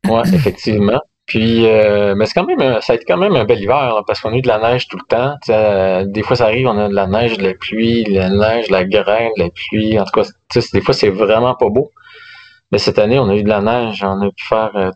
Oui, 0.07 0.21
effectivement. 0.33 1.01
Puis, 1.25 1.65
euh, 1.65 2.15
mais 2.15 2.25
c'est 2.25 2.33
quand 2.33 2.45
même, 2.45 2.81
ça 2.81 2.93
a 2.93 2.95
été 2.95 3.05
quand 3.05 3.17
même 3.17 3.35
un 3.35 3.45
bel 3.45 3.61
hiver 3.61 4.01
parce 4.05 4.19
qu'on 4.19 4.33
a 4.33 4.35
eu 4.35 4.41
de 4.41 4.47
la 4.47 4.59
neige 4.59 4.87
tout 4.87 4.97
le 4.97 5.07
temps. 5.07 5.35
Euh, 5.49 6.05
des 6.05 6.21
fois, 6.21 6.35
ça 6.35 6.45
arrive, 6.45 6.67
on 6.67 6.77
a 6.77 6.89
de 6.89 6.93
la 6.93 7.07
neige, 7.07 7.37
de 7.37 7.43
la 7.43 7.53
pluie, 7.53 8.03
de 8.03 8.13
la 8.13 8.29
neige, 8.29 8.67
de 8.67 8.73
la 8.73 8.83
graine, 8.83 9.31
de 9.37 9.43
la 9.43 9.49
pluie. 9.49 9.97
En 9.99 10.03
tout 10.03 10.21
cas, 10.21 10.27
des 10.73 10.81
fois, 10.81 10.93
c'est 10.93 11.09
vraiment 11.09 11.55
pas 11.55 11.69
beau. 11.69 11.91
Mais 12.71 12.77
cette 12.77 12.99
année, 12.99 13.19
on 13.19 13.29
a 13.29 13.35
eu 13.35 13.43
de 13.43 13.49
la 13.49 13.61
neige, 13.61 14.03
on 14.03 14.21
a 14.21 14.31
pu 14.31 14.45
faire 14.45 14.71
euh, 14.75 14.91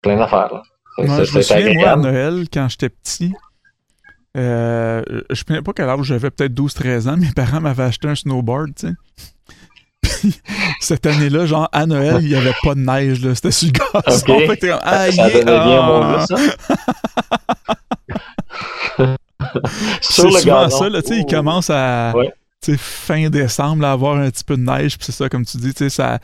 plein 0.00 0.16
d'affaires. 0.16 0.62
je 0.98 1.04
me 1.36 1.42
souviens, 1.42 1.74
moi, 1.74 1.90
à 1.90 1.96
Noël, 1.96 2.44
quand 2.52 2.68
j'étais 2.68 2.88
petit, 2.88 3.32
euh, 4.36 5.02
je 5.30 5.44
ne 5.48 5.56
sais 5.56 5.62
pas 5.62 5.72
quel 5.72 5.88
âge 5.88 6.02
j'avais, 6.02 6.30
peut-être 6.30 6.54
12-13 6.54 7.08
ans, 7.08 7.16
mes 7.18 7.32
parents 7.32 7.60
m'avaient 7.60 7.84
acheté 7.84 8.08
un 8.08 8.14
snowboard, 8.14 8.74
tu 8.74 8.88
sais. 8.88 8.94
cette 10.80 11.06
année-là, 11.06 11.46
genre 11.46 11.68
à 11.72 11.86
Noël, 11.86 12.18
il 12.22 12.28
n'y 12.28 12.34
avait 12.34 12.54
pas 12.62 12.74
de 12.74 12.80
neige. 12.80 13.20
C'était 13.34 13.50
sur 13.50 13.68
le 13.68 13.72
gaz. 13.72 14.22
Okay. 14.22 14.46
Fait, 14.56 14.56
comme, 14.58 14.78
ah, 14.82 15.10
ça 15.10 15.30
donnait 15.30 15.44
bien 15.44 16.26
sur 20.00 20.26
le 20.26 20.38
souvent 20.38 20.70
ça, 20.70 20.88
là, 20.88 21.02
tu 21.02 21.08
sais, 21.08 21.18
il 21.18 21.26
commence 21.26 21.68
à... 21.70 22.12
fin 22.76 23.28
décembre, 23.28 23.82
là, 23.82 23.92
avoir 23.92 24.16
un 24.16 24.30
petit 24.30 24.44
peu 24.44 24.56
de 24.56 24.62
neige, 24.62 24.96
puis 24.96 25.06
c'est 25.06 25.12
ça, 25.12 25.28
comme 25.28 25.44
tu 25.44 25.56
dis, 25.56 25.72
ça 25.90 26.20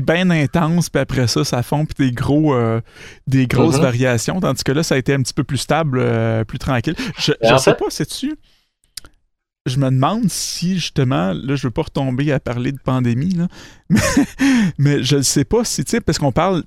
bien 0.00 0.28
intense, 0.30 0.90
puis 0.90 1.00
après 1.00 1.28
ça, 1.28 1.44
ça 1.44 1.62
fond, 1.62 1.84
puis 1.84 2.08
des, 2.08 2.14
gros, 2.14 2.54
euh, 2.54 2.80
des 3.26 3.46
grosses 3.46 3.76
mm-hmm. 3.76 3.82
variations, 3.82 4.40
tandis 4.40 4.64
que 4.64 4.72
là, 4.72 4.82
ça 4.82 4.96
a 4.96 4.98
été 4.98 5.14
un 5.14 5.22
petit 5.22 5.34
peu 5.34 5.44
plus 5.44 5.58
stable, 5.58 6.00
euh, 6.00 6.44
plus 6.44 6.58
tranquille. 6.58 6.96
Je, 7.18 7.32
je 7.42 7.56
sais 7.58 7.74
pas, 7.74 7.90
sais-tu 7.90 8.36
je 9.66 9.78
me 9.78 9.90
demande 9.90 10.28
si 10.28 10.74
justement, 10.74 11.32
là, 11.32 11.56
je 11.56 11.66
veux 11.66 11.70
pas 11.70 11.82
retomber 11.82 12.32
à 12.32 12.40
parler 12.40 12.72
de 12.72 12.78
pandémie, 12.78 13.34
là, 13.34 13.48
mais, 14.78 15.02
je 15.02 15.16
ne 15.16 15.22
sais 15.22 15.44
pas 15.44 15.64
si, 15.64 15.84
tu 15.84 15.90
sais, 15.90 16.00
parce 16.00 16.18
qu'on 16.18 16.32
parle, 16.32 16.64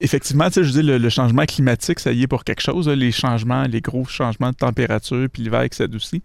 effectivement, 0.00 0.48
tu 0.48 0.54
sais, 0.54 0.64
je 0.64 0.72
dis, 0.72 0.82
le, 0.82 1.08
changement 1.08 1.44
climatique, 1.44 2.00
ça 2.00 2.12
y 2.12 2.22
est 2.22 2.26
pour 2.26 2.44
quelque 2.44 2.62
chose, 2.62 2.88
les 2.88 3.12
changements, 3.12 3.64
les 3.64 3.80
gros 3.80 4.04
changements 4.04 4.50
de 4.50 4.56
température, 4.56 5.28
puis 5.32 5.42
l'hiver 5.42 5.68
qui 5.68 5.76
s'adoucit. 5.76 6.22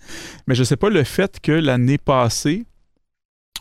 Mais 0.48 0.56
je 0.56 0.64
sais 0.64 0.78
pas 0.78 0.90
le 0.90 1.04
fait 1.04 1.40
que 1.40 1.52
l'année 1.52 1.98
passée, 1.98 2.66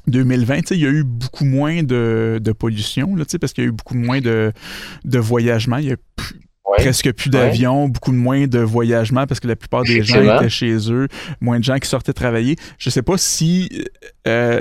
2020, 0.07 0.71
il 0.73 0.81
y 0.81 0.87
a 0.87 0.91
eu 0.91 1.05
beaucoup 1.05 1.45
moins 1.45 1.83
de, 1.83 2.41
pollution, 2.59 3.17
là, 3.17 3.25
parce 3.41 3.53
qu'il 3.53 3.65
y 3.65 3.67
a 3.67 3.69
eu 3.69 3.73
beaucoup 3.73 3.95
moins 3.95 4.21
de, 4.21 4.53
de. 5.05 5.21
Il 5.41 5.51
a 5.51 5.97
presque 6.77 7.13
plus 7.13 7.31
d'avions, 7.31 7.89
beaucoup 7.89 8.13
moins 8.13 8.47
de 8.47 8.59
voyagements 8.59 9.27
parce 9.27 9.41
que 9.41 9.49
la 9.49 9.57
plupart 9.57 9.83
des 9.83 10.03
gens 10.03 10.37
étaient 10.37 10.49
chez 10.49 10.91
eux, 10.91 11.09
moins 11.41 11.59
de 11.59 11.65
gens 11.65 11.79
qui 11.79 11.89
sortaient 11.89 12.13
travailler. 12.13 12.57
Je 12.79 12.91
sais 12.91 13.03
pas 13.03 13.17
si 13.19 13.85
euh, 14.27 14.61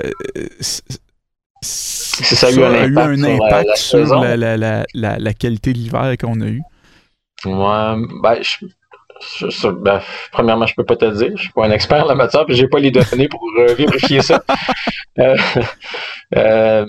ça, 1.60 2.46
a 2.46 2.50
eu 2.50 2.98
un 2.98 3.22
impact, 3.24 3.76
sur, 3.76 4.20
la, 4.94 5.34
qualité 5.34 5.72
de 5.72 5.78
l'hiver 5.78 6.14
qu'on 6.20 6.40
a 6.40 6.46
eu. 6.46 6.62
Ouais, 7.44 7.96
ben, 8.22 8.38
je, 8.40 9.68
ben, 9.68 10.00
premièrement, 10.32 10.66
je 10.66 10.74
peux 10.74 10.84
pas 10.84 10.96
te 10.96 11.04
dire. 11.04 11.32
Je 11.36 11.42
suis 11.42 11.52
pas 11.52 11.66
un 11.66 11.70
expert 11.70 12.04
en 12.04 12.08
la 12.08 12.14
matière, 12.14 12.46
puis 12.46 12.56
j'ai 12.56 12.68
pas 12.68 12.78
les 12.78 12.90
données 12.90 13.28
pour 13.28 13.42
euh, 13.58 13.74
vérifier 13.74 14.22
ça. 14.22 14.42
euh, 15.18 15.36
euh 16.36 16.86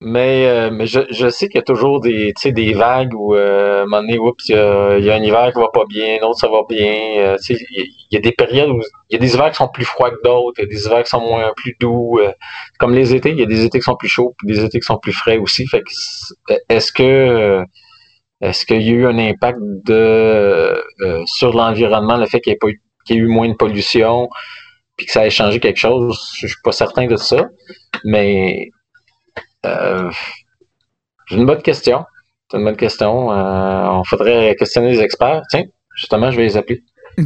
mais, 0.00 0.46
euh, 0.46 0.84
je, 0.84 1.00
je 1.10 1.28
sais 1.30 1.48
qu'il 1.48 1.56
y 1.56 1.58
a 1.58 1.62
toujours 1.62 2.00
des, 2.00 2.34
des 2.44 2.72
vagues 2.74 3.14
où, 3.14 3.34
euh, 3.34 3.80
à 3.80 3.82
un 3.82 3.84
moment 3.86 4.02
donné, 4.02 4.18
oups, 4.18 4.48
il 4.50 4.54
y, 4.54 4.58
a, 4.58 5.14
un 5.14 5.22
hiver 5.22 5.52
qui 5.54 5.58
va 5.58 5.68
pas 5.72 5.86
bien, 5.88 6.18
l'autre 6.20 6.38
ça 6.38 6.48
va 6.48 6.62
bien. 6.68 6.92
Euh, 7.18 7.36
il 7.48 7.88
y, 8.10 8.16
a 8.16 8.20
des 8.20 8.32
périodes 8.32 8.68
où 8.68 8.82
il 9.08 9.14
y 9.14 9.16
a 9.16 9.18
des 9.18 9.34
hivers 9.34 9.50
qui 9.50 9.56
sont 9.56 9.68
plus 9.68 9.86
froids 9.86 10.10
que 10.10 10.22
d'autres, 10.22 10.58
il 10.58 10.64
y 10.64 10.66
a 10.66 10.68
des 10.68 10.84
hivers 10.84 11.02
qui 11.02 11.08
sont 11.08 11.22
moins 11.22 11.50
plus 11.56 11.74
doux. 11.80 12.18
Euh, 12.18 12.30
comme 12.78 12.92
les 12.94 13.14
étés, 13.14 13.30
il 13.30 13.38
y 13.38 13.42
a 13.42 13.46
des 13.46 13.64
étés 13.64 13.78
qui 13.78 13.84
sont 13.84 13.96
plus 13.96 14.08
chauds, 14.08 14.34
puis 14.36 14.48
des 14.48 14.62
étés 14.62 14.80
qui 14.80 14.86
sont 14.86 14.98
plus 14.98 15.14
frais 15.14 15.38
aussi. 15.38 15.66
Fait 15.66 15.82
est-ce 16.68 16.92
que 16.92 17.64
est-ce 18.42 18.66
qu'il 18.66 18.82
y 18.82 18.90
a 18.90 18.92
eu 18.92 19.06
un 19.06 19.18
impact 19.18 19.58
de 19.86 20.82
sur 21.26 21.54
l'environnement, 21.54 22.18
le 22.18 22.26
fait 22.26 22.40
qu'il 22.40 22.52
y, 22.52 23.14
ait 23.14 23.16
eu 23.16 23.28
moins 23.28 23.48
de 23.48 23.54
pollution, 23.54 24.28
puis 24.96 25.06
que 25.06 25.12
ça 25.12 25.26
ait 25.26 25.30
changé 25.30 25.58
quelque 25.58 25.78
chose? 25.78 26.20
Je 26.38 26.48
suis 26.48 26.56
pas 26.62 26.72
certain 26.72 27.06
de 27.06 27.16
ça. 27.16 27.48
Mais 28.04 28.70
euh, 29.64 30.10
c'est 31.28 31.36
une 31.36 31.46
bonne 31.46 31.62
question. 31.62 32.04
C'est 32.50 32.58
une 32.58 32.64
bonne 32.64 32.76
question. 32.76 33.32
Euh, 33.32 33.88
on 33.88 34.04
faudrait 34.04 34.54
questionner 34.56 34.90
les 34.92 35.00
experts. 35.00 35.42
Tiens, 35.50 35.64
justement, 35.96 36.30
je 36.30 36.36
vais 36.36 36.44
les 36.44 36.56
appeler. 36.56 36.82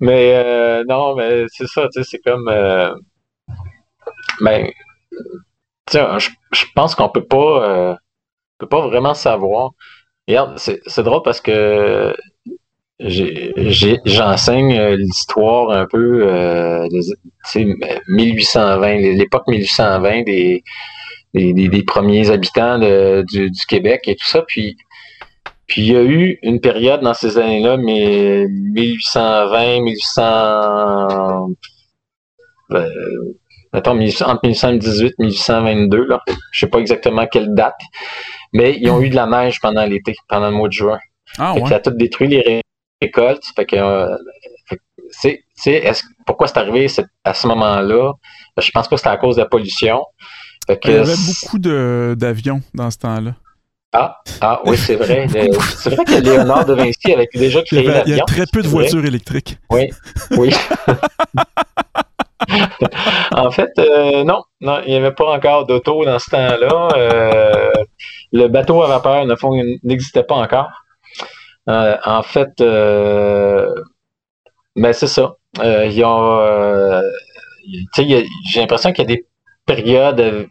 mais 0.00 0.34
euh, 0.36 0.84
non, 0.88 1.16
mais 1.16 1.46
c'est 1.48 1.66
ça, 1.66 1.88
tu 1.92 2.02
sais, 2.02 2.08
c'est 2.08 2.20
comme. 2.20 2.44
ben, 4.40 4.70
je, 5.92 6.30
je 6.52 6.64
pense 6.74 6.94
qu'on 6.94 7.08
peut 7.08 7.24
pas, 7.26 7.96
peut 8.58 8.68
pas 8.68 8.86
vraiment 8.86 9.14
savoir. 9.14 9.70
Regarde, 10.28 10.58
c'est 10.58 11.02
drôle 11.02 11.22
parce 11.22 11.40
que 11.40 12.14
j'enseigne 13.00 14.78
euh, 14.78 14.96
l'histoire 14.96 15.70
un 15.70 15.86
peu 15.86 16.28
euh, 16.28 16.86
1820, 18.08 18.96
l'époque 19.16 19.48
1820 19.48 20.22
des, 20.24 20.62
des, 21.34 21.82
premiers 21.82 22.30
habitants 22.30 22.78
du, 22.78 23.50
Québec 23.68 24.02
et 24.06 24.16
tout 24.16 24.26
ça. 24.26 24.42
Puis, 24.46 24.76
puis 25.66 25.82
il 25.82 25.92
y 25.92 25.96
a 25.96 26.02
eu 26.02 26.38
une 26.42 26.60
période 26.60 27.00
dans 27.00 27.14
ces 27.14 27.38
années-là, 27.38 27.78
mais 27.78 28.46
1820, 28.48 29.80
1800, 29.82 31.48
euh, 32.72 32.86
mettons, 33.72 33.92
entre 33.92 34.40
1818 34.46 35.06
et 35.06 35.14
1822, 35.18 36.04
là. 36.04 36.20
je 36.52 36.60
sais 36.60 36.66
pas 36.66 36.78
exactement 36.78 37.26
quelle 37.26 37.54
date, 37.54 37.80
mais 38.52 38.76
ils 38.78 38.90
ont 38.90 39.00
eu 39.00 39.08
de 39.08 39.16
la 39.16 39.26
neige 39.26 39.58
pendant 39.60 39.86
l'été, 39.86 40.14
pendant 40.28 40.50
le 40.50 40.56
mois 40.56 40.68
de 40.68 40.74
juin. 40.74 40.98
Ah, 41.38 41.54
Ça 41.68 41.76
a 41.76 41.80
tout 41.80 41.90
détruit 41.92 42.28
les 42.28 42.60
récoltes. 43.00 43.44
Fait 43.54 43.66
que, 43.66 43.76
euh, 43.76 44.16
c'est, 45.10 45.44
pourquoi 46.26 46.46
c'est 46.46 46.58
arrivé 46.58 46.86
à 47.24 47.34
ce 47.34 47.46
moment-là? 47.48 48.12
Je 48.58 48.70
pense 48.70 48.88
pas 48.88 48.96
que 48.96 49.00
c'était 49.00 49.10
à 49.10 49.16
cause 49.16 49.36
de 49.36 49.42
la 49.42 49.48
pollution. 49.48 50.04
Il 50.68 50.90
y 50.90 50.94
avait 50.94 51.14
beaucoup 51.26 51.58
d'avions 51.58 52.60
dans 52.74 52.90
ce 52.90 52.98
temps-là. 52.98 53.34
Ah, 53.92 54.18
ah 54.40 54.60
oui, 54.66 54.76
c'est 54.76 54.94
vrai. 54.94 55.26
c'est 55.76 55.90
vrai 55.90 56.04
que 56.04 56.20
Léonard 56.20 56.64
de 56.64 56.74
Vinci 56.74 57.12
avait 57.12 57.28
déjà 57.34 57.60
créé 57.62 57.82
l'avion. 57.82 58.04
Il 58.06 58.16
y 58.16 58.20
a 58.20 58.24
très 58.24 58.44
peu 58.52 58.62
de 58.62 58.68
voitures 58.68 59.04
électriques. 59.04 59.58
Oui, 59.70 59.90
oui. 60.36 60.54
en 63.32 63.50
fait, 63.50 63.70
euh, 63.78 64.22
non, 64.22 64.44
non, 64.60 64.80
il 64.86 64.90
n'y 64.90 64.96
avait 64.96 65.12
pas 65.12 65.32
encore 65.32 65.66
d'auto 65.66 66.04
dans 66.04 66.20
ce 66.20 66.30
temps-là. 66.30 66.88
Euh, 66.96 67.72
le 68.32 68.46
bateau 68.46 68.82
à 68.82 68.88
vapeur 68.88 69.26
n'existait 69.82 70.22
pas 70.22 70.36
encore. 70.36 70.70
Euh, 71.70 71.96
en 72.04 72.22
fait, 72.22 72.52
ben 74.76 74.92
c'est 74.92 75.06
ça. 75.06 75.36
A, 75.58 75.88
j'ai 75.88 76.04
l'impression 78.56 78.92
qu'il 78.92 79.02
y 79.08 79.12
a 79.12 79.16
des 79.16 79.26
périodes 79.66 80.48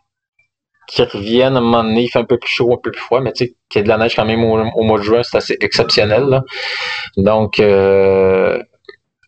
qui 0.90 1.04
reviennent 1.04 1.56
à 1.56 1.60
un 1.60 1.62
moment 1.62 1.84
donné, 1.84 2.04
il 2.04 2.10
fait 2.10 2.20
un 2.20 2.26
peu 2.26 2.40
plus 2.40 2.50
chaud, 2.50 2.74
un 2.74 2.80
peu 2.82 2.92
plus 2.92 3.02
froid, 3.02 3.22
mais 3.22 3.32
tu 3.32 3.46
sais, 3.46 3.56
qu'il 3.70 3.80
y 3.80 3.82
a 3.82 3.84
de 3.84 3.90
la 3.90 3.98
neige 3.98 4.16
quand 4.16 4.26
même 4.26 4.44
au, 4.44 4.84
mois 4.84 4.98
de 4.98 5.04
juin, 5.04 5.22
c'est 5.24 5.38
assez 5.38 5.58
exceptionnel. 5.62 6.42
Donc, 7.16 7.60
euh, 7.60 8.58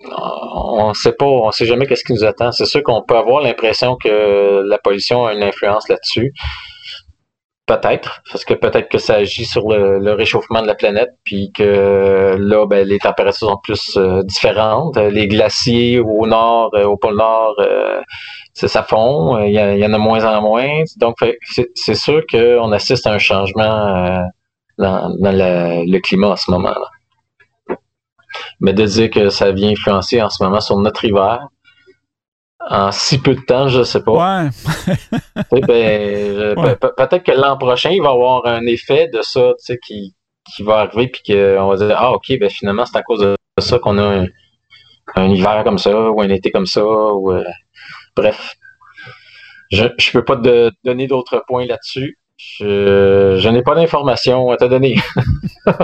on 0.04 0.90
ne 0.90 0.94
sait 0.94 1.14
pas, 1.14 1.26
on 1.26 1.52
sait 1.52 1.66
jamais 1.66 1.86
qu'est-ce 1.86 2.04
qui 2.04 2.14
nous 2.14 2.24
attend. 2.24 2.52
C'est 2.52 2.66
sûr 2.66 2.82
qu'on 2.82 3.04
peut 3.04 3.16
avoir 3.16 3.42
l'impression 3.42 3.96
que 3.96 4.64
la 4.66 4.78
pollution 4.80 5.26
a 5.28 5.34
une 5.34 5.44
influence 5.44 5.88
là-dessus. 5.88 6.34
Peut-être, 7.72 8.22
parce 8.30 8.44
que 8.44 8.54
peut-être 8.54 8.90
que 8.90 8.98
ça 8.98 9.14
agit 9.14 9.46
sur 9.46 9.70
le, 9.70 10.12
réchauffement 10.12 10.62
de 10.62 10.68
la 10.68 10.76
planète, 10.76 11.12
puis 11.24 11.54
que 11.54 12.36
là, 12.38 12.66
ben, 12.66 12.86
les 12.86 13.00
températures 13.00 13.48
sont 13.48 13.60
plus 13.64 13.96
euh, 13.96 14.24
différentes. 14.24 14.98
Les 14.98 15.30
glaciers 15.30 16.00
au 16.00 16.28
nord, 16.28 16.72
euh, 16.74 16.84
au 16.84 16.98
pôle 16.98 17.16
nord, 17.16 17.56
euh, 17.60 18.02
ça 18.54 18.84
fond. 18.84 19.40
Il 19.40 19.54
y, 19.54 19.86
en 19.86 19.94
a 19.94 19.98
moins 19.98 20.26
en 20.26 20.42
moins. 20.42 20.84
Donc, 20.98 21.16
c'est 21.76 21.96
sûr 21.96 22.24
qu'on 22.30 22.74
assiste 22.74 23.08
à 23.08 23.14
un 23.14 23.20
changement 23.20 24.22
dans, 24.78 25.16
le 25.18 26.00
climat 26.00 26.32
en 26.32 26.36
ce 26.36 26.52
moment-là. 26.52 27.78
Mais 28.60 28.74
de 28.74 28.84
dire 28.84 29.10
que 29.10 29.30
ça 29.30 29.54
vient 29.54 29.72
influencer 29.72 30.22
en 30.22 30.30
ce 30.30 30.44
moment 30.44 30.60
sur 30.60 30.78
notre 30.78 31.06
hiver, 31.06 31.48
en 32.70 32.92
si 32.92 33.18
peu 33.20 33.36
de 33.36 33.42
temps, 33.42 33.68
je 33.68 33.84
sais 33.84 34.04
pas. 34.04 34.12
Ouais. 34.12 34.50
ben, 35.62 36.56
Peut-être 36.98 37.24
que 37.24 37.32
l'an 37.32 37.58
prochain, 37.58 37.90
il 37.90 38.02
va 38.02 38.10
y 38.10 38.14
avoir 38.14 38.46
un 38.46 38.66
effet 38.66 39.10
de 39.14 39.22
ça 39.22 39.54
qui, 39.86 40.16
qui 40.56 40.64
va 40.64 40.80
arriver, 40.80 41.08
puis 41.08 41.22
qu'on 41.34 41.68
va 41.68 41.76
dire 41.76 41.96
Ah, 41.98 42.14
ok, 42.14 42.38
ben 42.40 42.50
finalement, 42.50 42.86
c'est 42.86 42.98
à 42.98 43.04
cause 43.04 43.20
de 43.20 43.36
ça 43.60 43.80
qu'on 43.80 43.98
a 43.98 44.26
un, 45.16 45.30
hiver 45.30 45.64
comme 45.64 45.78
ça, 45.78 46.12
ou 46.12 46.22
un 46.22 46.30
été 46.30 46.52
comme 46.52 46.66
ça, 46.66 46.84
ou 46.84 47.32
euh, 47.32 47.44
bref. 48.16 48.56
Je 49.72 49.86
ne 49.86 50.12
peux 50.12 50.26
pas 50.26 50.36
te 50.36 50.72
donner 50.84 51.08
d'autres 51.08 51.44
points 51.48 51.66
là-dessus. 51.66 52.18
Je, 52.38 53.38
je 53.40 53.50
n'ai 53.50 53.62
pas 53.62 53.76
d'informations 53.76 54.50
à 54.52 54.58
te 54.58 54.66
donner. 54.66 54.98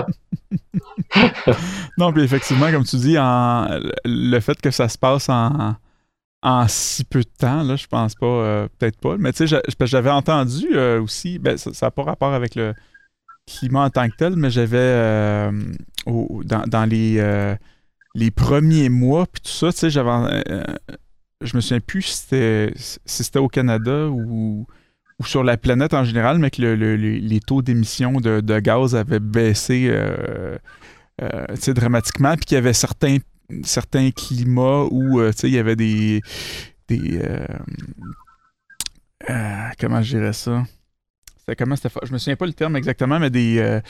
non, 1.98 2.12
puis 2.12 2.22
effectivement, 2.22 2.70
comme 2.70 2.84
tu 2.84 2.96
dis, 2.96 3.16
en, 3.18 3.66
le 4.04 4.40
fait 4.40 4.60
que 4.60 4.70
ça 4.70 4.88
se 4.88 4.98
passe 4.98 5.28
en 5.28 5.76
en 6.42 6.68
si 6.68 7.04
peu 7.04 7.20
de 7.20 7.30
temps, 7.38 7.62
là, 7.62 7.76
je 7.76 7.86
pense 7.86 8.14
pas, 8.14 8.26
euh, 8.26 8.68
peut-être 8.78 8.98
pas. 9.00 9.16
Mais 9.18 9.32
tu 9.32 9.48
sais, 9.48 9.60
j'avais 9.80 10.10
entendu 10.10 10.68
euh, 10.72 11.02
aussi, 11.02 11.38
ben, 11.38 11.56
ça 11.56 11.70
n'a 11.86 11.90
pas 11.90 12.04
rapport 12.04 12.32
avec 12.32 12.54
le 12.54 12.74
climat 13.46 13.84
en 13.84 13.90
tant 13.90 14.08
que 14.08 14.16
tel, 14.16 14.36
mais 14.36 14.50
j'avais 14.50 14.76
euh, 14.78 15.50
dans, 16.06 16.88
les, 16.88 18.30
premiers 18.30 18.88
mois, 18.88 19.26
puis 19.26 19.42
tout 19.42 19.50
ça, 19.50 19.72
tu 19.72 19.78
sais, 19.78 19.90
j'avais. 19.90 20.42
je 21.42 21.56
me 21.56 21.60
souviens 21.60 21.80
plus 21.80 22.02
si 22.02 22.98
c'était 23.04 23.38
au 23.38 23.48
Canada 23.48 24.08
ou, 24.08 24.66
sur 25.24 25.42
la 25.42 25.56
planète 25.56 25.94
en 25.94 26.04
général, 26.04 26.38
mais 26.38 26.50
que 26.50 26.62
les 26.62 27.40
taux 27.40 27.62
d'émission 27.62 28.20
de, 28.20 28.40
de, 28.40 28.60
gaz 28.60 28.94
avaient 28.94 29.18
baissé 29.18 29.92
dramatiquement, 31.66 32.36
puis 32.36 32.44
qu'il 32.44 32.54
y 32.54 32.58
avait 32.58 32.72
certains 32.72 33.16
certains 33.64 34.10
climats 34.10 34.84
où 34.90 35.20
euh, 35.20 35.32
il 35.42 35.50
y 35.50 35.58
avait 35.58 35.76
des. 35.76 36.20
des 36.88 37.20
euh, 37.22 37.46
euh, 39.30 39.68
comment 39.78 40.02
je 40.02 40.16
dirais 40.16 40.32
ça? 40.32 40.64
Comment 41.56 41.76
c'était 41.76 41.88
Je 42.06 42.12
me 42.12 42.18
souviens 42.18 42.36
pas 42.36 42.46
le 42.46 42.52
terme 42.52 42.76
exactement, 42.76 43.18
mais 43.18 43.30
des. 43.30 43.80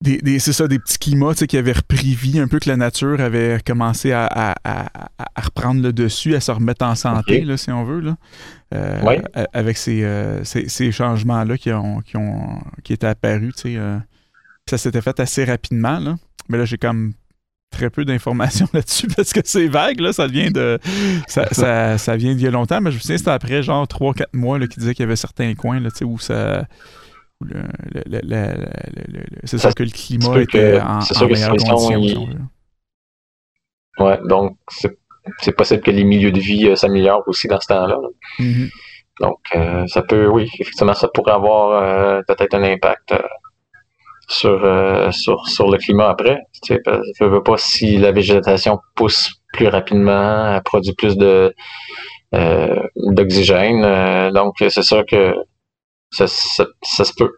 des, 0.00 0.38
c'est 0.38 0.54
ça, 0.54 0.68
des 0.68 0.78
petits 0.78 0.98
climats 0.98 1.34
qui 1.34 1.58
avaient 1.58 1.72
repris 1.72 2.14
vie, 2.14 2.38
un 2.38 2.48
peu 2.48 2.58
que 2.58 2.68
la 2.68 2.78
nature 2.78 3.20
avait 3.20 3.60
commencé 3.64 4.12
à, 4.12 4.26
à, 4.26 4.54
à, 4.64 5.40
reprendre 5.40 5.82
le 5.82 5.92
dessus, 5.92 6.34
à 6.34 6.40
se 6.40 6.50
remettre 6.50 6.86
en 6.86 6.94
santé, 6.94 7.42
là, 7.42 7.58
si 7.58 7.70
on 7.70 7.84
veut, 7.84 8.00
là, 8.00 8.16
avec 9.52 9.76
ces, 9.76 10.40
ces, 10.44 10.70
ces 10.70 10.92
changements-là 10.92 11.58
qui, 11.58 11.70
ont, 11.72 12.00
qui, 12.00 12.16
ont, 12.16 12.58
qui 12.82 12.94
étaient 12.94 13.06
apparus. 13.06 13.52
ça 14.66 14.78
s'était 14.78 15.02
fait 15.02 15.20
assez 15.20 15.44
rapidement. 15.44 15.98
Là. 15.98 16.16
Mais 16.48 16.56
là, 16.56 16.64
j'ai 16.64 16.78
comme 16.78 17.12
très 17.70 17.90
peu 17.90 18.04
d'informations 18.04 18.68
là-dessus 18.72 19.08
parce 19.08 19.32
que 19.32 19.40
c'est 19.44 19.68
vague, 19.68 20.00
là, 20.00 20.12
ça 20.12 20.26
vient 20.26 20.50
de. 20.50 20.78
Ça, 21.26 21.46
ça, 21.52 21.98
ça 21.98 22.16
vient 22.16 22.34
d'il 22.34 22.44
y 22.44 22.48
a 22.48 22.50
longtemps, 22.50 22.80
mais 22.80 22.90
je 22.90 22.96
me 22.96 23.00
souviens 23.00 23.18
c'était 23.18 23.30
après 23.30 23.62
genre 23.62 23.84
3-4 23.86 24.26
mois 24.32 24.58
qui 24.60 24.78
disait 24.78 24.94
qu'il 24.94 25.02
y 25.02 25.06
avait 25.06 25.16
certains 25.16 25.54
coins 25.54 25.80
là, 25.80 25.90
où 26.04 26.18
ça. 26.18 26.66
c'est 29.44 29.58
sûr 29.58 29.74
que 29.74 29.82
le 29.82 29.90
climat 29.90 30.40
était 30.40 30.80
en, 30.80 30.98
en 30.98 31.26
meilleure 31.26 31.56
condition. 31.56 32.28
Ouais, 33.98 34.18
donc 34.28 34.58
c'est 35.38 35.52
possible 35.52 35.82
que 35.82 35.90
les 35.90 36.04
milieux 36.04 36.32
de 36.32 36.40
vie 36.40 36.68
euh, 36.68 36.76
s'améliorent 36.76 37.26
aussi 37.26 37.48
dans 37.48 37.60
ce 37.60 37.66
temps-là. 37.68 37.98
Mm-hmm. 38.38 38.70
Donc, 39.20 39.38
euh, 39.54 39.86
ça 39.86 40.02
peut, 40.02 40.26
oui, 40.26 40.48
effectivement, 40.60 40.92
ça 40.92 41.08
pourrait 41.08 41.32
avoir 41.32 41.82
euh, 41.82 42.22
peut-être 42.28 42.54
un 42.54 42.62
impact 42.62 43.14
sur, 44.28 44.64
euh, 44.64 45.10
sur, 45.12 45.46
sur 45.48 45.70
le 45.70 45.78
climat 45.78 46.08
après. 46.08 46.38
Tu 46.62 46.74
sais, 46.74 46.82
veux 47.20 47.42
pas 47.42 47.56
si 47.56 47.96
la 47.98 48.12
végétation 48.12 48.78
pousse 48.94 49.30
plus 49.52 49.68
rapidement, 49.68 50.54
elle 50.54 50.62
produit 50.62 50.94
plus 50.94 51.16
de 51.16 51.54
euh, 52.34 52.82
d'oxygène. 52.96 53.84
Euh, 53.84 54.30
donc 54.30 54.54
c'est 54.58 54.82
sûr 54.82 55.04
que 55.06 55.34
ça, 56.10 56.26
ça, 56.26 56.66
ça, 56.82 57.04
se 57.04 57.12
peut. 57.14 57.32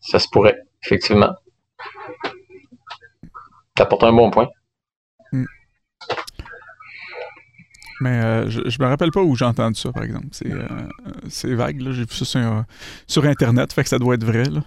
Ça 0.00 0.18
se 0.18 0.28
pourrait, 0.30 0.58
effectivement. 0.84 1.34
T'apportes 3.74 4.04
un 4.04 4.12
bon 4.12 4.30
point. 4.30 4.48
Hmm. 5.32 5.44
Mais 8.00 8.22
euh, 8.22 8.48
je, 8.48 8.62
je 8.66 8.82
me 8.82 8.88
rappelle 8.88 9.10
pas 9.10 9.20
où 9.20 9.36
j'ai 9.36 9.44
entendu 9.44 9.78
ça, 9.78 9.92
par 9.92 10.02
exemple. 10.02 10.28
C'est, 10.32 10.50
euh, 10.50 11.54
vague, 11.54 11.82
là. 11.82 11.92
J'ai 11.92 12.02
vu 12.02 12.14
ça 12.14 12.24
sur, 12.24 12.64
sur, 13.06 13.24
Internet, 13.26 13.72
fait 13.72 13.82
que 13.82 13.90
ça 13.90 13.98
doit 13.98 14.14
être 14.14 14.24
vrai, 14.24 14.44
là. 14.44 14.62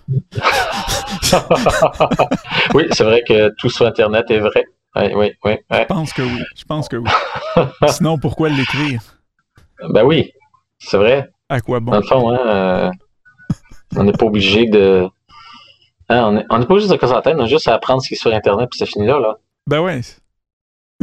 oui, 2.75 2.85
c'est 2.91 3.03
vrai 3.03 3.23
que 3.27 3.49
tout 3.57 3.69
sur 3.69 3.87
Internet 3.87 4.29
est 4.29 4.39
vrai. 4.39 4.65
Oui, 4.95 5.11
oui, 5.15 5.31
oui. 5.43 5.53
Je 5.71 5.85
pense 5.85 6.13
que 6.13 6.21
oui. 6.21 6.43
Je 6.55 6.63
pense 6.65 6.87
que 6.87 6.97
oui. 6.97 7.09
Sinon, 7.89 8.19
pourquoi 8.19 8.49
l'écrire? 8.49 9.01
Ben 9.89 10.03
oui, 10.03 10.31
c'est 10.77 10.97
vrai. 10.97 11.31
À 11.49 11.59
quoi 11.59 11.79
bon? 11.79 11.91
Dans 11.91 11.97
le 11.97 12.03
fond, 12.03 12.31
hein, 12.31 12.39
euh, 12.45 12.91
on 13.95 14.03
n'est 14.03 14.11
pas 14.11 14.27
obligé 14.27 14.67
de. 14.67 15.07
Hein, 16.09 16.43
on 16.51 16.59
n'est 16.59 16.65
pas 16.65 16.73
obligé 16.73 16.87
de 16.87 16.93
se 16.93 16.99
concentrer, 16.99 17.33
on 17.35 17.39
a 17.39 17.47
juste 17.47 17.67
à 17.67 17.73
apprendre 17.73 18.03
ce 18.03 18.09
qui 18.09 18.13
est 18.13 18.17
sur 18.17 18.31
Internet, 18.31 18.69
puis 18.69 18.77
c'est 18.77 18.85
fini 18.85 19.07
là, 19.07 19.19
là. 19.19 19.37
Ben 19.65 19.79
ouais 19.79 20.01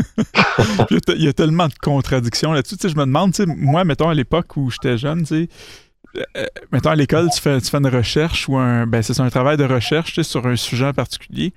il, 0.91 1.23
y 1.23 1.29
a, 1.29 1.33
tellement 1.33 1.69
de 1.69 1.75
contradictions 1.81 2.53
là-dessus. 2.53 2.77
je 2.83 2.89
me 2.89 3.05
demande, 3.05 3.35
moi, 3.47 3.85
mettons, 3.85 4.09
à 4.09 4.15
l'époque 4.15 4.57
où 4.57 4.71
j'étais 4.71 4.99
jeune, 4.99 5.25
tu 5.25 5.49
euh, 6.17 6.23
euh, 6.37 6.47
mettons 6.73 6.91
à 6.91 6.97
l'école, 6.97 7.29
tu 7.33 7.41
fais, 7.41 7.61
tu 7.61 7.75
une 7.75 7.87
recherche 7.87 8.49
ou 8.49 8.57
un. 8.57 8.87
Ben, 8.87 9.03
c'est 9.03 9.19
un 9.21 9.31
travail 9.31 9.57
de 9.57 9.65
recherche 9.65 10.21
sur 10.23 10.47
un 10.47 10.57
sujet 10.57 10.87
en 10.87 10.93
particulier. 10.93 11.53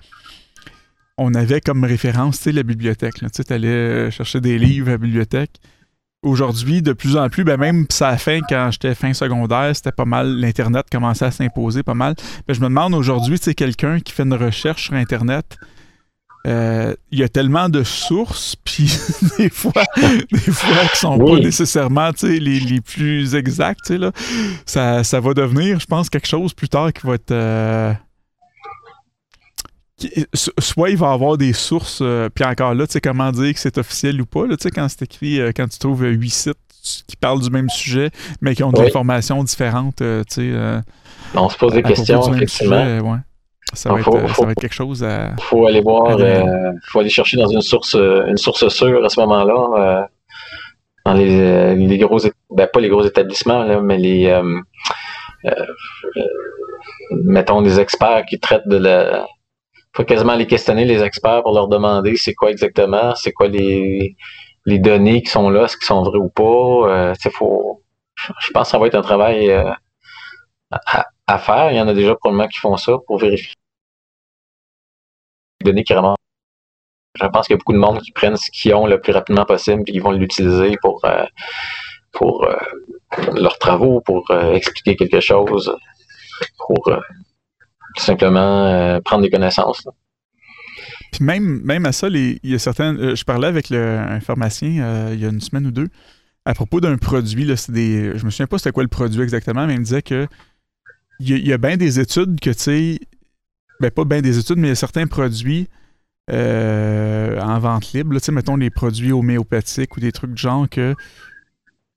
On 1.18 1.34
avait 1.34 1.62
comme 1.62 1.84
référence 1.84 2.46
la 2.46 2.64
bibliothèque. 2.64 3.16
Tu 3.16 3.54
allais 3.54 3.68
euh, 3.68 4.12
chercher 4.12 4.42
des 4.42 4.58
livres 4.58 4.90
à 4.90 4.92
la 4.92 4.98
bibliothèque. 4.98 5.60
Aujourd'hui, 6.24 6.82
de 6.82 6.94
plus 6.94 7.18
en 7.18 7.30
plus, 7.30 7.44
ben 7.44 7.58
même 7.58 7.86
ça 7.90 8.08
a 8.08 8.18
fait 8.18 8.42
quand 8.48 8.70
j'étais 8.72 8.96
fin 8.96 9.14
secondaire, 9.14 9.76
c'était 9.76 9.92
pas 9.92 10.06
mal, 10.06 10.38
l'Internet 10.38 10.86
commençait 10.90 11.26
à 11.26 11.32
s'imposer 11.32 11.84
pas 11.84 11.96
mal. 11.96 12.16
Ben, 12.48 12.54
je 12.54 12.62
me 12.62 12.68
demande 12.68 12.94
aujourd'hui, 12.94 13.38
c'est 13.42 13.54
quelqu'un 13.54 14.00
qui 14.00 14.14
fait 14.14 14.24
une 14.24 14.34
recherche 14.34 14.86
sur 14.86 14.94
Internet, 14.94 15.58
euh, 16.46 16.94
il 17.12 17.20
y 17.20 17.24
a 17.24 17.30
tellement 17.30 17.70
de 17.70 17.84
sources, 17.84 18.56
puis 18.66 18.92
des 19.38 19.50
fois, 19.50 19.84
des 19.98 20.38
fois 20.40 20.88
qui 20.92 20.98
sont 20.98 21.18
pas 21.18 21.40
nécessairement 21.40 22.12
les, 22.22 22.40
les 22.40 22.82
plus 22.82 23.36
exactes, 23.36 23.90
là, 23.92 24.12
ça, 24.66 25.04
ça 25.04 25.20
va 25.20 25.34
devenir, 25.34 25.80
je 25.80 25.86
pense, 25.86 26.10
quelque 26.10 26.28
chose 26.28 26.54
plus 26.54 26.70
tard 26.70 26.92
qui 26.92 27.08
va 27.08 27.16
être. 27.16 27.32
Euh, 27.32 27.94
soit 30.60 30.90
il 30.90 30.98
va 30.98 31.12
avoir 31.14 31.38
des 31.38 31.54
sources, 31.54 32.00
euh, 32.02 32.28
puis 32.34 32.44
encore 32.44 32.74
là, 32.74 32.88
tu 32.88 32.94
sais, 32.94 33.02
comment 33.02 33.32
dire 33.32 33.54
que 33.54 33.60
c'est 33.60 33.78
officiel 33.78 34.20
ou 34.20 34.26
pas, 34.26 34.46
tu 34.50 34.56
sais, 34.60 34.72
quand 34.72 34.88
c'est 34.90 35.04
écrit, 35.04 35.40
quand 35.56 35.68
tu 35.70 35.80
trouves 35.80 36.04
huit 36.04 36.30
sites 36.30 36.58
qui 37.08 37.16
parlent 37.16 37.40
du 37.40 37.50
même 37.50 37.70
sujet, 37.70 38.10
mais 38.42 38.54
qui 38.54 38.64
ont 38.64 38.72
des 38.74 38.82
informations 38.82 39.42
différentes, 39.46 39.98
tu 39.98 40.24
sais. 40.28 40.82
On 41.36 41.48
se 41.48 41.58
pose 41.58 41.74
des 41.74 41.84
questions, 41.84 42.34
effectivement. 42.34 43.24
Ça 43.74 43.92
va, 43.92 44.00
être, 44.00 44.54
quelque 44.60 44.74
chose 44.74 45.04
à. 45.04 45.36
Faut 45.40 45.66
aller 45.66 45.82
voir, 45.82 46.18
euh, 46.20 46.72
faut 46.88 47.00
aller 47.00 47.10
chercher 47.10 47.38
dans 47.38 47.48
une 47.48 47.62
source, 47.62 47.96
euh, 47.96 48.28
une 48.28 48.38
source 48.38 48.68
sûre 48.70 49.04
à 49.04 49.10
ce 49.10 49.20
moment-là. 49.22 49.70
Euh, 49.78 50.06
dans 51.06 51.14
les, 51.14 51.76
les, 51.76 51.98
gros, 51.98 52.20
ben 52.50 52.68
pas 52.68 52.80
les 52.80 52.88
gros 52.88 53.04
établissements, 53.04 53.64
là, 53.64 53.82
mais 53.82 53.98
les, 53.98 54.42
mettons, 57.12 57.62
les 57.62 57.80
experts 57.80 58.26
qui 58.26 58.40
traitent 58.40 58.68
de 58.68 58.78
la. 58.78 59.28
Faut 59.96 60.06
quasiment 60.06 60.36
les 60.36 60.48
questionner 60.48 60.86
les 60.86 61.04
experts 61.04 61.44
pour 61.44 61.54
leur 61.54 61.68
demander 61.68 62.16
c'est 62.16 62.34
quoi 62.34 62.50
exactement, 62.50 63.14
c'est 63.16 63.32
quoi 63.32 63.48
les, 63.48 64.16
les 64.66 64.80
données 64.80 65.22
qui 65.22 65.30
sont 65.30 65.50
là, 65.50 65.66
est-ce 65.66 65.78
qu'ils 65.78 65.86
sont 65.86 66.02
vraies 66.04 66.20
ou 66.20 66.30
pas. 66.30 67.14
faut, 67.32 67.84
je 68.16 68.52
pense 68.52 68.68
que 68.68 68.72
ça 68.72 68.80
va 68.80 68.88
être 68.88 68.96
un 68.96 69.02
travail 69.02 69.52
à, 70.72 71.06
à, 71.28 71.38
faire. 71.38 71.72
Il 71.72 71.78
y 71.78 71.82
en 71.82 71.88
a 71.88 71.94
déjà 71.94 72.16
probablement 72.16 72.48
qui 72.48 72.60
font 72.60 72.78
ça 72.78 72.94
pour 73.06 73.18
vérifier 73.18 73.54
données 75.64 75.84
vraiment. 75.88 76.16
Je 77.20 77.26
pense 77.28 77.46
qu'il 77.46 77.54
y 77.54 77.56
a 77.56 77.58
beaucoup 77.58 77.74
de 77.74 77.78
monde 77.78 78.02
qui 78.02 78.12
prennent 78.12 78.38
ce 78.38 78.50
qu'ils 78.52 78.74
ont 78.74 78.88
le 78.88 79.00
plus 79.00 79.14
rapidement 79.14 79.46
possible 79.46 79.84
et 79.88 79.94
ils 79.94 80.02
vont 80.02 80.12
l'utiliser 80.12 80.76
pour, 80.82 81.06
euh, 81.06 81.26
pour 82.12 82.44
euh, 82.46 82.56
leurs 83.36 83.60
travaux, 83.60 84.02
pour 84.02 84.30
euh, 84.32 84.54
expliquer 84.54 84.96
quelque 84.96 85.20
chose, 85.20 85.76
pour 86.58 86.92
tout 87.96 88.04
simplement 88.04 89.00
prendre 89.06 89.22
des 89.22 89.30
connaissances. 89.30 89.88
Puis 91.12 91.24
même, 91.24 91.62
même 91.64 91.86
à 91.86 91.92
ça, 91.92 92.08
il 92.08 92.40
y 92.44 92.56
a 92.56 92.60
certains. 92.60 93.16
je 93.16 93.24
parlais 93.24 93.48
avec 93.48 93.70
le, 93.70 94.00
un 94.00 94.20
pharmacien 94.20 95.12
il 95.12 95.20
y 95.20 95.26
a 95.26 95.30
une 95.30 95.42
semaine 95.42 95.68
ou 95.68 95.72
deux 95.72 95.90
à 96.46 96.54
propos 96.54 96.82
d'un 96.82 96.98
produit. 96.98 97.46
Là, 97.46 97.56
des, 97.70 98.18
je 98.18 98.26
me 98.26 98.32
souviens 98.32 98.48
pas 98.48 98.58
c'était 98.58 98.72
quoi 98.72 98.84
le 98.84 98.90
produit 98.90 99.22
exactement, 99.22 99.68
mais 99.68 99.74
il 99.74 99.80
me 99.80 99.86
disait 99.86 100.02
que 100.02 100.28
il 101.20 101.48
y 101.48 101.54
a 101.54 101.58
bien 101.58 101.78
des 101.78 102.00
études 102.00 102.40
que, 102.40 102.50
tu 102.50 102.60
sais, 102.60 103.00
ben, 103.84 103.92
pas 103.92 104.06
bien 104.06 104.22
des 104.22 104.40
études, 104.40 104.58
mais 104.58 104.68
il 104.68 104.72
y 104.72 104.74
a 104.74 104.76
certains 104.76 105.08
produits 105.08 105.68
euh, 106.32 107.38
en 107.42 107.60
vente 107.60 107.92
libre, 107.92 108.18
sais, 108.20 108.32
mettons 108.32 108.56
les 108.56 108.70
produits 108.70 109.12
homéopathiques 109.12 109.98
ou 109.98 110.00
des 110.00 110.14
trucs 110.14 110.32
de 110.32 110.38
genre 110.38 110.70
que 110.70 110.96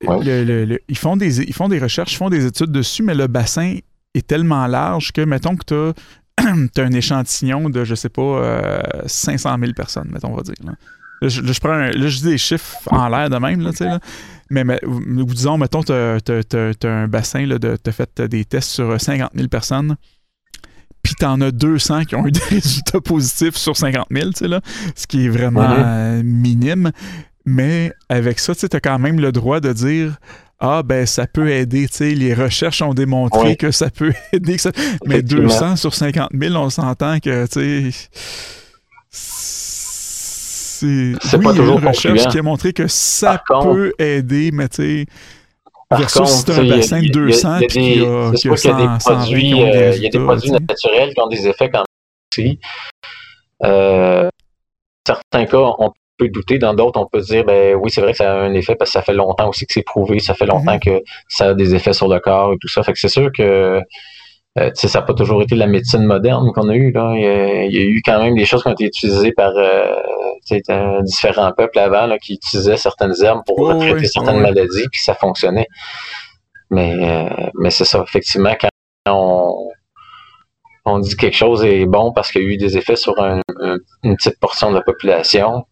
ils, 0.03 0.99
font 0.99 1.17
des, 1.17 1.43
ils 1.43 1.55
font 1.55 1.69
des 1.69 1.79
recherches, 1.79 2.15
ils 2.15 2.17
font 2.17 2.29
des 2.29 2.45
études 2.45 2.73
dessus, 2.73 3.05
mais 3.05 3.15
le 3.15 3.29
bassin 3.29 3.79
est 4.15 4.27
tellement 4.27 4.67
large 4.67 5.13
que, 5.13 5.21
mettons 5.21 5.57
que 5.57 5.65
tu 5.65 5.75
as, 5.75 6.83
un 6.83 6.93
échantillon 6.93 7.71
de, 7.71 7.85
je 7.85 7.95
sais 7.95 8.09
pas, 8.09 8.83
500 9.07 9.55
euh, 9.55 9.59
000 9.61 9.73
personnes, 9.75 10.11
mettons, 10.13 10.33
on 10.33 10.37
va 10.37 10.43
dire. 10.43 10.55
Là. 10.65 10.73
je, 11.23 11.61
prends 11.61 11.77
là, 11.77 11.93
je 11.93 12.17
dis 12.19 12.25
des 12.25 12.39
chiffres 12.39 12.77
en 12.91 13.09
l'air 13.09 13.31
de 13.31 13.39
même, 13.39 13.61
là, 13.61 13.71
tu 13.71 13.79
sais, 13.79 13.85
là. 13.85 14.01
Mais, 14.51 14.65
mais, 14.65 14.79
disons, 14.83 15.57
mettons, 15.57 15.83
tu 15.83 15.93
as, 15.93 16.19
un 16.85 17.09
bassin, 17.09 17.49
tu 17.49 17.91
as 17.91 17.93
fait 17.93 18.23
des 18.23 18.45
tests 18.45 18.71
sur 18.71 19.01
50 19.01 19.31
000 19.35 19.49
personnes 19.49 19.97
puis 21.07 21.15
t'en 21.15 21.41
as 21.41 21.53
200 21.53 22.05
qui 22.07 22.17
ont 22.17 22.27
eu 22.27 22.33
des 22.33 22.41
résultats 22.51 23.01
positifs 23.01 23.55
sur 23.55 23.77
50 23.77 24.07
000, 24.11 24.31
tu 24.31 24.39
sais, 24.39 24.49
là, 24.49 24.61
ce 24.97 25.07
qui 25.07 25.27
est 25.27 25.29
vraiment 25.29 25.77
euh, 25.79 26.21
minime. 26.25 26.91
Mais 27.45 27.93
avec 28.09 28.41
ça, 28.41 28.57
tu 28.57 28.67
as 28.73 28.81
quand 28.81 28.99
même 28.99 29.21
le 29.21 29.31
droit 29.31 29.61
de 29.61 29.73
dire 29.73 30.17
ah 30.59 30.83
ben 30.83 31.07
ça 31.07 31.29
peut 31.29 31.49
aider, 31.49 31.87
tu 31.87 31.99
sais, 31.99 32.11
les 32.11 32.35
recherches 32.35 32.83
ont 32.83 32.93
démontré 32.93 33.55
que 33.55 33.71
ça 33.71 33.89
peut 33.89 34.15
aider. 34.33 34.59
Ça... 34.59 34.73
Mais 35.07 35.23
200 35.23 35.77
sur 35.77 35.95
50 35.95 36.31
000, 36.35 36.57
on 36.57 36.71
s'entend 36.71 37.21
que, 37.21 37.47
tu 37.47 37.93
sais, 37.93 38.09
c'est 41.21 41.37
oui, 41.37 41.45
pas 41.45 41.55
toujours 41.55 41.79
une 41.79 41.87
recherche 41.87 42.27
qui 42.27 42.39
a 42.39 42.43
montré 42.43 42.73
que 42.73 42.89
ça 42.89 43.41
peut 43.63 43.93
aider, 44.01 44.51
mais 44.53 44.69
tu 44.69 44.77
sais, 44.83 45.07
par 45.89 46.01
contre, 46.13 46.29
c'est 46.29 46.51
un 46.51 46.65
bassin 46.65 47.01
de 47.01 47.09
200 47.09 47.59
il 47.59 47.63
y 47.63 48.05
a, 48.05 48.31
des, 48.31 48.89
produits, 48.99 49.51
il 49.51 50.03
y 50.03 50.07
a 50.07 50.11
des 50.11 50.19
produits 50.19 50.51
naturels 50.51 51.15
qui 51.15 51.21
ont 51.21 51.29
des 51.29 51.47
effets 51.47 51.71
quand 51.71 51.79
même 51.79 51.87
aussi. 52.33 52.59
Euh, 53.65 54.29
certains 55.07 55.47
cas, 55.47 55.75
on 55.79 55.93
peut 56.19 56.29
douter, 56.29 56.59
dans 56.59 56.75
d'autres, 56.75 57.01
on 57.01 57.07
peut 57.07 57.21
dire 57.21 57.45
ben 57.45 57.75
oui, 57.77 57.91
c'est 57.91 58.01
vrai 58.01 58.13
que 58.13 58.19
ça 58.19 58.33
a 58.33 58.37
un 58.37 58.55
effet 58.55 58.75
parce 58.75 58.91
que 58.91 58.93
ça 58.95 59.03
fait 59.03 59.15
longtemps 59.15 59.49
aussi 59.49 59.67
que 59.67 59.73
c'est 59.73 59.83
prouvé, 59.83 60.19
ça 60.19 60.35
fait 60.35 60.47
longtemps 60.47 60.77
mm-hmm. 60.77 61.01
que 61.01 61.05
ça 61.29 61.51
a 61.51 61.55
des 61.55 61.75
effets 61.75 61.93
sur 61.93 62.09
le 62.09 62.19
corps 62.19 62.53
et 62.53 62.57
tout 62.61 62.69
ça. 62.69 62.83
Fait 62.83 62.93
que 62.93 62.99
c'est 62.99 63.09
sûr 63.09 63.31
que 63.33 63.81
euh, 64.59 64.71
ça 64.75 65.01
n'a 65.01 65.05
pas 65.05 65.13
toujours 65.13 65.43
été 65.43 65.55
la 65.55 65.67
médecine 65.67 66.05
moderne 66.05 66.51
qu'on 66.55 66.69
a 66.69 66.75
eue. 66.75 66.91
Là. 66.91 67.13
Il, 67.15 67.75
y 67.75 67.79
a, 67.79 67.85
eu 67.85 68.01
quand 68.05 68.23
même 68.23 68.35
des 68.35 68.47
choses 68.47 68.63
qui 68.63 68.69
ont 68.69 68.73
été 68.73 68.85
utilisées 68.85 69.33
par 69.33 69.53
euh, 69.57 71.03
différents 71.03 71.53
peuples 71.53 71.79
avant 71.79 72.07
là, 72.07 72.19
qui 72.19 72.35
utilisaient 72.35 72.79
certaines 72.79 73.15
herbes 73.23 73.43
pour 73.47 73.77
traiter 73.79 74.07
certaines 74.07 74.41
maladies, 74.41 74.87
puis 74.91 75.03
ça 75.03 75.15
fonctionnait. 75.15 75.69
Mais, 76.71 76.95
euh, 76.95 77.49
mais 77.55 77.71
c'est 77.71 77.85
ça, 77.85 78.03
effectivement, 78.03 78.55
quand 78.59 78.69
on, 79.09 79.69
on 80.87 80.99
dit 81.01 81.11
que 81.17 81.21
quelque 81.21 81.37
chose 81.37 81.65
est 81.65 81.85
bon 81.85 82.13
parce 82.13 82.33
qu'il 82.33 82.43
y 82.43 82.47
a 82.47 82.49
eu 82.49 82.57
des 82.57 82.79
effets 82.79 82.97
sur 82.97 83.15
une 83.19 84.17
petite 84.17 84.41
portion 84.41 84.71
de 84.71 84.77
la 84.77 84.83
population, 84.83 85.67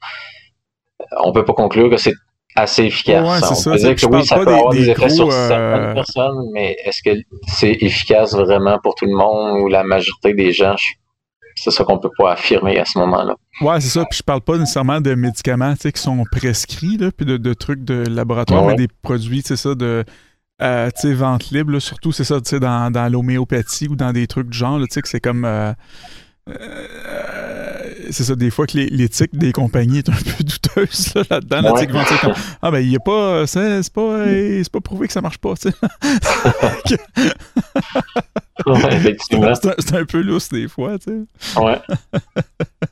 on 1.23 1.33
peut 1.33 1.45
pas 1.45 1.55
conclure 1.55 1.89
que 1.89 1.97
c'est 1.97 2.15
assez 2.55 2.85
efficace. 2.85 3.67
on 3.67 3.71
peut 3.71 3.77
dire 3.77 3.95
que 3.95 4.07
oui, 4.07 4.25
ça 4.25 4.37
peut 4.37 4.49
avoir 4.49 4.73
des, 4.73 4.89
effets 4.89 5.09
sur 5.09 5.31
certaines 5.33 5.91
euh, 5.91 5.95
personnes, 5.95 6.51
mais 6.53 6.77
est-ce 6.85 7.03
que 7.03 7.17
c'est 7.49 7.77
efficace 7.81 8.35
vraiment 8.35 8.79
pour 8.83 8.95
tout 8.95 9.07
le 9.07 9.15
monde 9.15 9.61
ou 9.63 9.69
la 9.69 9.83
majorité 9.83 10.35
des 10.35 10.53
gens? 10.53 10.77
C'est 11.57 11.71
ça 11.71 11.85
qu'on 11.85 11.99
peut 11.99 12.11
pas 12.19 12.33
affirmer 12.33 12.79
à 12.79 12.85
ce 12.85 12.99
moment-là. 12.99 13.37
Ouais, 13.61 13.81
c'est 13.81 13.89
ça. 13.89 14.05
Puis 14.11 14.19
je 14.19 14.23
parle 14.25 14.41
pas 14.41 14.59
nécessairement 14.59 15.01
de 15.01 15.15
médicaments 15.15 15.75
qui 15.75 16.01
sont 16.01 16.25
prescrits, 16.31 16.97
là, 16.97 17.11
puis 17.17 17.27
de, 17.27 17.55
trucs 17.55 17.85
de 17.85 18.05
laboratoire, 18.09 18.67
mais 18.67 18.75
des 18.75 18.89
produits, 19.03 19.43
c'est 19.45 19.57
ça, 19.57 19.75
de 19.75 20.05
euh, 20.63 20.91
vente 21.05 21.51
libre, 21.51 21.79
surtout, 21.79 22.13
c'est 22.13 22.25
ça, 22.25 22.41
dans, 22.41 22.91
dans 22.91 23.13
l'homéopathie 23.13 23.89
ou 23.89 23.97
dans 23.97 24.13
des 24.13 24.27
trucs 24.27 24.49
du 24.49 24.59
genre, 24.59 24.79
tu 24.81 24.87
sais, 24.91 25.03
que 25.03 25.09
c'est 25.09 25.21
comme. 25.21 25.45
Euh, 25.45 25.73
euh, 26.49 27.54
c'est 28.11 28.25
ça, 28.25 28.35
des 28.35 28.51
fois 28.51 28.67
que 28.67 28.77
l'éthique 28.77 29.37
des 29.37 29.53
compagnies 29.53 29.99
est 29.99 30.09
un 30.09 30.13
peu 30.13 30.45
douteuse 30.45 31.15
là, 31.31 31.41
dedans 31.41 31.63
Là, 31.63 31.87
comme, 31.87 32.35
ah 32.63 32.71
ben, 32.71 32.81
il 32.81 32.89
n'y 32.89 32.97
a 32.97 33.01
pas. 33.01 33.47
C'est 33.47 33.93
pas, 33.93 34.25
c'est 34.27 34.73
pas 34.73 34.81
prouvé 34.81 35.07
que 35.07 35.13
ça 35.13 35.21
marche 35.21 35.39
pas, 35.39 35.55
tu 35.55 35.71
sais. 35.71 35.77
c'est 39.79 39.95
un, 39.95 40.05
peu 40.05 40.21
lousse 40.21 40.49
des 40.49 40.69
fois, 40.69 40.99
tu 40.99 41.27
sais. 41.39 41.61
Ouais. 41.61 41.81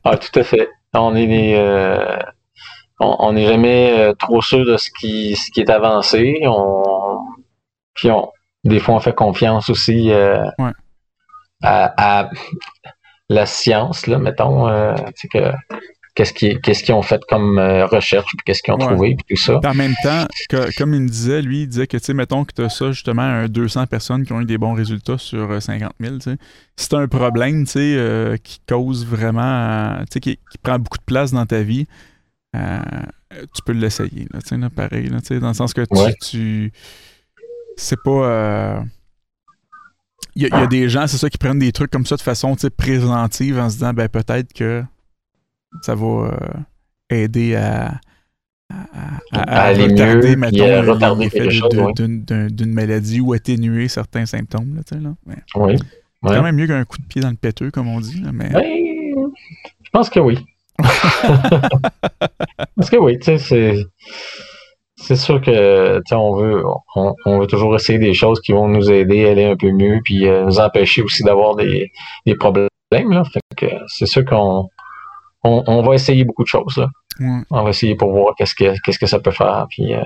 Ah, 0.05 0.17
tout 0.17 0.39
à 0.39 0.45
fait. 0.45 0.69
On 0.95 1.15
est 1.17 1.55
euh, 1.57 2.17
on 3.01 3.33
n'est 3.33 3.47
jamais 3.47 3.99
euh, 3.99 4.15
trop 4.15 4.43
sûr 4.43 4.65
de 4.65 4.77
ce 4.77 4.91
qui, 5.01 5.37
ce 5.37 5.51
qui 5.51 5.61
est 5.61 5.71
avancé. 5.71 6.43
On, 6.45 7.19
puis 7.95 8.11
on, 8.11 8.31
des 8.65 8.79
fois, 8.79 8.95
on 8.97 9.01
fait 9.01 9.15
confiance 9.15 9.71
aussi 9.71 10.11
ouais. 10.11 10.73
à, 11.63 12.31
la 13.33 13.47
science, 13.47 14.07
là, 14.07 14.19
mettons, 14.19 14.69
euh, 14.69 14.95
que 15.33 15.53
qu'est-ce 16.15 16.33
qu'ils 16.35 16.61
qu'est-ce 16.61 16.85
qu'ils 16.85 16.95
ont 16.95 17.03
fait 17.03 17.23
comme 17.29 17.59
euh, 17.59 17.87
recherche, 17.87 18.27
puis 18.37 18.45
qu'est-ce 18.45 18.63
qu'ils 18.63 18.75
ont 18.75 18.79
trouvé, 18.79 19.17
puis 19.17 19.37
tout 19.37 19.43
ça. 19.43 19.61
en 19.65 19.75
même 19.75 19.95
temps, 20.03 20.27
comme 20.77 20.95
il 20.95 21.03
me 21.03 21.09
disait, 21.09 21.43
lui, 21.43 21.63
il 21.63 21.69
disait 21.69 21.87
que, 21.87 21.97
tu 21.97 22.05
sais, 22.05 22.15
mettons 22.15 22.45
que 22.45 22.53
tu 22.55 22.63
as 22.63 22.69
ça, 22.69 22.93
justement, 22.93 23.23
un 23.23 23.49
200 23.49 23.87
personnes 23.87 24.25
qui 24.25 24.33
ont 24.33 24.41
eu 24.41 24.45
des 24.45 24.59
bons 24.59 24.75
résultats 24.75 25.19
sur 25.19 25.61
50 25.61 25.93
euh, 26.01 26.05
000, 26.05 26.17
tu 26.17 26.31
sais. 26.31 26.37
C'est 26.77 26.95
un 26.95 27.09
problème, 27.09 27.65
tu 27.65 27.73
sais, 27.73 28.39
qui 28.43 28.61
cause 28.69 29.07
vraiment, 29.07 29.99
tu 30.11 30.15
sais, 30.15 30.21
qui, 30.21 30.39
prend 30.63 30.79
beaucoup 30.79 30.99
de 30.99 31.05
place 31.05 31.33
dans 31.33 31.47
ta 31.47 31.63
vie. 31.63 31.87
tu 32.55 33.63
peux 33.65 33.73
l'essayer, 33.73 34.27
tu 34.47 34.61
sais, 34.61 34.69
pareil, 34.75 35.09
tu 35.09 35.19
sais, 35.25 35.41
dans 35.41 35.49
le 35.49 35.55
sens 35.55 35.73
que 35.73 35.83
tu, 35.83 36.19
tu 36.21 36.73
c'est 37.77 38.01
pas 38.03 38.85
il 40.35 40.43
y, 40.43 40.51
a 40.51 40.67
des 40.67 40.89
gens, 40.89 41.07
c'est 41.07 41.19
ça, 41.19 41.29
qui 41.29 41.39
prennent 41.39 41.59
des 41.59 41.73
trucs 41.73 41.91
comme 41.91 42.07
ça 42.07 42.17
de 42.17 42.23
façon 42.23 42.57
présentive 42.77 43.59
en 43.59 43.69
se 43.69 43.75
disant 43.75 43.93
ben 43.93 44.09
peut-être 44.09 44.53
que 44.53 44.83
ça 45.83 45.95
va 45.95 46.07
euh, 46.07 46.31
aider 47.11 47.55
à, 47.55 48.01
à, 49.33 49.63
aller 49.63 49.85
retarder, 49.85 50.37
mettons, 50.37 51.17
l'effet 51.17 51.49
d'une 51.49 52.73
maladie 52.73 53.21
ou 53.21 53.33
atténuer 53.33 53.89
certains 53.89 54.27
symptômes. 54.27 54.77
Là, 54.77 54.83
là. 54.99 55.15
oui. 55.57 55.77
C'est 56.25 56.35
quand 56.35 56.43
même 56.43 56.57
mieux 56.57 56.67
qu'un 56.67 56.85
coup 56.85 56.99
de 56.99 57.07
pied 57.07 57.21
dans 57.21 57.31
le 57.31 57.37
péteux, 57.37 57.71
comme 57.71 57.89
on 57.89 58.01
dit. 58.01 58.21
Là, 58.21 58.31
mais... 58.33 58.51
je 59.83 59.91
pense 59.93 60.09
que 60.09 60.21
oui. 60.21 60.39
Parce 60.79 61.01
que 62.91 62.97
oui, 62.97 63.19
tu 63.19 63.25
sais, 63.25 63.39
c'est 63.39 63.85
c'est 65.03 65.17
sûr 65.17 65.41
que 65.41 66.01
on 66.13 66.37
veut 66.37 66.65
on, 66.95 67.39
veut 67.39 67.47
toujours 67.47 67.75
essayer 67.75 67.99
des 67.99 68.15
choses 68.15 68.41
qui 68.41 68.53
vont 68.53 68.69
nous 68.69 68.91
aider 68.91 69.27
à 69.27 69.31
aller 69.33 69.45
un 69.45 69.57
peu 69.57 69.71
mieux 69.71 70.01
puis 70.05 70.27
euh, 70.27 70.45
nous 70.45 70.61
empêcher 70.61 71.03
aussi 71.03 71.23
d'avoir 71.25 71.57
des, 71.57 71.91
des 72.27 72.35
problèmes 72.35 72.69
là. 72.93 73.25
Fait 73.25 73.41
que 73.57 73.67
c'est 73.89 74.07
sûr 74.07 74.25
qu'on 74.25 74.69
on, 75.45 75.83
va 75.83 75.95
essayer 75.95 76.25
beaucoup 76.25 76.45
de 76.45 76.49
choses. 76.49 76.77
Là. 76.77 76.89
On 77.51 77.63
va 77.63 77.71
essayer 77.71 77.95
pour 77.95 78.13
voir 78.13 78.35
qu'est-ce 78.37 78.55
que, 78.55 78.75
qu'est-ce 78.83 78.99
que 78.99 79.07
ça 79.07 79.21
peut 79.21 79.33
faire. 79.33 79.67
Puis, 79.71 79.95
euh, 79.95 80.03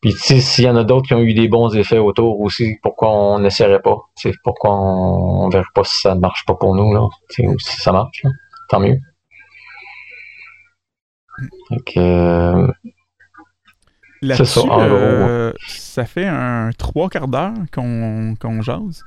puis 0.00 0.12
s'il 0.12 0.64
y 0.64 0.68
en 0.68 0.76
a 0.76 0.84
d'autres 0.84 1.06
qui 1.06 1.14
ont 1.14 1.20
eu 1.20 1.34
des 1.34 1.48
bons 1.48 1.74
effets 1.74 1.98
autour 1.98 2.40
aussi, 2.40 2.76
pourquoi 2.82 3.10
on 3.10 3.38
n'essaierait 3.40 3.82
pas? 3.82 3.96
C'est 4.14 4.32
pourquoi 4.42 4.72
on 4.74 5.48
ne 5.48 5.52
verrait 5.52 5.64
pas 5.74 5.84
si 5.84 5.98
ça 5.98 6.14
ne 6.14 6.20
marche 6.20 6.44
pas 6.46 6.54
pour 6.54 6.74
nous, 6.74 6.94
là? 6.94 7.02
ou 7.02 7.58
si 7.58 7.76
ça 7.80 7.92
marche, 7.92 8.22
là. 8.24 8.30
tant 8.68 8.80
mieux. 8.80 8.98
Donc, 11.70 11.92
euh, 11.96 12.66
Là-dessus, 14.22 14.60
ça, 14.60 14.60
euh, 14.80 15.52
ça 15.68 16.04
fait 16.04 16.26
un 16.26 16.70
trois 16.76 17.08
quarts 17.08 17.28
d'heure 17.28 17.52
qu'on 17.74 18.34
qu'on 18.40 18.62
jase. 18.62 19.02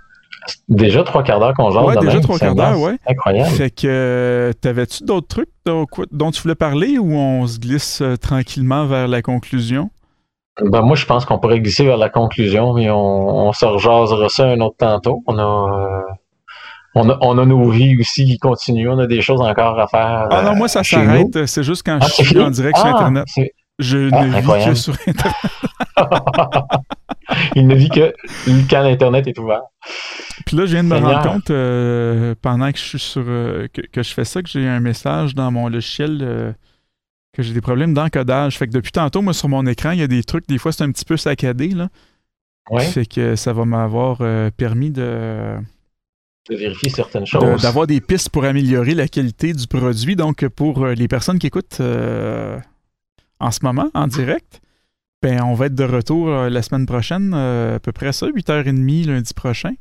déjà 0.67 1.03
trois 1.03 1.23
quarts 1.23 1.39
d'heure 1.39 1.53
qu'on 1.53 1.71
jase. 1.71 1.83
Ouais, 1.83 1.95
déjà 1.97 2.13
même, 2.13 2.21
trois 2.21 2.37
quarts 2.39 2.55
d'heure, 2.55 2.79
ouais. 2.79 2.97
Incroyable. 3.07 3.49
Fait 3.49 3.69
que 3.69 3.87
euh, 3.87 4.53
t'avais-tu 4.53 5.03
d'autres 5.03 5.27
trucs 5.27 5.49
dont, 6.11 6.31
tu 6.31 6.41
voulais 6.41 6.55
parler 6.55 6.97
ou 6.97 7.13
on 7.13 7.45
se 7.47 7.59
glisse 7.59 8.01
euh, 8.01 8.15
tranquillement 8.17 8.85
vers 8.85 9.07
la 9.07 9.21
conclusion? 9.21 9.89
Ben, 10.61 10.81
moi, 10.81 10.95
je 10.95 11.05
pense 11.05 11.25
qu'on 11.25 11.39
pourrait 11.39 11.59
glisser 11.61 11.85
vers 11.85 11.97
la 11.97 12.09
conclusion, 12.09 12.73
mais 12.73 12.89
on, 12.89 13.47
on 13.47 13.53
se 13.53 13.65
rejasera 13.65 14.27
ça 14.29 14.45
un 14.45 14.59
autre 14.59 14.75
tantôt. 14.77 15.23
On 15.25 15.37
a, 15.37 15.41
euh, 15.41 16.13
on 16.95 17.09
a, 17.09 17.17
on 17.21 17.37
a 17.37 17.45
nos 17.45 17.69
vies 17.69 17.97
aussi 17.99 18.25
qui 18.25 18.37
continuent. 18.39 18.89
On 18.89 18.99
a 18.99 19.07
des 19.07 19.21
choses 19.21 19.39
encore 19.41 19.79
à 19.79 19.87
faire. 19.87 20.27
Ah 20.31 20.41
non, 20.43 20.55
moi 20.55 20.67
ça 20.67 20.83
s'arrête. 20.83 21.45
C'est 21.45 21.63
juste 21.63 21.83
quand 21.85 21.99
Ah, 22.01 22.07
je 22.07 22.13
c'est 22.13 22.23
suis 22.23 22.39
en 22.41 22.49
direct 22.49 22.77
sur 22.77 22.87
Ah, 22.87 22.89
Internet. 22.95 23.25
Je 23.79 24.09
Ah, 24.11 24.25
ne 24.25 24.41
vis 24.41 24.65
que 24.65 24.73
sur 24.75 24.93
Internet. 25.07 25.35
Il 27.55 27.67
ne 27.67 27.75
vit 27.75 27.89
que 27.89 28.13
quand 28.69 28.81
l'Internet 28.81 29.27
est 29.27 29.37
ouvert. 29.39 29.61
Puis 30.45 30.57
là, 30.57 30.65
je 30.65 30.71
viens 30.73 30.83
de 30.83 30.89
me 30.89 30.97
rendre 30.97 31.21
compte 31.21 31.49
euh, 31.51 32.33
pendant 32.41 32.71
que 32.71 32.77
je 32.77 32.83
suis 32.83 32.99
sur 32.99 33.23
euh, 33.27 33.67
que, 33.71 33.81
que 33.81 34.03
je 34.03 34.13
fais 34.13 34.25
ça 34.25 34.41
que 34.41 34.49
j'ai 34.49 34.67
un 34.67 34.79
message 34.79 35.35
dans 35.35 35.51
mon 35.51 35.69
logiciel 35.69 36.19
euh, 36.21 36.51
que 37.33 37.43
j'ai 37.43 37.53
des 37.53 37.61
problèmes 37.61 37.93
d'encodage. 37.93 38.57
Fait 38.57 38.67
que 38.67 38.71
depuis 38.71 38.91
tantôt, 38.91 39.21
moi, 39.21 39.33
sur 39.33 39.47
mon 39.49 39.65
écran, 39.67 39.91
il 39.91 39.99
y 39.99 40.03
a 40.03 40.07
des 40.07 40.23
trucs, 40.23 40.47
des 40.47 40.57
fois, 40.57 40.71
c'est 40.71 40.83
un 40.83 40.91
petit 40.91 41.05
peu 41.05 41.17
saccadé. 41.17 41.69
Là. 41.69 41.89
Ouais, 42.71 42.83
Fait 42.83 43.05
que 43.05 43.35
ça 43.35 43.53
va 43.53 43.65
m'avoir 43.65 44.17
permis 44.57 44.91
de, 44.91 45.55
de 46.49 46.55
vérifier 46.55 46.89
certaines 46.89 47.25
choses. 47.25 47.61
d'avoir 47.61 47.87
des 47.87 48.01
pistes 48.01 48.29
pour 48.29 48.43
améliorer 48.45 48.93
la 48.95 49.07
qualité 49.07 49.53
du 49.53 49.67
produit. 49.67 50.15
Donc, 50.15 50.47
pour 50.49 50.85
les 50.87 51.07
personnes 51.07 51.39
qui 51.39 51.47
écoutent 51.47 51.81
en 53.39 53.51
ce 53.51 53.59
moment, 53.63 53.89
en 53.93 54.07
direct, 54.07 54.61
ben, 55.21 55.41
on 55.43 55.53
va 55.53 55.65
être 55.67 55.75
de 55.75 55.83
retour 55.83 56.29
euh, 56.29 56.49
la 56.49 56.61
semaine 56.61 56.85
prochaine, 56.85 57.33
euh, 57.35 57.75
à 57.75 57.79
peu 57.79 57.91
près 57.91 58.13
ça, 58.13 58.27
8h30 58.27 59.07
lundi 59.07 59.33
prochain. 59.33 59.71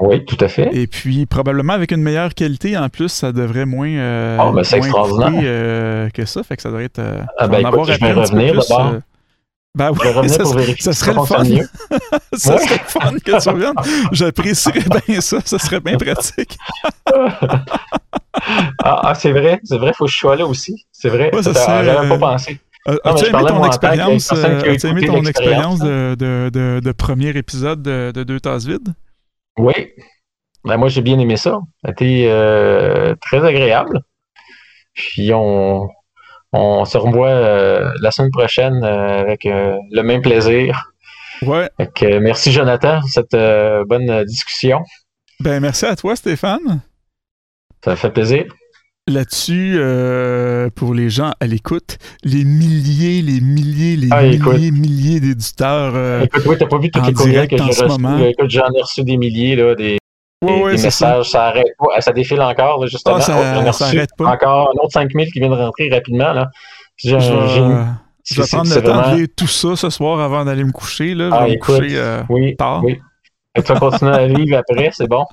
Oui, 0.00 0.22
tout 0.26 0.36
à 0.40 0.48
fait. 0.48 0.68
Et 0.74 0.86
puis, 0.86 1.24
probablement 1.24 1.72
avec 1.72 1.90
une 1.92 2.02
meilleure 2.02 2.34
qualité, 2.34 2.76
en 2.76 2.90
plus, 2.90 3.08
ça 3.08 3.32
devrait 3.32 3.64
moins, 3.64 3.88
euh, 3.88 4.52
ben, 4.52 4.62
c'est 4.62 4.76
extraordinaire. 4.76 5.40
euh, 5.42 6.10
que 6.10 6.26
ça. 6.26 6.42
Fait 6.42 6.56
que 6.56 6.62
ça 6.62 6.68
devrait 6.68 6.84
être... 6.84 7.00
Ah, 7.38 7.48
ben, 7.48 7.60
écoute, 7.60 7.66
avoir 7.72 7.84
je 7.86 7.98
vais 8.00 8.12
revenir 8.12 8.54
d'abord. 8.54 8.94
Ben 9.76 9.92
oui, 9.92 9.98
ça, 10.28 10.42
pour 10.42 10.60
ça 10.80 10.92
serait 10.92 11.14
le 11.14 11.22
fun. 11.24 11.44
ça 12.34 12.54
Ouais. 12.56 12.58
serait 12.66 12.80
le 12.82 12.88
fun 13.00 13.12
que 13.24 13.40
tu 13.42 13.48
reviennes. 13.48 13.74
J'apprécierais 14.12 14.84
bien 15.06 15.20
ça. 15.20 15.38
Ça 15.44 15.58
serait 15.58 15.80
bien 15.80 15.96
pratique. 15.96 16.58
Ah, 18.82 19.00
ah, 19.04 19.14
c'est 19.14 19.32
vrai, 19.32 19.60
c'est 19.64 19.78
vrai, 19.78 19.92
faut 19.96 20.06
que 20.06 20.10
je 20.10 20.16
sois 20.16 20.36
là 20.36 20.46
aussi. 20.46 20.86
C'est 20.92 21.08
vrai, 21.08 21.34
Ouais, 21.34 21.42
ça 21.42 21.54
ça, 21.54 21.64
serait, 21.64 21.84
j'avais 21.84 22.08
pas 22.08 22.18
pensé. 22.18 22.58
Euh, 22.88 22.96
As-tu 23.04 23.26
aimé 23.26 23.44
ton 23.46 23.64
expérience, 23.64 24.32
euh, 24.32 24.72
as-tu 24.72 24.86
aimé 24.86 25.06
ton 25.06 25.22
expérience 25.24 25.80
de, 25.80 26.14
de, 26.18 26.50
de, 26.50 26.80
de 26.82 26.92
premier 26.92 27.28
épisode 27.36 27.82
de, 27.82 28.10
de 28.10 28.22
Deux 28.22 28.40
Tasses 28.40 28.64
Vides? 28.64 28.94
Oui, 29.58 29.74
ben, 30.64 30.78
moi 30.78 30.88
j'ai 30.88 31.02
bien 31.02 31.18
aimé 31.18 31.36
ça. 31.36 31.60
Été 31.86 32.30
euh, 32.30 33.14
très 33.20 33.44
agréable. 33.44 34.00
Puis 34.94 35.30
on, 35.34 35.88
on 36.52 36.84
se 36.86 36.96
revoit 36.96 37.28
euh, 37.28 37.92
la 38.00 38.10
semaine 38.10 38.30
prochaine 38.30 38.82
euh, 38.82 39.20
avec 39.20 39.44
le 39.44 40.02
même 40.02 40.22
plaisir. 40.22 40.90
Ouais. 41.42 41.68
Merci 42.20 42.50
Jonathan 42.50 43.00
pour 43.00 43.08
cette 43.10 43.36
bonne 43.88 44.24
discussion. 44.24 44.82
Ben, 45.38 45.60
merci 45.60 45.84
à 45.84 45.96
toi, 45.96 46.16
Stéphane. 46.16 46.80
Ça 47.84 47.96
fait 47.96 48.10
plaisir. 48.10 48.44
Là-dessus, 49.08 49.76
euh, 49.78 50.68
pour 50.70 50.94
les 50.94 51.10
gens 51.10 51.32
à 51.40 51.46
l'écoute, 51.46 51.98
les 52.22 52.44
milliers, 52.44 53.22
les 53.22 53.40
milliers, 53.40 53.96
les 53.96 54.08
Ah, 54.12 54.22
milliers, 54.22 54.36
écoute. 54.36 54.54
milliers 54.78 55.20
d'éditeurs. 55.20 55.92
euh, 55.96 56.22
Écoute, 56.24 56.42
oui, 56.46 56.56
t'as 56.58 56.66
pas 56.66 56.78
vu 56.78 56.90
tous 56.90 57.00
en 57.00 57.06
les 57.06 57.12
courriels 57.12 57.48
que 57.48 57.56
j'ai 57.56 57.62
en 57.62 57.72
ce 57.72 57.82
reçus. 57.84 58.24
Écoute, 58.28 58.50
j'en 58.50 58.68
ai 58.72 58.80
reçu 58.82 59.02
des 59.02 59.16
milliers, 59.16 59.56
là, 59.56 59.74
des, 59.74 59.98
ouais, 60.42 60.54
des- 60.54 60.62
ouais, 60.62 60.70
des 60.72 60.78
c'est 60.78 60.90
ça. 60.90 61.08
messages. 61.18 61.30
Ça 61.30 61.46
arrête 61.46 61.66
pas. 61.78 62.00
Ça 62.00 62.12
défile 62.12 62.40
encore, 62.40 62.80
là, 62.82 62.86
justement. 62.86 63.16
Ah, 63.16 63.20
ça- 63.20 63.62
Oh, 63.66 63.72
ça 63.72 63.86
arrête 63.86 64.10
pas. 64.16 64.26
Encore 64.32 64.68
un 64.76 64.84
autre 64.84 64.92
5000 64.92 65.32
qui 65.32 65.40
vient 65.40 65.50
de 65.50 65.54
rentrer 65.56 65.88
rapidement. 65.90 66.32
Là. 66.32 66.50
J'ai- 66.96 67.18
Je 67.18 68.40
vais, 68.42 68.46
prendre 68.46 68.72
le 68.72 68.82
temps 68.82 69.10
de 69.12 69.16
lire 69.16 69.26
tout 69.34 69.46
ça 69.48 69.74
ce 69.74 69.90
soir 69.90 70.20
avant 70.20 70.44
d'aller 70.44 70.62
me 70.62 70.72
coucher. 70.72 71.14
Là. 71.14 71.30
Je 71.30 71.34
Ah, 71.34 71.44
vais 71.44 71.50
me 71.50 71.54
écoute, 71.54 71.76
coucher 71.80 71.96
euh, 71.96 72.22
Oui, 72.28 72.54
tard. 72.54 72.84
oui. 72.84 73.00
Tu 73.56 73.62
vas 73.62 73.80
continuer 73.80 74.12
à 74.12 74.26
vivre 74.28 74.58
après, 74.58 74.90
c'est 74.92 75.08
bon. 75.08 75.24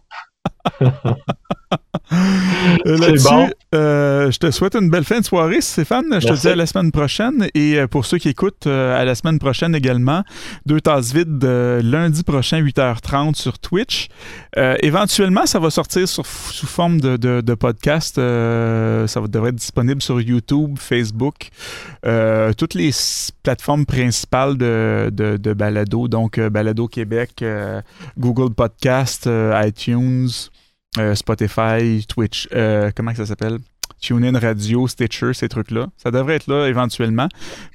Euh, 2.86 2.98
Là-dessus, 2.98 3.28
bon. 3.28 3.50
euh, 3.76 4.32
je 4.32 4.38
te 4.38 4.50
souhaite 4.52 4.76
une 4.76 4.90
belle 4.90 5.04
fin 5.04 5.20
de 5.20 5.26
soirée, 5.26 5.60
Stéphane. 5.60 6.06
Je 6.22 6.28
te 6.28 6.34
dis 6.34 6.48
à 6.48 6.56
la 6.56 6.66
semaine 6.66 6.92
prochaine. 6.92 7.48
Et 7.54 7.76
euh, 7.78 7.88
pour 7.88 8.06
ceux 8.06 8.18
qui 8.18 8.30
écoutent, 8.30 8.66
à 8.68 9.04
la 9.04 9.14
semaine 9.16 9.40
prochaine 9.40 9.76
également. 9.76 10.24
Deux 10.66 10.80
tasses 10.80 11.12
vides 11.14 11.44
euh, 11.44 11.82
lundi 11.84 12.24
prochain, 12.24 12.62
8h30 12.62 13.36
sur 13.36 13.60
Twitch. 13.60 14.08
Euh, 14.58 14.76
éventuellement, 14.82 15.46
ça 15.46 15.60
va 15.60 15.70
sortir 15.70 16.08
sur- 16.08 16.26
sous 16.26 16.66
forme 16.68 17.02
de, 17.02 17.18
de- 17.18 17.42
de 17.42 17.54
podcast. 17.56 18.16
Ça 18.16 19.22
devrait 19.28 19.50
être 19.50 19.56
disponible 19.56 20.02
sur 20.02 20.22
YouTube, 20.22 20.78
Facebook, 20.80 21.50
toutes 22.58 22.74
les 22.74 22.92
plateformes 23.44 23.86
principales 23.86 24.58
de, 24.58 25.10
de, 25.12 25.54
balado. 25.54 26.08
Donc, 26.08 26.40
Balado 26.40 26.88
Québec, 26.88 27.44
Google 28.18 28.54
Podcast, 28.54 29.28
euh, 29.28 29.54
Euh, 30.98 31.14
Spotify, 31.16 32.06
Twitch, 32.08 32.48
euh, 32.54 32.92
comment 32.96 33.14
ça 33.14 33.26
s'appelle? 33.26 33.60
TuneIn 34.02 34.38
Radio, 34.40 34.88
Stitcher, 34.88 35.34
ces 35.34 35.50
trucs-là. 35.50 35.88
Ça 35.98 36.12
devrait 36.12 36.36
être 36.36 36.48
là 36.48 36.68
éventuellement. 36.68 37.28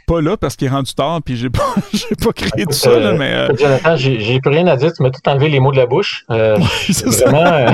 Pas 0.07 0.21
là 0.21 0.37
parce 0.37 0.57
qu'il 0.57 0.67
est 0.67 0.71
rendu 0.71 0.93
tard 0.95 1.21
puis 1.25 1.37
j'ai 1.37 1.49
pas, 1.51 1.75
j'ai 1.93 2.15
pas 2.17 2.33
créé 2.33 2.65
tout 2.67 2.73
ça, 2.73 2.99
là, 2.99 3.13
mais 3.13 3.33
euh, 3.33 3.49
Jonathan, 3.57 3.97
j'ai 3.97 4.21
j'ai 4.21 4.41
plus 4.41 4.51
rien 4.51 4.67
à 4.67 4.77
dire. 4.77 4.93
Tu 4.93 5.03
m'as 5.03 5.11
tout 5.11 5.27
enlevé 5.29 5.49
les 5.49 5.61
mots 5.61 5.73
de 5.73 5.77
la 5.77 5.87
bouche. 5.87 6.25
Euh, 6.31 6.59
c'est 6.91 7.07
vraiment 7.07 7.45
euh, 7.53 7.71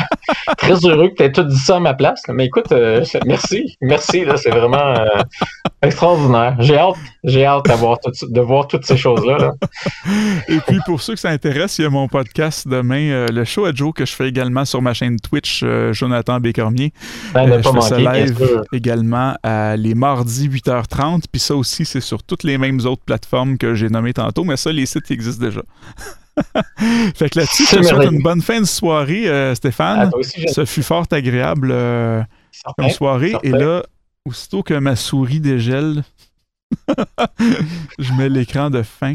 très 0.59 0.75
heureux 0.87 1.09
que 1.09 1.15
tu 1.15 1.23
aies 1.25 1.33
tout 1.33 1.43
dit 1.45 1.59
ça 1.59 1.77
à 1.77 1.81
ma 1.81 1.95
place. 1.95 2.21
là. 2.29 2.35
Mais 2.35 2.47
écoute, 2.47 2.71
euh, 2.73 3.05
merci. 3.27 3.77
Merci, 3.81 4.25
là, 4.25 4.37
c'est 4.37 4.51
vraiment 4.51 4.95
euh, 4.99 5.07
extraordinaire. 5.83 6.57
J'ai 6.61 6.77
hâte, 6.79 6.97
j'ai 7.25 7.45
hâte 7.45 7.65
tout- 7.65 8.27
de 8.33 8.41
voir 8.41 8.67
toutes 8.69 8.85
ces 8.85 8.97
choses-là. 8.97 9.39
là. 9.39 9.53
Et 10.49 10.59
puis 10.67 10.79
pour 10.87 11.01
ceux 11.01 11.15
que 11.15 11.21
ça 11.21 11.31
intéresse, 11.31 11.79
il 11.79 11.83
y 11.83 11.87
a 11.87 11.91
mon 11.91 12.09
podcast 12.09 12.67
demain, 12.69 13.09
euh, 13.11 13.27
le 13.33 13.45
show 13.45 13.65
à 13.65 13.73
Joe 13.73 13.93
que 13.95 14.05
je 14.07 14.13
fais 14.13 14.29
également 14.29 14.65
sur 14.65 14.83
ma 14.83 14.95
chaîne 14.95 15.17
Twitch, 15.19 15.63
euh, 15.65 15.93
Jonathan 15.93 16.41
Bécormier. 16.41 16.93
Ne 17.35 17.41
Euh, 17.41 17.63
pas 17.63 17.73
manquer, 17.73 17.97
bien 17.97 18.13
live. 18.13 18.38
Également 18.73 19.37
à 19.43 19.77
les 19.77 19.95
mardis 19.95 20.49
8h30. 20.49 21.25
Puis 21.31 21.41
ça 21.41 21.55
aussi, 21.55 21.85
c'est 21.85 22.01
sur 22.01 22.23
toutes 22.23 22.43
les 22.43 22.59
mêmes 22.59 22.81
autres 22.81 23.03
plateformes 23.05 23.59
que 23.59 23.75
j'ai 23.75 23.89
nommées 23.89 24.15
tantôt, 24.15 24.45
mais 24.45 24.57
ça, 24.57 24.73
les 24.73 24.87
sites 24.87 25.11
existent 25.11 25.45
déjà. 25.45 25.63
fait 27.15 27.31
que 27.31 27.39
là-dessus, 27.41 27.65
je 27.71 27.77
te 27.77 27.83
souhaite 27.83 28.11
une 28.11 28.23
bonne 28.23 28.43
fin 28.43 28.61
de 28.61 28.67
soirée, 28.67 29.29
euh, 29.29 29.55
Stéphane. 29.55 30.11
toi 30.11 30.21
aussi. 30.21 30.49
Ça 30.49 30.65
fut 30.67 30.83
fort 30.83 31.07
agréable 31.11 31.71
euh, 31.73 32.23
comme 32.77 32.91
soirée. 32.91 33.35
Et 33.43 33.51
là, 33.51 33.83
aussitôt 34.25 34.63
que 34.63 34.75
ma 34.75 34.97
souris 34.97 35.41
dégèle, 35.41 36.05
je 37.99 38.13
mets 38.13 38.29
l'écran 38.29 38.71
de 38.71 38.83
fin. 38.83 39.15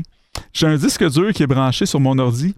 J'ai 0.53 0.67
un 0.67 0.75
disque 0.75 1.07
dur 1.09 1.31
qui 1.33 1.43
est 1.43 1.47
branché 1.47 1.85
sur 1.85 1.99
mon 1.99 2.17
ordi. 2.17 2.55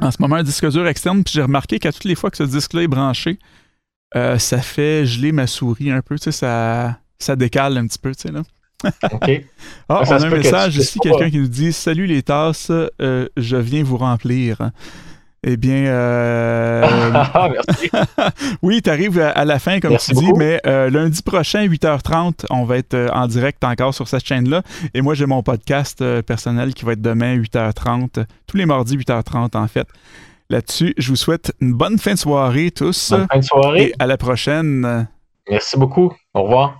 En 0.00 0.10
ce 0.10 0.16
moment, 0.20 0.36
un 0.36 0.42
disque 0.42 0.68
dur 0.70 0.86
externe, 0.86 1.22
puis 1.22 1.34
j'ai 1.34 1.42
remarqué 1.42 1.78
qu'à 1.78 1.92
toutes 1.92 2.04
les 2.04 2.14
fois 2.14 2.30
que 2.30 2.36
ce 2.36 2.42
disque-là 2.42 2.82
est 2.82 2.88
branché, 2.88 3.38
euh, 4.16 4.38
ça 4.38 4.58
fait 4.58 5.06
geler 5.06 5.32
ma 5.32 5.46
souris 5.46 5.90
un 5.90 6.02
peu, 6.02 6.18
tu 6.18 6.24
sais, 6.24 6.32
ça, 6.32 6.98
ça 7.18 7.36
décale 7.36 7.76
un 7.78 7.86
petit 7.86 7.98
peu, 7.98 8.14
tu 8.14 8.22
sais, 8.22 8.32
là. 8.32 8.42
OK. 9.12 9.30
Ah, 9.88 10.04
Ça 10.04 10.16
on 10.16 10.22
a 10.22 10.26
un 10.26 10.30
que 10.30 10.36
message 10.36 10.76
ici, 10.76 10.98
quelqu'un 11.00 11.30
qui 11.30 11.38
nous 11.38 11.48
dit 11.48 11.72
Salut 11.72 12.06
les 12.06 12.22
tasses, 12.22 12.70
euh, 12.70 13.28
je 13.36 13.56
viens 13.56 13.82
vous 13.82 13.96
remplir. 13.98 14.70
Eh 15.42 15.56
bien, 15.56 15.86
euh, 15.86 16.84
Ah, 17.14 17.48
merci. 17.50 17.90
oui, 18.62 18.82
tu 18.82 18.90
arrives 18.90 19.18
à, 19.18 19.44
la 19.46 19.58
fin, 19.58 19.80
comme 19.80 19.92
Merci 19.92 20.10
tu 20.10 20.18
dis, 20.18 20.26
beaucoup. 20.26 20.38
mais 20.38 20.60
euh, 20.66 20.90
lundi 20.90 21.22
prochain, 21.22 21.66
8h30, 21.66 22.44
on 22.50 22.64
va 22.64 22.76
être 22.76 22.92
euh, 22.94 23.08
en 23.12 23.26
direct 23.26 23.64
encore 23.64 23.94
sur 23.94 24.06
cette 24.06 24.26
chaîne-là. 24.26 24.62
Et 24.92 25.00
moi, 25.00 25.14
j'ai 25.14 25.24
mon 25.26 25.42
podcast 25.42 26.04
personnel 26.22 26.74
qui 26.74 26.84
va 26.84 26.92
être 26.92 27.00
demain, 27.00 27.38
8h30, 27.38 28.26
tous 28.46 28.56
les 28.56 28.66
mardis, 28.66 28.96
8h30 28.98 29.56
en 29.56 29.66
fait. 29.66 29.88
Là-dessus, 30.50 30.94
je 30.98 31.08
vous 31.10 31.16
souhaite 31.16 31.52
une 31.60 31.72
bonne 31.72 31.96
fin 31.96 32.14
de 32.14 32.18
soirée 32.18 32.72
tous 32.72 33.10
Bonne 33.12 33.26
fin 33.30 33.38
de 33.38 33.44
soirée. 33.44 33.82
et 33.84 33.94
à 34.00 34.06
la 34.06 34.16
prochaine. 34.16 35.08
Merci 35.48 35.78
beaucoup. 35.78 36.12
Au 36.34 36.42
revoir. 36.42 36.79